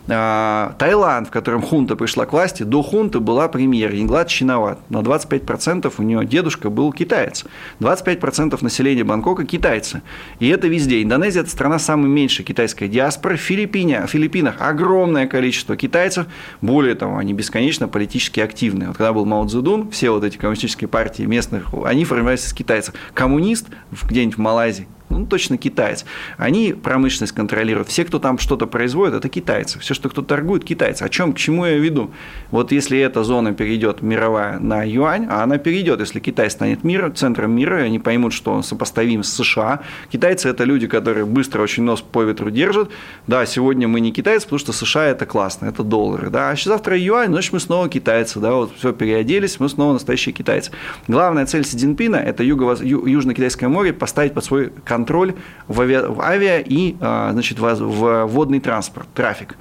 А, 0.08 0.74
Таиланд, 0.78 1.28
в 1.28 1.30
котором 1.30 1.62
хунта 1.62 1.96
пришла 1.96 2.26
к 2.26 2.32
власти, 2.32 2.62
до 2.62 2.82
хунты 2.82 3.20
была 3.20 3.48
премьер 3.48 3.92
Инглад 3.94 4.28
Чиноват. 4.28 4.78
На 4.90 4.98
25% 4.98 5.92
у 5.98 6.02
нее 6.02 6.24
дедушка 6.24 6.70
был 6.70 6.92
китаец. 6.92 7.44
25% 7.80 8.58
населения 8.62 9.04
Бангкока– 9.04 9.44
китайцы 9.46 9.71
китайцы. 9.72 10.02
И 10.38 10.48
это 10.48 10.68
везде. 10.68 11.02
Индонезия– 11.02 11.40
это 11.42 11.50
страна 11.50 11.78
самой 11.78 12.10
меньшей 12.10 12.44
китайской 12.44 12.88
диаспоры. 12.88 13.36
В 13.36 13.40
в 13.40 14.06
Филиппинах 14.06 14.56
огромное 14.58 15.26
количество 15.26 15.76
китайцев. 15.76 16.26
Более 16.60 16.94
того, 16.94 17.16
они 17.16 17.32
бесконечно 17.32 17.88
политически 17.88 18.40
активны. 18.40 18.88
Вот 18.88 18.96
когда 18.96 19.12
был 19.12 19.24
Мао 19.24 19.46
Цзэдун, 19.46 19.90
все 19.90 20.10
вот 20.10 20.24
эти 20.24 20.36
коммунистические 20.36 20.88
партии 20.88 21.22
местных, 21.22 21.68
они 21.84 22.04
формировались 22.04 22.46
из 22.46 22.52
китайцев. 22.52 22.94
Коммунист 23.14 23.66
где-нибудь 24.02 24.36
в 24.36 24.40
Малайзии, 24.40 24.88
ну, 25.18 25.26
точно 25.26 25.56
китаец. 25.56 26.04
Они 26.36 26.72
промышленность 26.72 27.34
контролируют. 27.34 27.88
Все, 27.88 28.04
кто 28.04 28.18
там 28.18 28.38
что-то 28.38 28.66
производит, 28.66 29.14
это 29.14 29.28
китайцы. 29.28 29.78
Все, 29.78 29.94
что 29.94 30.08
кто 30.08 30.22
торгует, 30.22 30.64
китайцы. 30.64 31.02
О 31.02 31.08
чем, 31.08 31.32
к 31.32 31.36
чему 31.36 31.66
я 31.66 31.78
веду? 31.78 32.10
Вот 32.50 32.72
если 32.72 32.98
эта 32.98 33.24
зона 33.24 33.52
перейдет 33.52 34.02
мировая 34.02 34.58
на 34.58 34.82
юань, 34.82 35.26
а 35.30 35.42
она 35.42 35.58
перейдет, 35.58 36.00
если 36.00 36.20
Китай 36.20 36.50
станет 36.50 36.84
миром, 36.84 37.14
центром 37.14 37.52
мира, 37.52 37.76
они 37.76 37.98
поймут, 37.98 38.32
что 38.32 38.52
он 38.52 38.62
сопоставим 38.62 39.22
с 39.22 39.32
США. 39.32 39.80
Китайцы– 40.10 40.48
это 40.50 40.64
люди, 40.64 40.86
которые 40.86 41.26
быстро 41.26 41.62
очень 41.62 41.82
нос 41.82 42.00
по 42.00 42.22
ветру 42.22 42.50
держат. 42.50 42.90
Да, 43.26 43.46
сегодня 43.46 43.88
мы 43.88 44.00
не 44.00 44.12
китайцы, 44.12 44.46
потому 44.46 44.58
что 44.58 44.72
США– 44.72 45.04
это 45.06 45.26
классно, 45.26 45.66
это 45.66 45.82
доллары. 45.82 46.30
Да, 46.30 46.50
а 46.50 46.56
завтра 46.56 46.98
юань, 46.98 47.30
значит, 47.30 47.52
мы 47.52 47.60
снова 47.60 47.88
китайцы. 47.88 48.40
Да, 48.40 48.52
вот 48.52 48.72
все 48.76 48.92
переоделись, 48.92 49.60
мы 49.60 49.68
снова 49.68 49.92
настоящие 49.92 50.32
китайцы. 50.32 50.70
Главная 51.08 51.46
цель 51.46 51.64
Си 51.64 51.76
Цзиньпина– 51.76 52.16
это 52.16 52.42
юго- 52.42 52.82
Южно-Китайское 52.82 53.68
море 53.68 53.92
поставить 53.92 54.34
под 54.34 54.44
свой 54.44 54.72
контроль 54.84 55.01
контроль 55.02 55.34
в, 55.66 55.80
авиа, 55.80 56.08
в 56.08 56.20
авиа 56.20 56.60
и 56.60 56.94
а, 57.00 57.32
значит, 57.32 57.58
в, 57.58 57.74
в 57.74 58.26
водный 58.26 58.60
транспорт, 58.60 59.08
трафик. 59.14 59.56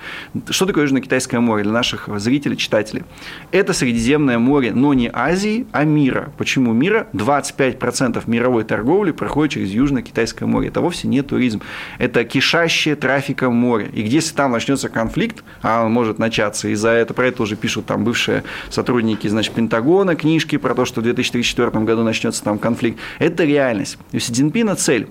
Что 0.49 0.65
такое 0.65 0.83
Южно-Китайское 0.83 1.39
море 1.39 1.63
для 1.63 1.71
наших 1.71 2.09
зрителей, 2.19 2.57
читателей? 2.57 3.03
Это 3.51 3.73
Средиземное 3.73 4.37
море, 4.37 4.71
но 4.71 4.93
не 4.93 5.09
Азии, 5.11 5.65
а 5.71 5.83
мира. 5.83 6.31
Почему 6.37 6.73
мира? 6.73 7.07
25% 7.13 8.23
мировой 8.27 8.63
торговли 8.63 9.11
проходит 9.11 9.53
через 9.53 9.71
Южно-Китайское 9.71 10.45
море. 10.45 10.67
Это 10.67 10.81
вовсе 10.81 11.07
не 11.07 11.23
туризм. 11.23 11.61
Это 11.97 12.23
кишащее 12.23 12.95
трафиком 12.95 13.55
море. 13.55 13.89
И 13.93 14.01
если 14.01 14.35
там 14.35 14.51
начнется 14.51 14.89
конфликт, 14.89 15.43
а 15.63 15.85
он 15.85 15.91
может 15.91 16.19
начаться, 16.19 16.67
и 16.67 16.75
за 16.75 16.89
это, 16.89 17.13
про 17.13 17.27
это 17.27 17.41
уже 17.41 17.55
пишут 17.55 17.87
там 17.87 18.03
бывшие 18.03 18.43
сотрудники 18.69 19.27
значит, 19.27 19.53
Пентагона, 19.53 20.15
книжки 20.15 20.57
про 20.57 20.75
то, 20.75 20.85
что 20.85 21.01
в 21.01 21.03
2034 21.03 21.71
году 21.83 22.03
начнется 22.03 22.43
там 22.43 22.59
конфликт, 22.59 22.99
это 23.17 23.43
реальность. 23.43 23.97
У 24.13 24.19
Си 24.19 24.31
Цзиньпина 24.31 24.75
цель 24.75 25.07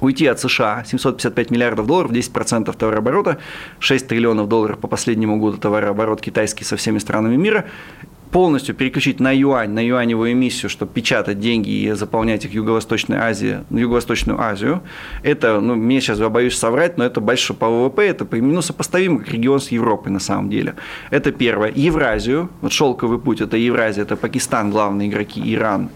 уйти 0.00 0.26
от 0.26 0.40
США 0.40 0.84
755 0.84 1.50
миллиардов 1.50 1.86
долларов, 1.86 2.12
10% 2.12 2.76
товарооборота, 2.76 3.38
6 3.78 4.06
триллионов 4.08 4.48
долларов 4.48 4.78
по 4.78 4.88
последнему 4.88 5.38
году 5.38 5.58
товарооборот 5.58 6.20
китайский 6.20 6.64
со 6.64 6.76
всеми 6.76 6.98
странами 6.98 7.36
мира, 7.36 7.66
полностью 8.30 8.74
переключить 8.74 9.20
на 9.20 9.32
юань, 9.34 9.70
на 9.70 9.84
юаневую 9.84 10.32
эмиссию, 10.32 10.68
чтобы 10.68 10.92
печатать 10.92 11.40
деньги 11.40 11.70
и 11.70 11.92
заполнять 11.92 12.44
их 12.44 12.52
Юго-Восточной 12.52 13.16
Азии, 13.16 13.64
Юго-Восточную 13.70 14.40
Азию. 14.40 14.82
Это, 15.22 15.60
ну, 15.60 15.74
мне 15.74 16.00
сейчас, 16.00 16.18
я 16.18 16.28
боюсь 16.28 16.56
соврать, 16.56 16.98
но 16.98 17.04
это 17.04 17.20
больше 17.20 17.54
по 17.54 17.68
ВВП, 17.68 18.06
это 18.06 18.26
ну, 18.30 18.62
сопоставимо 18.62 19.20
как 19.20 19.28
регион 19.28 19.60
с 19.60 19.68
Европой 19.68 20.10
на 20.10 20.20
самом 20.20 20.50
деле. 20.50 20.74
Это 21.10 21.32
первое. 21.32 21.72
Евразию, 21.74 22.50
вот 22.60 22.72
шелковый 22.72 23.18
путь, 23.18 23.40
это 23.40 23.56
Евразия, 23.56 24.02
это 24.02 24.16
Пакистан, 24.16 24.70
главные 24.70 25.08
игроки, 25.08 25.40
Иран, 25.54 25.88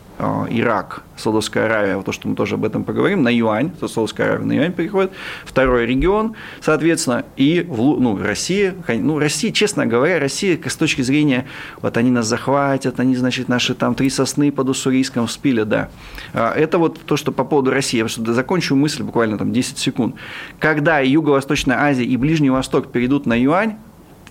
Ирак, 0.49 1.03
Саудовская 1.17 1.67
Аравия, 1.67 2.01
то, 2.03 2.13
что 2.13 2.29
мы 2.29 2.35
тоже 2.35 2.55
об 2.55 2.65
этом 2.65 2.85
поговорим, 2.85 3.23
на 3.23 3.35
юань, 3.35 3.71
то 3.71 3.89
Саудовская 3.89 4.29
Аравия 4.29 4.47
на 4.47 4.53
юань 4.53 4.73
переходит, 4.73 5.13
второй 5.45 5.87
регион, 5.87 6.35
соответственно, 6.61 7.25
и 7.37 7.67
ну, 7.69 8.19
Россия, 8.21 8.75
ну, 8.89 9.19
Россия, 9.19 9.53
честно 9.53 9.87
говоря, 9.87 10.19
Россия 10.19 10.59
с 10.65 10.77
точки 10.77 11.03
зрения, 11.03 11.47
вот 11.81 11.97
они 11.97 12.11
нас 12.11 12.27
захватят, 12.27 13.01
они, 13.01 13.17
значит, 13.17 13.49
наши 13.49 13.75
там 13.75 13.95
три 13.95 14.11
сосны 14.11 14.51
под 14.53 14.68
Уссурийском 14.68 15.27
вспили, 15.27 15.62
да. 15.62 15.89
А, 16.33 16.53
это 16.53 16.79
вот 16.79 17.01
то, 17.01 17.16
что 17.16 17.33
по 17.33 17.45
поводу 17.45 17.71
России, 17.71 17.99
я 17.99 18.05
просто 18.05 18.33
закончу 18.33 18.75
мысль 18.77 19.03
буквально 19.03 19.39
там 19.39 19.53
10 19.53 19.79
секунд. 19.79 20.16
Когда 20.59 21.01
Юго-Восточная 21.01 21.79
Азия 21.79 22.05
и 22.05 22.16
Ближний 22.16 22.51
Восток 22.51 22.93
перейдут 22.93 23.27
на 23.27 23.41
юань, 23.41 23.77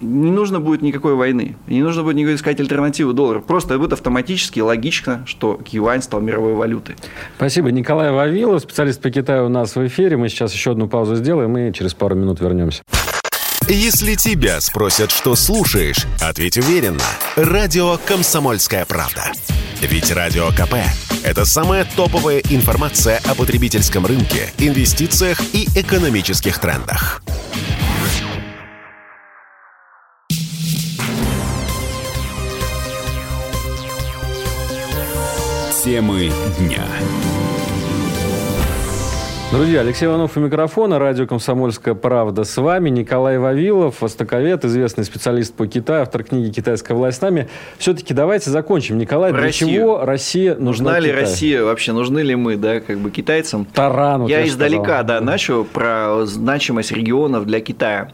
не 0.02 0.32
нужно 0.32 0.60
будет 0.60 0.82
никакой 0.82 1.16
войны, 1.16 1.56
не 1.68 1.82
нужно 1.82 2.04
будет 2.04 2.16
никакой 2.16 2.36
искать 2.36 2.60
альтернативу 2.60 3.14
доллару. 3.14 3.42
Просто 3.42 3.78
будет 3.78 3.94
автоматически 3.94 4.60
логично, 4.60 5.24
что 5.26 5.60
юань 5.68 6.02
стал 6.02 6.22
мировой 6.22 6.54
валютой. 6.54 6.96
Спасибо. 7.38 7.72
Николай 7.72 8.12
Вавилов, 8.12 8.62
специалист 8.62 9.02
по 9.02 9.10
Китаю 9.10 9.46
у 9.46 9.50
нас 9.50 9.76
в 9.76 9.88
эфире. 9.88 10.18
Мы 10.18 10.30
сейчас 10.30 10.54
еще 10.54 10.72
одну 10.72 10.88
паузу 10.88 11.16
сделаем 11.16 11.58
и 11.58 11.74
через 11.74 11.94
пару 11.94 12.16
минут 12.16 12.40
вернемся. 12.40 12.82
Если 13.68 14.16
тебя 14.16 14.60
спросят, 14.62 15.12
что 15.12 15.36
слушаешь, 15.36 16.08
ответь 16.22 16.58
уверенно. 16.58 17.04
Радио 17.36 17.98
«Комсомольская 18.04 18.84
правда». 18.86 19.32
Ведь 19.82 20.12
Радио 20.12 20.50
КП– 20.50 20.74
это 21.24 21.46
самая 21.46 21.86
топовая 21.96 22.42
информация 22.50 23.22
о 23.26 23.36
потребительском 23.36 24.06
рынке, 24.08 24.52
инвестициях 24.58 25.40
и 25.54 25.68
экономических 25.76 26.58
трендах. 26.58 27.22
Темы 35.90 36.30
дня. 36.60 36.84
Друзья, 39.52 39.80
Алексей 39.80 40.06
Иванов 40.06 40.38
у 40.38 40.40
микрофона, 40.40 41.00
радио 41.00 41.26
«Комсомольская 41.26 41.96
правда» 41.96 42.44
с 42.44 42.56
вами. 42.58 42.92
Николай 42.92 43.40
Вавилов, 43.40 44.00
востоковед, 44.00 44.64
известный 44.66 45.04
специалист 45.04 45.52
по 45.52 45.66
Китаю, 45.66 46.04
автор 46.04 46.24
книги 46.24 46.52
«Китайская 46.52 46.94
власть 46.94 47.18
с 47.18 47.22
нами». 47.22 47.50
Все-таки 47.80 48.14
давайте 48.14 48.52
закончим. 48.52 49.00
Николай, 49.00 49.32
для 49.32 49.42
Россию. 49.42 49.72
чего 49.72 50.06
Россия 50.06 50.54
нужна 50.54 50.92
Нужна 50.92 51.00
ли 51.00 51.08
Китаю? 51.08 51.22
Россия 51.26 51.64
вообще, 51.64 51.92
нужны 51.94 52.20
ли 52.20 52.36
мы, 52.36 52.56
да, 52.56 52.82
как 52.82 53.00
бы 53.00 53.10
китайцам? 53.10 53.66
Таран, 53.66 54.28
Я 54.28 54.48
издалека, 54.48 54.84
сказал. 54.84 55.04
да, 55.06 55.22
начал 55.22 55.66
про 55.66 56.24
значимость 56.28 56.92
регионов 56.92 57.48
для 57.48 57.62
Китая. 57.62 58.12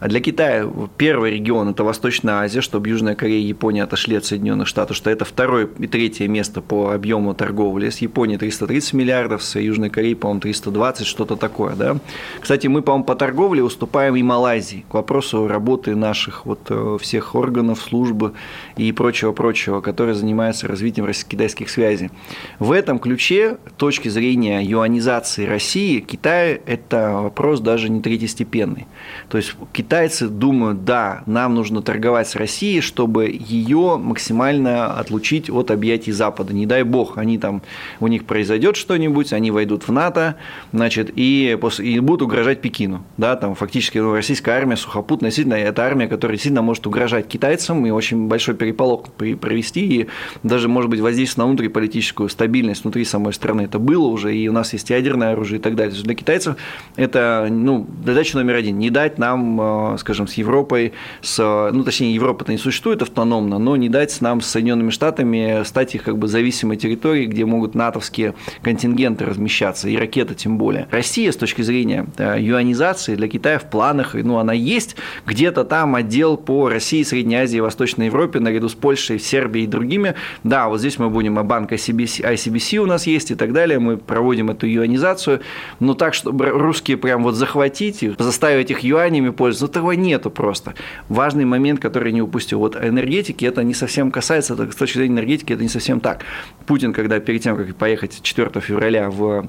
А 0.00 0.08
для 0.08 0.20
Китая 0.20 0.68
первый 0.96 1.32
регион– 1.32 1.68
это 1.70 1.84
Восточная 1.84 2.40
Азия, 2.40 2.60
чтобы 2.60 2.88
Южная 2.88 3.14
Корея 3.14 3.40
и 3.40 3.46
Япония 3.46 3.84
отошли 3.84 4.16
от 4.16 4.24
Соединенных 4.24 4.68
Штатов, 4.68 4.96
что 4.96 5.10
это 5.10 5.24
второе 5.24 5.68
и 5.78 5.86
третье 5.86 6.28
место 6.28 6.60
по 6.60 6.92
объему 6.92 7.34
торговли. 7.34 7.90
С 7.90 7.98
Японией 7.98 8.38
330 8.38 8.92
миллиардов, 8.94 9.42
с 9.42 9.58
Южной 9.58 9.90
Кореей, 9.90 10.16
по-моему, 10.16 10.40
320, 10.40 11.06
что-то 11.06 11.36
такое. 11.36 11.74
Да? 11.74 11.96
Кстати, 12.40 12.66
мы, 12.66 12.82
по-моему, 12.82 13.04
по 13.04 13.14
торговле 13.14 13.62
уступаем 13.62 14.16
и 14.16 14.22
Малайзии 14.22 14.84
к 14.88 14.94
вопросу 14.94 15.46
работы 15.46 15.94
наших 15.94 16.46
вот 16.46 16.60
э, 16.68 16.98
всех 17.00 17.34
органов, 17.34 17.80
службы 17.80 18.32
и 18.76 18.92
прочего-прочего, 18.92 19.80
которые 19.80 20.14
занимаются 20.14 20.68
развитием 20.68 21.06
российско-китайских 21.06 21.70
связей. 21.70 22.10
В 22.58 22.72
этом 22.72 22.98
ключе, 22.98 23.58
точки 23.76 24.08
зрения 24.08 24.62
юанизации 24.62 25.46
России, 25.46 26.00
Китай– 26.00 26.60
это 26.66 27.12
вопрос 27.12 27.60
даже 27.60 27.88
не 27.88 28.00
третьестепенный. 28.00 28.86
То 29.28 29.38
есть 29.38 29.54
китайцы 29.86 30.26
думают, 30.26 30.84
да, 30.84 31.22
нам 31.26 31.54
нужно 31.54 31.80
торговать 31.80 32.26
с 32.26 32.34
Россией, 32.34 32.80
чтобы 32.80 33.26
ее 33.26 33.96
максимально 34.02 34.98
отлучить 34.98 35.48
от 35.48 35.70
объятий 35.70 36.10
Запада. 36.10 36.52
Не 36.52 36.66
дай 36.66 36.82
бог, 36.82 37.18
они 37.18 37.38
там, 37.38 37.62
у 38.00 38.08
них 38.08 38.24
произойдет 38.24 38.74
что-нибудь, 38.74 39.32
они 39.32 39.52
войдут 39.52 39.86
в 39.86 39.92
НАТО, 39.92 40.34
значит, 40.72 41.12
и, 41.14 41.56
и 41.78 42.00
будут 42.00 42.22
угрожать 42.22 42.60
Пекину. 42.60 43.04
Да, 43.16 43.36
там 43.36 43.54
фактически 43.54 43.98
ну, 43.98 44.12
российская 44.12 44.56
армия 44.56 44.76
сухопутная, 44.76 45.30
действительно, 45.30 45.54
это 45.54 45.84
армия, 45.84 46.08
которая 46.08 46.36
сильно 46.36 46.62
может 46.62 46.84
угрожать 46.88 47.28
китайцам 47.28 47.86
и 47.86 47.90
очень 47.90 48.26
большой 48.26 48.56
переполох 48.56 49.12
провести, 49.12 50.00
и 50.00 50.06
даже, 50.42 50.68
может 50.68 50.90
быть, 50.90 50.98
воздействовать 50.98 51.46
на 51.46 51.46
внутриполитическую 51.46 52.28
стабильность 52.28 52.82
внутри 52.82 53.04
самой 53.04 53.32
страны. 53.32 53.62
Это 53.62 53.78
было 53.78 54.08
уже, 54.08 54.34
и 54.34 54.48
у 54.48 54.52
нас 54.52 54.72
есть 54.72 54.90
ядерное 54.90 55.34
оружие 55.34 55.60
и 55.60 55.62
так 55.62 55.76
далее. 55.76 55.94
Для 56.02 56.14
китайцев 56.16 56.56
это 56.96 57.46
ну, 57.48 57.86
задача 58.04 58.36
номер 58.36 58.56
один– 58.56 58.78
не 58.80 58.90
дать 58.90 59.18
нам 59.18 59.60
э, 59.60 59.75
скажем, 59.98 60.26
с 60.26 60.34
Европой, 60.34 60.92
с, 61.20 61.70
ну, 61.72 61.84
точнее, 61.84 62.14
Европа-то 62.14 62.52
не 62.52 62.58
существует 62.58 63.02
автономно, 63.02 63.58
но 63.58 63.76
не 63.76 63.88
дать 63.88 64.20
нам 64.20 64.40
с 64.40 64.46
Соединенными 64.46 64.90
Штатами 64.90 65.62
стать 65.64 65.94
их 65.94 66.02
как 66.02 66.18
бы 66.18 66.28
зависимой 66.28 66.76
территорией, 66.76 67.26
где 67.26 67.44
могут 67.44 67.74
натовские 67.74 68.34
контингенты 68.62 69.24
размещаться, 69.24 69.88
и 69.88 69.96
ракеты 69.96 70.34
тем 70.34 70.58
более. 70.58 70.88
Россия 70.90 71.32
с 71.32 71.36
точки 71.36 71.62
зрения 71.62 72.06
юанизации 72.18 73.14
для 73.14 73.28
Китая 73.28 73.58
в 73.58 73.70
планах, 73.70 74.14
ну, 74.14 74.38
она 74.38 74.52
есть, 74.52 74.96
где-то 75.26 75.64
там 75.64 75.94
отдел 75.94 76.36
по 76.36 76.68
России, 76.68 77.02
Средней 77.02 77.36
Азии, 77.36 77.58
Восточной 77.58 78.06
Европе, 78.06 78.40
наряду 78.40 78.68
с 78.68 78.74
Польшей, 78.74 79.18
Сербией 79.18 79.64
и 79.64 79.68
другими. 79.68 80.14
Да, 80.44 80.68
вот 80.68 80.80
здесь 80.80 80.98
мы 80.98 81.10
будем, 81.10 81.38
а 81.38 81.42
банк 81.42 81.72
ICBC, 81.72 82.22
ICBC 82.34 82.78
у 82.78 82.86
нас 82.86 83.06
есть 83.06 83.30
и 83.30 83.34
так 83.34 83.52
далее, 83.52 83.78
мы 83.78 83.96
проводим 83.96 84.50
эту 84.50 84.66
юанизацию, 84.66 85.40
но 85.80 85.94
так, 85.94 86.14
чтобы 86.14 86.46
русские 86.46 86.96
прям 86.96 87.22
вот 87.22 87.34
захватить 87.34 88.02
их, 88.02 88.14
заставить 88.18 88.70
их 88.70 88.80
юанями 88.80 89.30
пользоваться, 89.30 89.65
этого 89.66 89.92
нету 89.92 90.30
просто. 90.30 90.74
Важный 91.08 91.44
момент, 91.44 91.80
который 91.80 92.12
не 92.12 92.22
упустил. 92.22 92.58
Вот 92.58 92.76
энергетики 92.76 93.44
это 93.44 93.62
не 93.62 93.74
совсем 93.74 94.10
касается, 94.10 94.54
с 94.54 94.76
точки 94.76 94.98
зрения 94.98 95.14
энергетики 95.14 95.52
это 95.52 95.62
не 95.62 95.68
совсем 95.68 96.00
так. 96.00 96.24
Путин, 96.66 96.92
когда 96.92 97.20
перед 97.20 97.42
тем, 97.42 97.56
как 97.56 97.74
поехать 97.76 98.20
4 98.22 98.60
февраля 98.60 99.10
в 99.10 99.48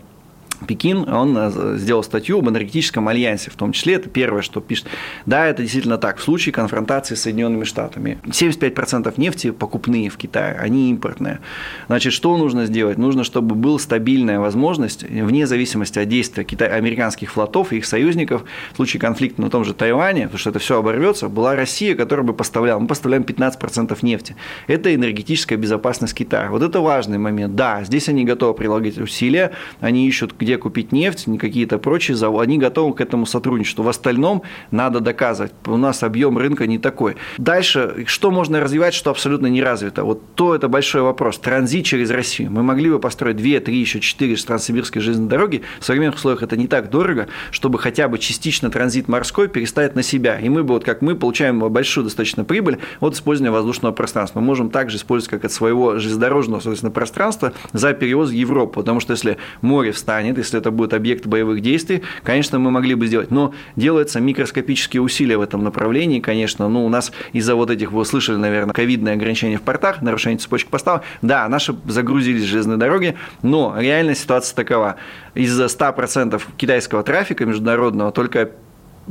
Пекин, 0.66 1.08
он 1.10 1.36
э, 1.38 1.78
сделал 1.78 2.04
статью 2.04 2.40
об 2.40 2.50
энергетическом 2.50 3.08
альянсе, 3.08 3.52
в 3.52 3.56
том 3.56 3.72
числе 3.72 3.96
это 3.96 4.10
первое, 4.10 4.42
что 4.42 4.62
пишет. 4.62 4.88
Да, 5.26 5.46
это 5.46 5.62
действительно 5.62 5.98
так. 5.98 6.18
В 6.18 6.24
случае 6.24 6.54
конфронтации 6.54 7.16
с 7.16 7.22
Соединенными 7.22 7.64
Штатами 7.64 8.18
75% 8.26 9.14
нефти 9.18 9.52
покупные 9.52 10.10
в 10.10 10.18
Китае, 10.18 10.56
они 10.60 10.90
импортные. 10.90 11.40
Значит, 11.88 12.14
что 12.14 12.38
нужно 12.38 12.66
сделать? 12.66 12.98
Нужно, 12.98 13.24
чтобы 13.24 13.56
была 13.56 13.80
стабильная 13.80 14.40
возможность, 14.40 15.04
вне 15.04 15.46
зависимости 15.46 16.00
от 16.00 16.08
действия 16.08 16.44
Китай, 16.44 16.70
американских 16.70 17.32
флотов 17.32 17.74
и 17.74 17.78
их 17.78 17.86
союзников, 17.86 18.44
в 18.74 18.76
случае 18.78 19.00
конфликта 19.00 19.42
на 19.42 19.50
том 19.50 19.64
же 19.64 19.74
Тайване, 19.74 20.24
потому 20.24 20.40
что 20.40 20.50
это 20.50 20.60
все 20.60 20.80
оборвется, 20.80 21.30
была 21.30 21.56
Россия, 21.56 21.96
которая 21.96 22.26
бы 22.26 22.34
поставляла. 22.34 22.80
Мы 22.80 22.88
поставляем 22.88 23.24
15% 23.24 23.98
нефти. 24.02 24.36
Это 24.68 24.94
энергетическая 24.94 25.58
безопасность 25.58 26.14
Китая. 26.14 26.50
Вот 26.50 26.62
это 26.62 26.80
важный 26.82 27.18
момент. 27.18 27.56
Да, 27.56 27.84
здесь 27.84 28.10
они 28.10 28.24
готовы 28.26 28.54
прилагать 28.54 28.98
усилия, 28.98 29.52
они 29.80 30.08
ищут 30.08 30.34
где 30.48 30.58
купить 30.58 30.94
нефть, 30.94 31.28
не 31.28 31.38
какие-то 31.38 31.78
прочие 31.78 32.16
заводы, 32.16 32.44
они 32.44 32.58
готовы 32.58 32.94
к 32.94 33.02
этому 33.02 33.26
сотрудничеству. 33.26 33.84
В 33.84 33.90
остальном 33.90 34.44
надо 34.72 35.02
доказывать. 35.02 35.52
У 35.66 35.76
нас 35.76 36.04
объем 36.04 36.38
рынка 36.38 36.66
не 36.68 36.80
такой. 36.80 37.18
Дальше, 37.38 38.06
что 38.06 38.32
можно 38.32 38.62
развивать, 38.62 38.94
что 38.94 39.12
абсолютно 39.12 39.48
не 39.48 39.62
развито? 39.62 40.06
Вот 40.06 40.36
то 40.36 40.56
это 40.56 40.70
большой 40.70 41.02
вопрос. 41.02 41.38
Транзит 41.38 41.86
через 41.86 42.12
Россию. 42.12 42.50
Мы 42.50 42.64
могли 42.64 42.90
бы 42.90 42.98
построить 42.98 43.36
2, 43.36 43.60
3, 43.60 43.78
еще 43.78 44.00
4 44.00 44.36
транссибирской 44.38 45.02
железной 45.02 45.28
дороги. 45.28 45.64
В 45.82 45.86
современных 45.86 46.16
условиях 46.16 46.44
это 46.44 46.56
не 46.56 46.68
так 46.68 46.90
дорого, 46.90 47.28
чтобы 47.52 47.78
хотя 47.78 48.08
бы 48.08 48.18
частично 48.18 48.70
транзит 48.70 49.10
морской 49.10 49.50
переставить 49.50 49.96
на 49.96 50.04
себя. 50.04 50.40
И 50.40 50.48
мы 50.48 50.64
бы, 50.64 50.76
вот 50.76 50.86
как 50.86 51.02
мы, 51.02 51.16
получаем 51.16 51.60
большую 51.60 52.06
достаточно 52.06 52.46
прибыль 52.46 52.78
от 53.02 53.16
использования 53.16 53.52
воздушного 53.52 53.92
пространства. 53.92 54.40
Мы 54.40 54.46
можем 54.46 54.70
также 54.70 54.96
использовать 54.96 55.30
как 55.30 55.44
от 55.44 55.52
своего 55.52 56.00
железнодорожного, 56.00 56.62
соответственно, 56.62 56.92
пространства 56.92 57.52
за 57.74 57.92
перевоз 57.92 58.30
в 58.30 58.34
Европу. 58.34 58.80
Потому 58.80 59.02
что 59.02 59.12
если 59.12 59.36
море 59.62 59.92
встанет, 59.92 60.37
если 60.38 60.60
это 60.60 60.72
будет 60.72 60.94
объект 60.94 61.26
боевых 61.26 61.62
действий, 61.62 62.04
конечно, 62.24 62.60
мы 62.60 62.72
могли 62.72 62.96
бы 62.96 63.08
сделать. 63.08 63.32
Но 63.32 63.54
делаются 63.76 64.20
микроскопические 64.20 65.02
усилия 65.02 65.38
в 65.38 65.42
этом 65.42 65.64
направлении, 65.64 66.20
конечно. 66.20 66.68
Ну, 66.70 66.86
у 66.86 66.90
нас 66.90 67.12
из-за 67.34 67.56
вот 67.56 67.72
этих, 67.72 67.92
вы 67.92 68.06
слышали, 68.06 68.38
наверное, 68.38 68.74
ковидные 68.74 69.14
ограничения 69.14 69.58
в 69.58 69.62
портах, 69.62 70.02
нарушение 70.02 70.40
цепочек 70.40 70.70
поставок. 70.70 71.04
Да, 71.22 71.48
наши 71.48 71.76
загрузились 71.86 72.44
железные 72.44 72.78
дороги, 72.78 73.16
но 73.42 73.76
реальная 73.78 74.16
ситуация 74.16 74.56
такова. 74.56 74.96
Из 75.34 75.60
100% 75.60 76.42
китайского 76.58 77.04
трафика 77.04 77.46
международного 77.46 78.12
только 78.12 78.52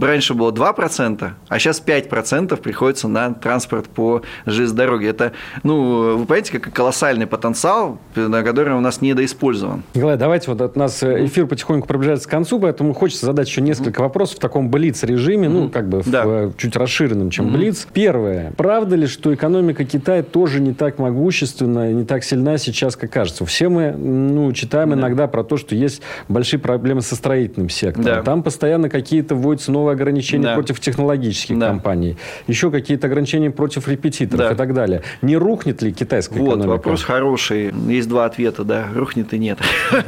раньше 0.01 0.35
было 0.35 0.53
2%, 0.53 1.31
а 1.49 1.59
сейчас 1.59 1.83
5% 1.85 2.57
приходится 2.57 3.09
на 3.09 3.35
транспорт 3.35 3.87
по 3.89 4.23
железной 4.45 4.77
дороге. 4.77 5.09
Это, 5.09 5.33
ну, 5.63 6.17
вы 6.17 6.27
понимаете, 6.27 6.59
как 6.59 6.73
колоссальный 6.73 7.27
потенциал, 7.27 7.99
на 8.15 8.43
который 8.43 8.75
у 8.75 8.81
нас 8.81 9.01
недоиспользован. 9.01 9.83
Николай, 9.95 10.17
давайте 10.17 10.51
вот 10.51 10.61
от 10.61 10.77
нас 10.77 11.03
э, 11.03 11.27
эфир 11.27 11.47
потихоньку 11.47 11.87
приближается 11.87 12.29
к 12.29 12.31
концу, 12.31 12.61
поэтому 12.61 12.95
хочется 12.95 13.27
задать 13.27 13.49
еще 13.49 13.61
несколько 13.61 14.01
вопросов 14.01 14.37
в 14.37 14.41
таком 14.41 14.71
блиц-режиме, 14.71 15.49
ну, 15.49 15.69
как 15.69 15.89
бы 15.89 16.03
да. 16.05 16.25
в, 16.25 16.29
э, 16.29 16.53
чуть 16.57 16.77
расширенном, 16.77 17.31
чем 17.31 17.53
блиц. 17.53 17.87
Первое. 17.93 18.53
Правда 18.57 18.97
ли, 18.97 19.07
что 19.07 19.35
экономика 19.35 19.85
Китая 19.85 20.23
тоже 20.23 20.61
не 20.61 20.75
так 20.75 20.99
могущественна, 20.99 21.93
не 21.93 22.05
так 22.05 22.25
сильна 22.25 22.59
сейчас, 22.59 22.97
как 22.97 23.11
кажется? 23.11 23.45
Все 23.47 23.69
мы, 23.69 23.93
ну, 23.93 24.53
читаем 24.53 24.91
да. 24.91 24.97
иногда 24.97 25.27
про 25.27 25.43
то, 25.45 25.57
что 25.57 25.75
есть 25.75 26.03
большие 26.29 26.61
проблемы 26.61 27.03
со 27.03 27.17
строительным 27.17 27.69
сектором. 27.69 28.05
Да. 28.05 28.23
Там 28.23 28.43
постоянно 28.43 28.89
какие-то 28.89 29.35
вводятся 29.35 29.73
новые 29.73 29.86
ограничения 29.93 30.45
да. 30.45 30.55
против 30.55 30.81
технологических 30.81 31.59
да. 31.59 31.69
компаний, 31.69 32.17
еще 32.47 32.71
какие-то 32.71 33.07
ограничения 33.07 33.51
против 33.51 33.89
репетиторов 33.89 34.49
да. 34.49 34.53
и 34.53 34.57
так 34.57 34.75
далее. 34.75 35.03
Не 35.23 35.37
рухнет 35.37 35.83
ли 35.83 35.93
китайская 35.93 36.39
вот, 36.39 36.49
экономика? 36.49 36.69
вопрос 36.69 37.03
хороший. 37.03 37.73
Есть 37.89 38.09
два 38.09 38.25
ответа, 38.27 38.65
да, 38.65 38.89
рухнет 38.95 39.33
и 39.33 39.39
нет. 39.39 39.59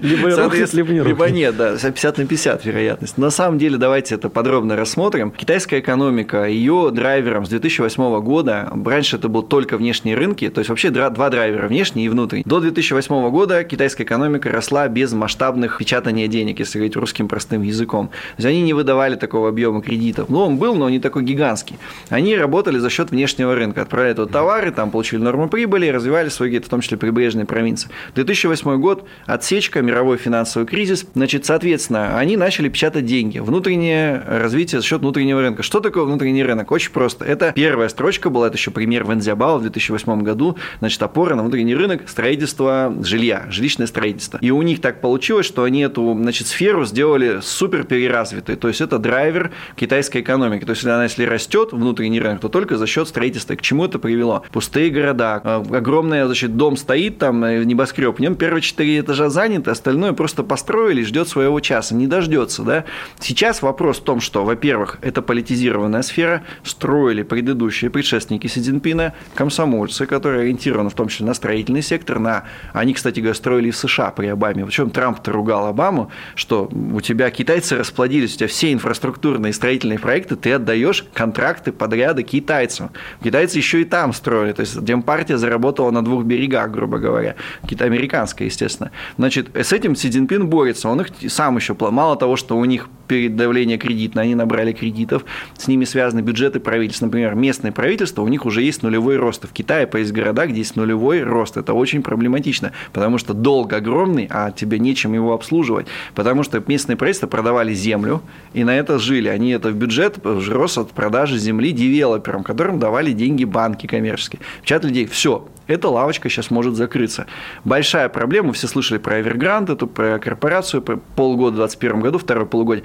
Либо 0.00 0.36
рухнет, 0.36 0.72
либо 0.74 0.92
не 0.92 1.00
рухнет. 1.00 1.18
Либо 1.18 1.30
нет, 1.30 1.56
да, 1.56 1.76
50 1.76 2.18
на 2.18 2.26
50 2.26 2.64
вероятность. 2.64 3.18
На 3.18 3.30
самом 3.30 3.58
деле, 3.58 3.76
давайте 3.76 4.14
это 4.14 4.28
подробно 4.28 4.76
рассмотрим. 4.76 5.30
Китайская 5.30 5.80
экономика, 5.80 6.44
ее 6.44 6.90
драйвером 6.92 7.46
с 7.46 7.48
2008 7.48 8.20
года, 8.20 8.70
раньше 8.84 9.16
это 9.16 9.28
был 9.28 9.42
только 9.42 9.76
внешние 9.76 10.16
рынки, 10.16 10.48
то 10.48 10.60
есть 10.60 10.68
вообще 10.68 10.90
два 10.90 11.30
драйвера, 11.30 11.68
внешний 11.68 12.06
и 12.06 12.08
внутренний. 12.08 12.44
До 12.44 12.60
2008 12.60 13.30
года 13.30 13.64
китайская 13.64 14.04
экономика 14.04 14.50
росла 14.50 14.88
без 14.88 15.12
масштабных 15.12 15.78
печатания 15.78 16.28
денег, 16.28 16.58
если 16.58 16.78
говорить 16.78 16.96
русским 16.96 17.28
простым 17.28 17.62
языком. 17.62 18.08
То 18.08 18.14
есть 18.38 18.46
они 18.46 18.62
не 18.62 18.72
выдавали 18.74 18.97
такого 19.14 19.48
объема 19.48 19.82
кредитов. 19.82 20.28
Ну, 20.28 20.40
он 20.40 20.58
был, 20.58 20.74
но 20.74 20.88
не 20.88 21.00
такой 21.00 21.22
гигантский. 21.22 21.78
Они 22.08 22.36
работали 22.36 22.78
за 22.78 22.90
счет 22.90 23.10
внешнего 23.10 23.54
рынка, 23.54 23.82
отправляли 23.82 24.14
туда 24.14 24.32
товары, 24.32 24.70
там 24.70 24.90
получили 24.90 25.20
норму 25.20 25.48
прибыли, 25.48 25.88
развивали 25.88 26.28
свои 26.28 26.50
где-то, 26.50 26.66
в 26.66 26.70
том 26.70 26.80
числе 26.80 26.96
прибрежные 26.96 27.46
провинции. 27.46 27.90
2008 28.14 28.80
год, 28.80 29.04
отсечка, 29.26 29.82
мировой 29.82 30.16
финансовый 30.16 30.66
кризис. 30.66 31.06
Значит, 31.14 31.44
соответственно, 31.46 32.18
они 32.18 32.36
начали 32.36 32.68
печатать 32.68 33.06
деньги. 33.06 33.38
Внутреннее 33.38 34.22
развитие 34.26 34.80
за 34.80 34.86
счет 34.86 35.00
внутреннего 35.00 35.40
рынка. 35.40 35.62
Что 35.62 35.80
такое 35.80 36.04
внутренний 36.04 36.42
рынок? 36.42 36.70
Очень 36.70 36.92
просто. 36.92 37.24
Это 37.24 37.52
первая 37.54 37.88
строчка 37.88 38.30
была, 38.30 38.48
это 38.48 38.56
еще 38.56 38.70
пример 38.70 39.04
Вензиабао 39.08 39.58
в 39.58 39.62
2008 39.62 40.22
году. 40.22 40.56
Значит, 40.80 41.02
опора 41.02 41.34
на 41.34 41.42
внутренний 41.42 41.74
рынок, 41.74 42.08
строительство 42.08 42.94
жилья, 43.02 43.46
жилищное 43.50 43.86
строительство. 43.86 44.38
И 44.40 44.50
у 44.50 44.62
них 44.62 44.80
так 44.80 45.00
получилось, 45.00 45.46
что 45.46 45.64
они 45.64 45.82
эту 45.82 46.16
значит, 46.18 46.46
сферу 46.46 46.84
сделали 46.84 47.40
супер 47.42 47.84
переразвитой. 47.84 48.56
То 48.56 48.68
есть 48.68 48.77
это 48.80 48.98
драйвер 48.98 49.52
китайской 49.76 50.22
экономики. 50.22 50.64
То 50.64 50.70
есть 50.70 50.84
она, 50.84 51.04
если 51.04 51.24
растет 51.24 51.72
внутренний 51.72 52.20
рынок, 52.20 52.40
то 52.40 52.48
только 52.48 52.76
за 52.76 52.86
счет 52.86 53.08
строительства. 53.08 53.54
К 53.54 53.62
чему 53.62 53.84
это 53.84 53.98
привело? 53.98 54.44
Пустые 54.52 54.90
города, 54.90 55.40
э, 55.42 55.76
огромный 55.76 56.24
значит, 56.24 56.56
дом 56.56 56.76
стоит, 56.76 57.18
там 57.18 57.44
э, 57.44 57.64
небоскреб, 57.64 58.18
в 58.18 58.20
нем 58.20 58.34
первые 58.34 58.62
четыре 58.62 59.00
этажа 59.00 59.28
заняты, 59.28 59.70
остальное 59.70 60.12
просто 60.12 60.42
построили, 60.42 61.02
ждет 61.02 61.28
своего 61.28 61.60
часа, 61.60 61.94
не 61.94 62.06
дождется. 62.06 62.62
Да? 62.62 62.84
Сейчас 63.20 63.62
вопрос 63.62 63.98
в 63.98 64.04
том, 64.04 64.20
что, 64.20 64.44
во-первых, 64.44 64.98
это 65.02 65.22
политизированная 65.22 66.02
сфера, 66.02 66.42
строили 66.62 67.22
предыдущие 67.22 67.90
предшественники 67.90 68.46
Си 68.46 68.60
Цзиньпина, 68.60 69.14
комсомольцы, 69.34 70.06
которые 70.06 70.42
ориентированы 70.42 70.90
в 70.90 70.94
том 70.94 71.08
числе 71.08 71.26
на 71.26 71.34
строительный 71.34 71.82
сектор, 71.82 72.18
на... 72.18 72.44
Они, 72.72 72.94
кстати 72.94 73.20
говоря, 73.20 73.34
строили 73.34 73.70
в 73.70 73.76
США 73.76 74.10
при 74.10 74.26
Обаме. 74.26 74.64
Причем 74.64 74.90
Трамп-то 74.90 75.32
ругал 75.32 75.66
Обаму, 75.66 76.10
что 76.34 76.68
у 76.92 77.00
тебя 77.00 77.30
китайцы 77.30 77.76
расплодились, 77.76 78.34
у 78.34 78.38
тебя 78.38 78.48
все 78.48 78.67
инфраструктурные 78.72 79.52
строительные 79.52 79.98
проекты, 79.98 80.36
ты 80.36 80.52
отдаешь 80.52 81.04
контракты, 81.12 81.72
подряды 81.72 82.22
китайцам. 82.22 82.90
Китайцы 83.22 83.58
еще 83.58 83.82
и 83.82 83.84
там 83.84 84.12
строили, 84.12 84.52
то 84.52 84.60
есть 84.60 84.82
Демпартия 84.82 85.36
заработала 85.36 85.90
на 85.90 86.04
двух 86.04 86.24
берегах, 86.24 86.70
грубо 86.70 86.98
говоря, 86.98 87.36
американская, 87.80 88.48
естественно. 88.48 88.90
Значит, 89.16 89.54
с 89.54 89.72
этим 89.72 89.96
Си 89.96 90.10
Цзиньпин 90.10 90.48
борется, 90.48 90.88
он 90.88 91.00
их 91.00 91.08
сам 91.30 91.56
еще, 91.56 91.76
мало 91.78 92.16
того, 92.16 92.36
что 92.36 92.56
у 92.56 92.64
них 92.64 92.88
перед 93.06 93.36
давлением 93.36 93.78
кредитное, 93.78 94.24
они 94.24 94.34
набрали 94.34 94.72
кредитов, 94.72 95.24
с 95.56 95.66
ними 95.66 95.84
связаны 95.84 96.20
бюджеты 96.20 96.60
правительств, 96.60 97.02
например, 97.02 97.34
местное 97.34 97.72
правительство, 97.72 98.22
у 98.22 98.28
них 98.28 98.44
уже 98.46 98.62
есть 98.62 98.82
нулевой 98.82 99.16
рост. 99.16 99.44
В 99.48 99.52
Китае 99.52 99.88
есть 99.94 100.12
города, 100.12 100.46
где 100.46 100.58
есть 100.58 100.76
нулевой 100.76 101.22
рост, 101.22 101.56
это 101.56 101.72
очень 101.72 102.02
проблематично, 102.02 102.72
потому 102.92 103.18
что 103.18 103.34
долг 103.34 103.72
огромный, 103.72 104.28
а 104.30 104.50
тебе 104.50 104.78
нечем 104.78 105.14
его 105.14 105.32
обслуживать, 105.32 105.86
потому 106.14 106.42
что 106.42 106.62
местные 106.66 106.96
правительства 106.96 107.26
продавали 107.26 107.72
землю, 107.72 108.22
и 108.58 108.64
на 108.64 108.76
это 108.76 108.98
жили, 108.98 109.28
они 109.28 109.50
это 109.50 109.68
в 109.70 109.74
бюджет 109.74 110.18
рос 110.24 110.78
от 110.78 110.90
продажи 110.90 111.38
земли 111.38 111.70
девелоперам, 111.70 112.42
которым 112.42 112.80
давали 112.80 113.12
деньги 113.12 113.44
банки 113.44 113.86
коммерческие, 113.86 114.40
печатали 114.62 114.92
деньги, 114.92 115.10
все, 115.10 115.46
эта 115.68 115.88
лавочка 115.88 116.28
сейчас 116.28 116.50
может 116.50 116.74
закрыться. 116.74 117.26
Большая 117.64 118.08
проблема, 118.08 118.52
все 118.52 118.66
слышали 118.66 118.98
про 118.98 119.20
Evergrande, 119.20 119.74
эту 119.74 119.86
про 119.86 120.18
корпорацию, 120.18 120.82
про 120.82 120.96
полгода 120.96 121.52
в 121.52 121.58
2021 121.58 122.00
году, 122.00 122.18
второй 122.18 122.46
полугодие. 122.46 122.84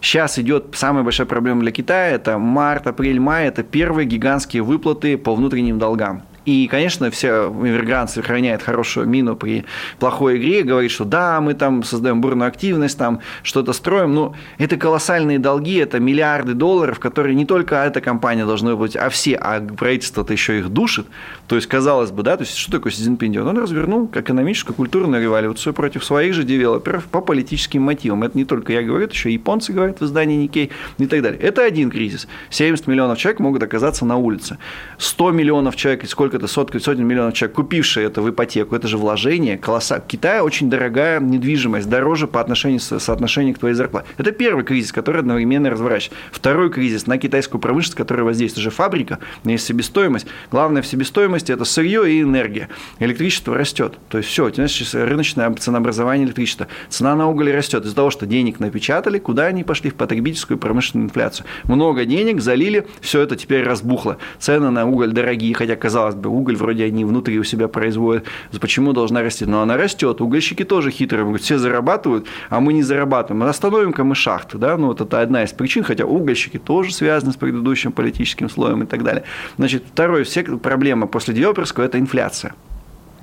Сейчас 0.00 0.38
идет 0.40 0.74
самая 0.74 1.04
большая 1.04 1.28
проблема 1.28 1.60
для 1.60 1.70
Китая, 1.70 2.10
это 2.10 2.36
март, 2.38 2.88
апрель, 2.88 3.20
май, 3.20 3.46
это 3.46 3.62
первые 3.62 4.06
гигантские 4.06 4.62
выплаты 4.64 5.16
по 5.16 5.34
внутренним 5.36 5.78
долгам. 5.78 6.24
И, 6.44 6.66
конечно, 6.66 7.10
все 7.10 7.48
Эвергрант 7.48 8.10
сохраняет 8.10 8.62
хорошую 8.62 9.06
мину 9.06 9.36
при 9.36 9.64
плохой 9.98 10.38
игре, 10.38 10.62
говорит, 10.62 10.90
что 10.90 11.04
да, 11.04 11.40
мы 11.40 11.54
там 11.54 11.82
создаем 11.84 12.20
бурную 12.20 12.48
активность, 12.48 12.98
там 12.98 13.20
что-то 13.42 13.72
строим. 13.72 14.14
Но 14.14 14.34
это 14.58 14.76
колоссальные 14.76 15.38
долги, 15.38 15.76
это 15.76 16.00
миллиарды 16.00 16.54
долларов, 16.54 16.98
которые 16.98 17.34
не 17.34 17.46
только 17.46 17.76
эта 17.76 18.00
компания 18.00 18.44
должна 18.44 18.74
быть, 18.74 18.96
а 18.96 19.08
все, 19.08 19.36
а 19.36 19.60
правительство-то 19.60 20.32
еще 20.32 20.58
их 20.58 20.68
душит. 20.68 21.06
То 21.46 21.56
есть, 21.56 21.68
казалось 21.68 22.10
бы, 22.10 22.22
да, 22.22 22.36
то 22.36 22.42
есть, 22.42 22.56
что 22.56 22.72
такое 22.72 22.92
Си 22.92 23.02
Цзиньпин 23.02 23.32
делает? 23.32 23.56
Он 23.56 23.62
развернул 23.62 24.10
экономическую, 24.12 24.74
культурную 24.74 25.22
революцию 25.22 25.74
против 25.74 26.04
своих 26.04 26.34
же 26.34 26.44
девелоперов 26.44 27.04
по 27.04 27.20
политическим 27.20 27.82
мотивам. 27.82 28.24
Это 28.24 28.36
не 28.36 28.44
только 28.44 28.72
я 28.72 28.82
говорю, 28.82 29.04
это 29.04 29.14
еще 29.14 29.30
японцы 29.32 29.72
говорят 29.72 30.00
в 30.00 30.04
издании 30.04 30.36
Никей 30.36 30.70
и 30.98 31.06
так 31.06 31.22
далее. 31.22 31.40
Это 31.40 31.64
один 31.64 31.90
кризис. 31.90 32.26
70 32.50 32.86
миллионов 32.86 33.18
человек 33.18 33.40
могут 33.40 33.62
оказаться 33.62 34.04
на 34.04 34.16
улице. 34.16 34.58
100 34.98 35.30
миллионов 35.32 35.76
человек, 35.76 36.08
сколько 36.08 36.31
сколько 36.32 36.36
это, 36.36 36.46
сотки, 36.46 36.78
сотни 36.78 37.02
миллионов 37.02 37.34
человек, 37.34 37.56
купившие 37.56 38.06
это 38.06 38.22
в 38.22 38.30
ипотеку, 38.30 38.74
это 38.74 38.88
же 38.88 38.96
вложение, 38.96 39.58
колосса. 39.58 40.00
Китай 40.00 40.40
очень 40.40 40.70
дорогая 40.70 41.20
недвижимость, 41.20 41.88
дороже 41.88 42.26
по 42.26 42.40
отношению 42.40 42.80
соотношению 42.80 43.54
к 43.54 43.58
твоей 43.58 43.74
зарплате. 43.74 44.06
Это 44.16 44.32
первый 44.32 44.64
кризис, 44.64 44.92
который 44.92 45.20
одновременно 45.20 45.70
разворачивается. 45.70 46.18
Второй 46.32 46.70
кризис 46.70 47.06
на 47.06 47.18
китайскую 47.18 47.60
промышленность, 47.60 47.96
который 47.96 48.24
воздействует 48.24 48.66
уже 48.66 48.74
фабрика, 48.74 49.18
у 49.44 49.48
есть 49.48 49.66
себестоимость. 49.66 50.26
Главное 50.50 50.80
в 50.82 50.86
себестоимости– 50.86 51.52
это 51.52 51.64
сырье 51.64 52.10
и 52.10 52.22
энергия. 52.22 52.68
Электричество 52.98 53.56
растет. 53.56 53.98
То 54.08 54.18
есть 54.18 54.30
все, 54.30 54.50
значит, 54.50 54.94
рыночное 54.94 55.52
ценообразование 55.54 56.26
электричества. 56.26 56.68
Цена 56.88 57.14
на 57.14 57.28
уголь 57.28 57.52
растет 57.52 57.84
из-за 57.84 57.94
того, 57.94 58.10
что 58.10 58.26
денег 58.26 58.60
напечатали, 58.60 59.18
куда 59.18 59.46
они 59.46 59.64
пошли? 59.64 59.90
В 59.90 59.94
потребительскую 59.94 60.58
промышленную 60.58 61.08
инфляцию. 61.08 61.46
Много 61.64 62.04
денег 62.04 62.40
залили, 62.40 62.86
все 63.00 63.20
это 63.20 63.36
теперь 63.36 63.64
разбухло. 63.64 64.16
Цены 64.38 64.70
на 64.70 64.86
уголь 64.86 65.12
дорогие, 65.12 65.54
хотя, 65.54 65.76
казалось 65.76 66.14
уголь 66.28 66.56
вроде 66.56 66.84
они 66.84 67.04
внутри 67.04 67.38
у 67.38 67.44
себя 67.44 67.68
производят, 67.68 68.26
почему 68.60 68.92
должна 68.92 69.22
расти? 69.22 69.44
Но 69.44 69.62
она 69.62 69.76
растет. 69.76 70.20
Угольщики 70.20 70.64
тоже 70.64 70.90
хитрые, 70.90 71.24
говорят, 71.24 71.42
все 71.42 71.58
зарабатывают, 71.58 72.26
а 72.48 72.60
мы 72.60 72.72
не 72.72 72.82
зарабатываем. 72.82 73.42
Остановим-ка 73.48 74.04
мы 74.04 74.14
шахты, 74.14 74.58
да, 74.58 74.76
ну 74.76 74.88
вот 74.88 75.00
это 75.00 75.20
одна 75.20 75.44
из 75.44 75.52
причин, 75.52 75.84
хотя 75.84 76.04
угольщики 76.04 76.58
тоже 76.58 76.92
связаны 76.92 77.32
с 77.32 77.36
предыдущим 77.36 77.92
политическим 77.92 78.48
слоем 78.48 78.82
и 78.82 78.86
так 78.86 79.02
далее. 79.02 79.24
Значит, 79.56 79.84
второе, 79.92 80.24
все 80.24 80.42
проблема 80.42 81.06
после 81.06 81.34
девелоперского– 81.34 81.84
это 81.84 81.98
инфляция. 81.98 82.54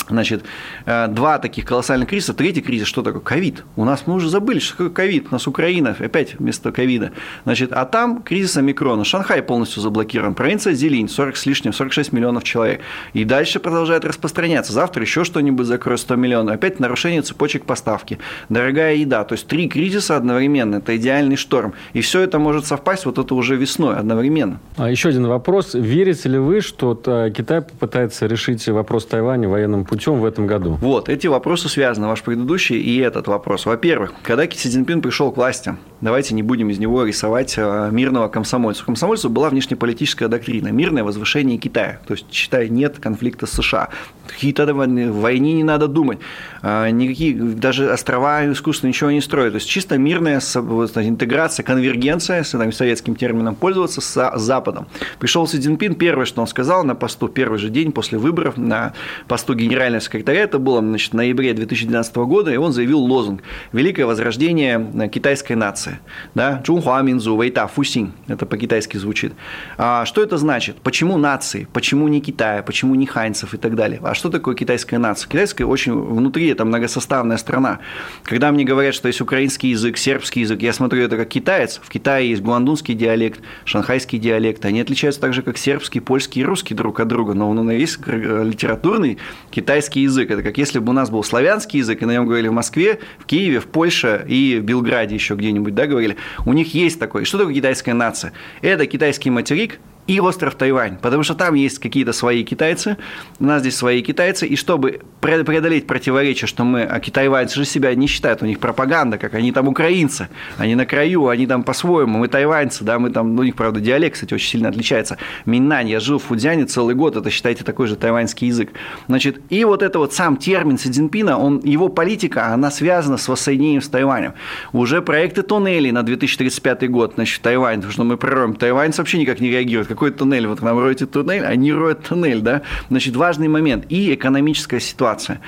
Значит, 0.10 0.44
э, 0.86 1.08
два 1.08 1.38
таких 1.38 1.66
колоссальных 1.66 2.10
кризиса. 2.10 2.34
Третий 2.34 2.62
кризис, 2.62 2.88
что 2.88 3.04
такое? 3.04 3.22
Ковид. 3.22 3.64
У 3.76 3.86
нас 3.86 4.04
мы 4.08 4.16
уже 4.16 4.30
забыли, 4.30 4.60
что 4.60 4.72
такое 4.72 4.90
ковид. 4.90 5.28
У 5.30 5.36
нас 5.36 5.48
Украина 5.48 5.96
опять 6.00 6.36
вместо 6.40 6.72
ковида. 6.72 7.12
Значит, 7.46 7.72
а 7.72 7.86
там 7.86 8.24
кризис 8.24 8.58
омикрона. 8.58 9.06
Шанхай 9.06 9.44
полностью 9.44 9.82
заблокирован. 9.82 10.34
Провинция 10.34 10.74
Зелень, 10.74 11.10
40 11.10 11.38
с 11.38 11.46
лишним, 11.46 11.74
46 11.74 12.12
миллионов 12.12 12.44
человек. 12.44 12.82
И 13.14 13.24
дальше 13.24 13.60
продолжает 13.60 14.04
распространяться. 14.04 14.74
Завтра 14.74 15.04
еще 15.04 15.24
что-нибудь 15.24 15.68
закроет 15.68 16.00
100 16.00 16.16
миллионов. 16.16 16.56
Опять 16.56 16.80
нарушение 16.80 17.22
цепочек 17.22 17.66
поставки. 17.66 18.18
Дорогая 18.50 18.96
еда. 18.96 19.24
То 19.24 19.34
есть 19.34 19.48
три 19.48 19.70
кризиса 19.70 20.18
одновременно. 20.18 20.78
Это 20.78 20.98
идеальный 20.98 21.36
шторм. 21.36 21.74
И 21.94 22.02
все 22.02 22.22
это 22.22 22.40
может 22.40 22.66
совпасть 22.66 23.06
вот 23.06 23.20
это 23.20 23.36
уже 23.36 23.56
весной 23.56 23.96
одновременно. 23.96 24.60
А 24.78 24.90
еще 24.90 25.10
один 25.10 25.28
вопрос. 25.28 25.76
Верите 25.76 26.30
ли 26.30 26.40
вы, 26.40 26.62
что 26.62 26.96
Китай 27.36 27.62
попытается 27.62 28.26
решить 28.26 28.68
вопрос 28.68 29.06
Тайваня 29.06 29.48
военным 29.48 29.86
путем? 29.86 29.99
Путем 30.00 30.20
в 30.22 30.26
этом 30.26 30.48
году? 30.48 30.78
Вот, 30.82 31.10
эти 31.10 31.28
вопросы 31.28 31.68
связаны, 31.68 32.08
ваш 32.08 32.24
предыдущий 32.24 32.80
и 32.80 33.00
этот 33.00 33.28
вопрос. 33.28 33.66
Во-первых, 33.66 34.14
когда 34.24 34.50
Си 34.50 34.70
Цзиньпин 34.70 35.02
пришел 35.02 35.32
к 35.32 35.38
власти, 35.38 35.76
давайте 36.00 36.34
не 36.34 36.42
будем 36.42 36.70
из 36.70 36.80
него 36.80 37.04
рисовать 37.04 37.56
э, 37.58 37.90
мирного 37.92 38.30
комсомольца. 38.30 38.84
У 38.84 38.86
комсомольцев 38.86 39.30
была 39.32 39.50
внешнеполитическая 39.50 40.30
доктрина, 40.30 40.70
мирное 40.70 41.04
возвышение 41.04 41.58
Китая. 41.58 42.00
То 42.08 42.14
есть, 42.14 42.32
считай, 42.32 42.70
нет 42.70 43.00
конфликта 43.00 43.46
с 43.46 43.52
США. 43.52 43.90
Какие-то 44.28 44.74
войне 44.74 45.54
не 45.54 45.64
надо 45.64 45.88
думать. 45.88 46.20
А, 46.62 46.90
никакие, 46.90 47.34
даже 47.34 47.92
острова 47.92 48.50
искусственно 48.52 48.90
ничего 48.90 49.12
не 49.12 49.22
строят. 49.22 49.54
То 49.54 49.58
есть, 49.58 49.68
чисто 49.68 49.98
мирная 49.98 50.40
интеграция, 50.40 51.64
конвергенция, 51.64 52.40
если 52.40 52.58
там, 52.58 52.72
советским 52.72 53.16
термином 53.16 53.56
пользоваться, 53.56 54.02
с 54.02 54.40
Западом. 54.40 54.88
Пришел 55.20 55.46
Си 55.48 55.60
Цзиньпин, 55.60 55.96
первое, 55.96 56.26
что 56.26 56.42
он 56.42 56.48
сказал 56.48 56.84
на 56.86 56.96
посту, 56.96 57.28
первый 57.28 57.60
же 57.60 57.70
день 57.70 57.92
после 57.92 58.18
выборов 58.18 58.56
на 58.58 58.94
посту 59.28 59.56
генерального 59.56 59.89
секретаря, 60.00 60.42
это 60.42 60.60
было 60.60 60.80
значит, 60.80 61.12
в 61.12 61.16
ноябре 61.16 61.54
2012 61.54 62.16
года, 62.18 62.54
и 62.54 62.58
он 62.58 62.72
заявил 62.72 63.00
лозунг 63.00 63.42
«Великое 63.74 64.06
возрождение 64.06 65.10
китайской 65.12 65.54
нации». 65.54 66.00
Да? 66.36 66.62
«Чунхуа 66.64 67.02
Минзу 67.02 67.36
Вейта 67.42 67.68
Фусинь»– 67.68 68.12
это 68.28 68.46
по-китайски 68.46 68.98
звучит. 68.98 69.34
А 69.78 70.06
что 70.06 70.22
это 70.22 70.38
значит? 70.38 70.78
Почему 70.82 71.18
нации? 71.18 71.68
Почему 71.74 72.08
не 72.08 72.22
Китая? 72.22 72.62
Почему 72.62 72.94
не 72.94 73.08
ханьцев 73.08 73.54
и 73.54 73.58
так 73.58 73.76
далее? 73.76 74.00
А 74.04 74.14
что 74.14 74.30
такое 74.30 74.54
китайская 74.54 74.98
нация? 75.00 75.30
Китайская 75.30 75.66
очень 75.66 75.94
внутри, 75.94 76.48
это 76.50 76.66
многосоставная 76.66 77.38
страна. 77.38 77.80
Когда 78.24 78.52
мне 78.52 78.66
говорят, 78.66 78.94
что 78.94 79.08
есть 79.08 79.22
украинский 79.22 79.70
язык, 79.70 79.98
сербский 79.98 80.42
язык, 80.42 80.62
я 80.62 80.74
смотрю 80.74 81.04
это 81.04 81.18
как 81.18 81.30
китаец. 81.30 81.80
В 81.82 81.90
Китае 81.90 82.30
есть 82.30 82.42
гуандунский 82.42 82.94
диалект, 82.94 83.40
шанхайский 83.66 84.20
диалект. 84.20 84.66
Они 84.66 84.82
отличаются 84.82 85.22
так 85.22 85.34
же, 85.34 85.42
как 85.42 85.58
сербский, 85.58 86.02
польский 86.02 86.42
и 86.42 86.46
русский 86.46 86.74
друг 86.76 87.00
от 87.00 87.08
друга. 87.08 87.34
Но 87.34 87.50
он 87.50 87.72
есть 87.72 88.00
литературный 88.06 89.18
китайский 89.52 89.79
язык. 89.80 90.32
Это 90.32 90.44
как 90.44 90.58
если 90.58 90.80
бы 90.80 90.90
у 90.92 90.94
нас 90.94 91.10
был 91.10 91.24
славянский 91.24 91.80
язык, 91.80 92.02
и 92.02 92.06
на 92.06 92.12
нем 92.12 92.26
говорили 92.26 92.48
в 92.48 92.54
Москве, 92.54 93.00
в 93.20 93.26
Киеве, 93.26 93.60
в 93.60 93.68
Польше 93.68 94.26
и 94.28 94.60
в 94.60 94.64
Белграде 94.64 95.16
еще 95.16 95.36
где-нибудь, 95.36 95.74
да, 95.76 95.88
говорили. 95.88 96.18
У 96.46 96.54
них 96.54 96.74
есть 96.74 97.00
такой. 97.00 97.26
Что 97.26 97.40
такое 97.40 97.54
китайская 97.54 97.94
нация? 97.94 98.34
Это 98.62 98.86
китайский 98.86 99.30
материк, 99.30 99.80
и 100.10 100.20
остров 100.20 100.56
Тайвань, 100.56 100.98
потому 101.00 101.22
что 101.22 101.36
там 101.36 101.54
есть 101.54 101.78
какие-то 101.78 102.14
свои 102.14 102.44
китайцы, 102.44 102.98
у 103.40 103.46
нас 103.46 103.62
здесь 103.62 103.76
свои 103.76 104.02
китайцы, 104.02 104.48
и 104.48 104.56
чтобы 104.56 105.02
преодолеть 105.22 105.86
противоречие, 105.86 106.48
что 106.48 106.64
мы, 106.64 106.82
а 106.82 107.00
китайванцы 107.00 107.60
же 107.60 107.66
себя 107.66 107.94
не 107.94 108.08
считают, 108.08 108.42
у 108.42 108.48
них 108.48 108.60
пропаганда, 108.60 109.20
как 109.20 109.36
они 109.36 109.52
там 109.52 109.68
украинцы, 109.68 110.28
они 110.58 110.74
на 110.74 110.88
краю, 110.88 111.28
они 111.28 111.46
там 111.46 111.62
по-своему, 111.62 112.18
мы 112.18 112.28
тайваньцы, 112.28 112.84
да, 112.84 112.98
мы 112.98 113.12
там, 113.12 113.38
у 113.38 113.44
них, 113.44 113.54
правда, 113.56 113.80
диалект, 113.80 114.16
кстати, 114.16 114.34
очень 114.34 114.50
сильно 114.50 114.70
отличается. 114.70 115.18
Миннань, 115.46 115.90
я 115.90 116.00
жил 116.00 116.18
в 116.18 116.24
Фудзяне 116.24 116.66
целый 116.66 116.96
год, 116.96 117.16
это, 117.16 117.30
считайте, 117.30 117.64
такой 117.64 117.86
же 117.86 117.96
тайваньский 117.96 118.48
язык. 118.48 118.72
Значит, 119.08 119.40
и 119.50 119.64
вот 119.64 119.84
это 119.84 120.00
вот 120.00 120.16
сам 120.16 120.38
термин 120.38 120.80
Си 120.80 120.90
Цзиньпина, 120.90 121.38
он, 121.38 121.60
его 121.60 121.88
политика, 121.88 122.48
она 122.48 122.72
связана 122.72 123.18
с 123.18 123.28
воссоединением 123.28 123.84
с 123.84 123.90
Тайванем. 123.90 124.34
Уже 124.74 125.04
проекты 125.04 125.44
туннелей 125.44 125.92
на 125.92 126.02
2035 126.02 126.90
год, 126.90 127.12
значит, 127.14 127.44
Тайвань, 127.44 127.76
потому 127.76 127.94
что 127.94 128.04
мы 128.06 128.18
прорвем. 128.18 128.56
Тайваньцы 128.56 129.02
вообще 129.02 129.20
никак 129.20 129.40
не 129.40 129.52
реагируют 129.52 129.88
какой 130.00 130.12
туннель, 130.12 130.48
вот 130.48 130.62
нам 130.62 130.80
роете 130.80 131.06
туннель, 131.06 131.44
они 131.46 131.74
роют 131.74 132.04
туннель, 132.04 132.40
да. 132.40 132.62
Значит, 132.90 133.18
важный 133.18 133.50
момент. 133.50 133.86
И 133.90 134.14
экономическая 134.14 134.80
ситуация. 134.80 135.42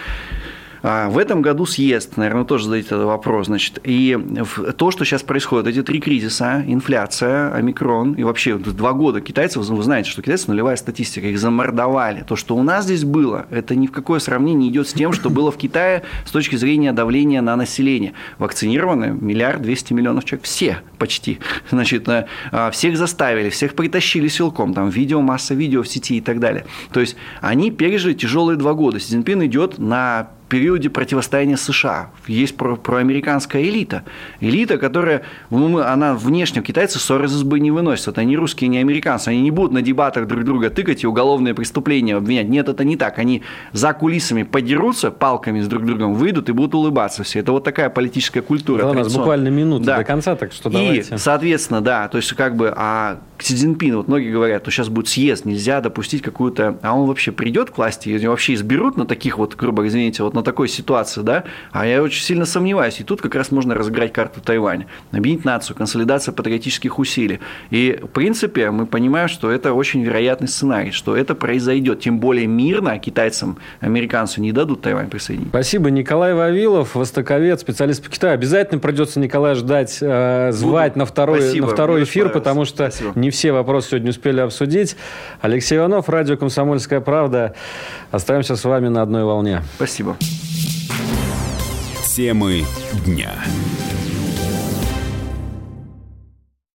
А, 0.84 1.10
в 1.10 1.18
этом 1.18 1.42
году 1.42 1.66
съезд, 1.66 2.18
наверное, 2.18 2.44
тоже 2.44 2.66
зададите 2.66 2.96
этот 2.96 3.06
вопрос. 3.06 3.48
Значит, 3.48 3.80
и 3.84 4.18
то, 4.78 4.92
что 4.92 5.06
сейчас 5.06 5.24
происходит, 5.24 5.68
эти 5.68 5.84
три 5.84 6.00
кризиса, 6.00 6.64
инфляция, 6.66 7.54
омикрон, 7.54 8.14
и 8.14 8.24
вообще 8.24 8.58
два 8.58 8.94
года 8.94 9.22
китайцев, 9.22 9.64
вы 9.64 9.84
знаете, 9.84 10.10
что 10.10 10.22
китайцы 10.22 10.50
нулевая 10.50 10.76
статистика, 10.76 11.28
их 11.28 11.40
замордовали. 11.40 12.24
То, 12.28 12.36
что 12.36 12.56
у 12.56 12.64
нас 12.64 12.86
здесь 12.86 13.04
было, 13.04 13.46
это 13.50 13.76
ни 13.76 13.88
в 13.88 13.92
какое 13.92 14.20
сравнение 14.20 14.62
не 14.62 14.70
идет 14.70 14.88
с 14.88 14.94
тем, 14.94 15.14
что 15.14 15.30
было 15.30 15.52
в 15.52 15.58
Китае 15.58 16.04
с 16.26 16.32
точки 16.32 16.56
зрения 16.56 16.92
давления 16.94 17.42
на 17.42 17.56
население. 17.56 18.14
Вакцинированы 18.38 19.18
миллиард 19.20 19.62
двести 19.62 19.94
миллионов 19.94 20.26
человек, 20.26 20.46
все 20.46 20.82
почти. 20.98 21.40
Значит, 21.70 22.08
э, 22.10 22.28
а, 22.52 22.70
всех 22.72 22.98
заставили, 22.98 23.50
всех 23.50 23.76
притащили 23.76 24.28
силком, 24.28 24.74
там 24.74 24.90
видео, 24.90 25.22
масса 25.22 25.54
видео 25.54 25.84
в 25.84 25.88
сети 25.88 26.18
и 26.18 26.22
так 26.22 26.40
далее. 26.40 26.66
То 26.92 27.00
есть 27.00 27.16
они 27.42 27.72
пережили 27.72 28.14
тяжелые 28.14 28.58
два 28.58 28.74
года. 28.74 29.00
Си 29.00 29.08
Цзиньпин 29.08 29.46
идет 29.46 29.80
на 29.80 30.30
периоде 30.52 30.90
противостояния 30.90 31.56
США. 31.56 32.12
Есть 32.28 32.58
про, 32.58 32.76
проамериканская 32.76 33.64
элита. 33.64 34.04
Элита, 34.42 34.78
которая, 34.78 35.22
ну, 35.50 35.80
она 35.80 36.14
внешне, 36.14 36.62
китайцы 36.62 37.00
ссоры 37.00 37.28
из 37.28 37.36
избы 37.36 37.62
не 37.62 37.72
выносят. 37.72 38.18
Они 38.18 38.36
русские, 38.36 38.68
не 38.68 38.80
американцы. 38.80 39.30
Они 39.30 39.42
не 39.42 39.50
будут 39.50 39.72
на 39.72 39.82
дебатах 39.82 40.28
друг 40.28 40.44
друга 40.44 40.70
тыкать 40.70 41.04
и 41.06 41.08
уголовные 41.08 41.54
преступления 41.54 42.18
обвинять. 42.18 42.50
Нет, 42.50 42.68
это 42.68 42.84
не 42.84 42.98
так. 42.98 43.18
Они 43.18 43.44
за 43.72 43.94
кулисами 43.94 44.44
подерутся 44.44 45.10
палками 45.10 45.62
с 45.62 45.70
друг 45.70 45.86
другом, 45.86 46.16
выйдут 46.16 46.50
и 46.50 46.52
будут 46.52 46.76
улыбаться 46.76 47.24
все. 47.24 47.40
Это 47.40 47.54
вот 47.54 47.64
такая 47.64 47.90
политическая 47.90 48.42
культура. 48.42 48.82
Да, 48.82 48.90
у 48.90 48.94
нас 48.94 49.16
буквально 49.16 49.48
минута 49.48 49.86
да. 49.86 49.98
до 50.00 50.04
конца, 50.04 50.36
так 50.36 50.52
что 50.52 50.70
давайте. 50.70 51.16
И, 51.16 51.18
соответственно, 51.18 51.80
да, 51.80 52.10
то 52.10 52.18
есть 52.18 52.34
как 52.34 52.58
бы, 52.58 52.74
а 52.76 53.22
Си 53.42 53.56
Цзиньпин, 53.56 53.98
вот 53.98 54.08
многие 54.08 54.32
говорят, 54.32 54.62
что 54.64 54.72
сейчас 54.72 54.90
будет 54.90 55.08
съезд, 55.08 55.46
нельзя 55.46 55.82
допустить 55.82 56.22
какую-то... 56.22 56.78
А 56.82 56.96
он 56.96 57.08
вообще 57.08 57.32
придет 57.32 57.72
к 57.72 57.78
власти, 57.78 58.10
и 58.10 58.28
вообще 58.28 58.54
изберут 58.54 58.98
на 58.98 59.06
таких 59.06 59.38
вот, 59.38 59.56
грубо 59.56 59.88
извините, 59.88 60.24
вот 60.24 60.34
на 60.34 60.41
такой 60.44 60.68
ситуации, 60.68 61.22
да? 61.22 61.44
А 61.72 61.86
я 61.86 62.02
очень 62.02 62.24
сильно 62.24 62.46
сомневаюсь. 62.46 63.00
И 63.00 63.04
тут 63.04 63.22
как 63.22 63.36
раз 63.36 63.52
можно 63.52 63.76
разыграть 63.76 64.14
карту 64.14 64.42
Тайваня. 64.42 64.88
Объединить 65.12 65.46
нацию, 65.46 65.76
консолидация 65.76 66.34
патриотических 66.34 67.00
усилий. 67.00 67.40
И, 67.70 68.00
в 68.02 68.08
принципе, 68.08 68.72
мы 68.72 68.86
понимаем, 68.86 69.28
что 69.28 69.52
это 69.52 69.74
очень 69.74 70.04
вероятный 70.04 70.48
сценарий, 70.48 70.92
что 70.92 71.16
это 71.16 71.36
произойдет. 71.36 72.02
Тем 72.02 72.20
более 72.20 72.48
мирно 72.48 72.98
китайцам, 73.00 73.58
американцам 73.80 74.44
не 74.44 74.52
дадут 74.52 74.82
Тайвань 74.82 75.10
присоединить. 75.10 75.50
Спасибо. 75.50 75.90
Николай 75.90 76.34
Вавилов, 76.34 76.96
востоковед, 76.96 77.60
специалист 77.60 78.04
по 78.04 78.10
Китаю. 78.10 78.34
Обязательно 78.34 78.80
придется 78.80 79.20
Николая 79.20 79.56
ждать, 79.56 79.98
э, 80.02 80.52
звать 80.52 80.94
Буду. 80.94 81.00
на 81.00 81.06
второй, 81.06 81.42
Спасибо, 81.42 81.68
на 81.68 81.74
второй 81.74 82.04
эфир, 82.04 82.30
потому 82.30 82.66
что 82.66 82.90
Спасибо. 82.90 83.12
не 83.16 83.30
все 83.30 83.52
вопросы 83.52 83.90
сегодня 83.90 84.10
успели 84.10 84.40
обсудить. 84.40 84.96
Алексей 85.42 85.78
Иванов, 85.78 86.10
радио 86.10 86.38
«Комсомольская 86.38 87.02
правда». 87.02 87.56
Остаемся 88.12 88.56
с 88.56 88.64
вами 88.64 88.88
на 88.88 89.02
одной 89.02 89.24
волне. 89.24 89.62
Спасибо. 89.76 90.18
Темы 92.16 92.66
дня. 93.06 93.44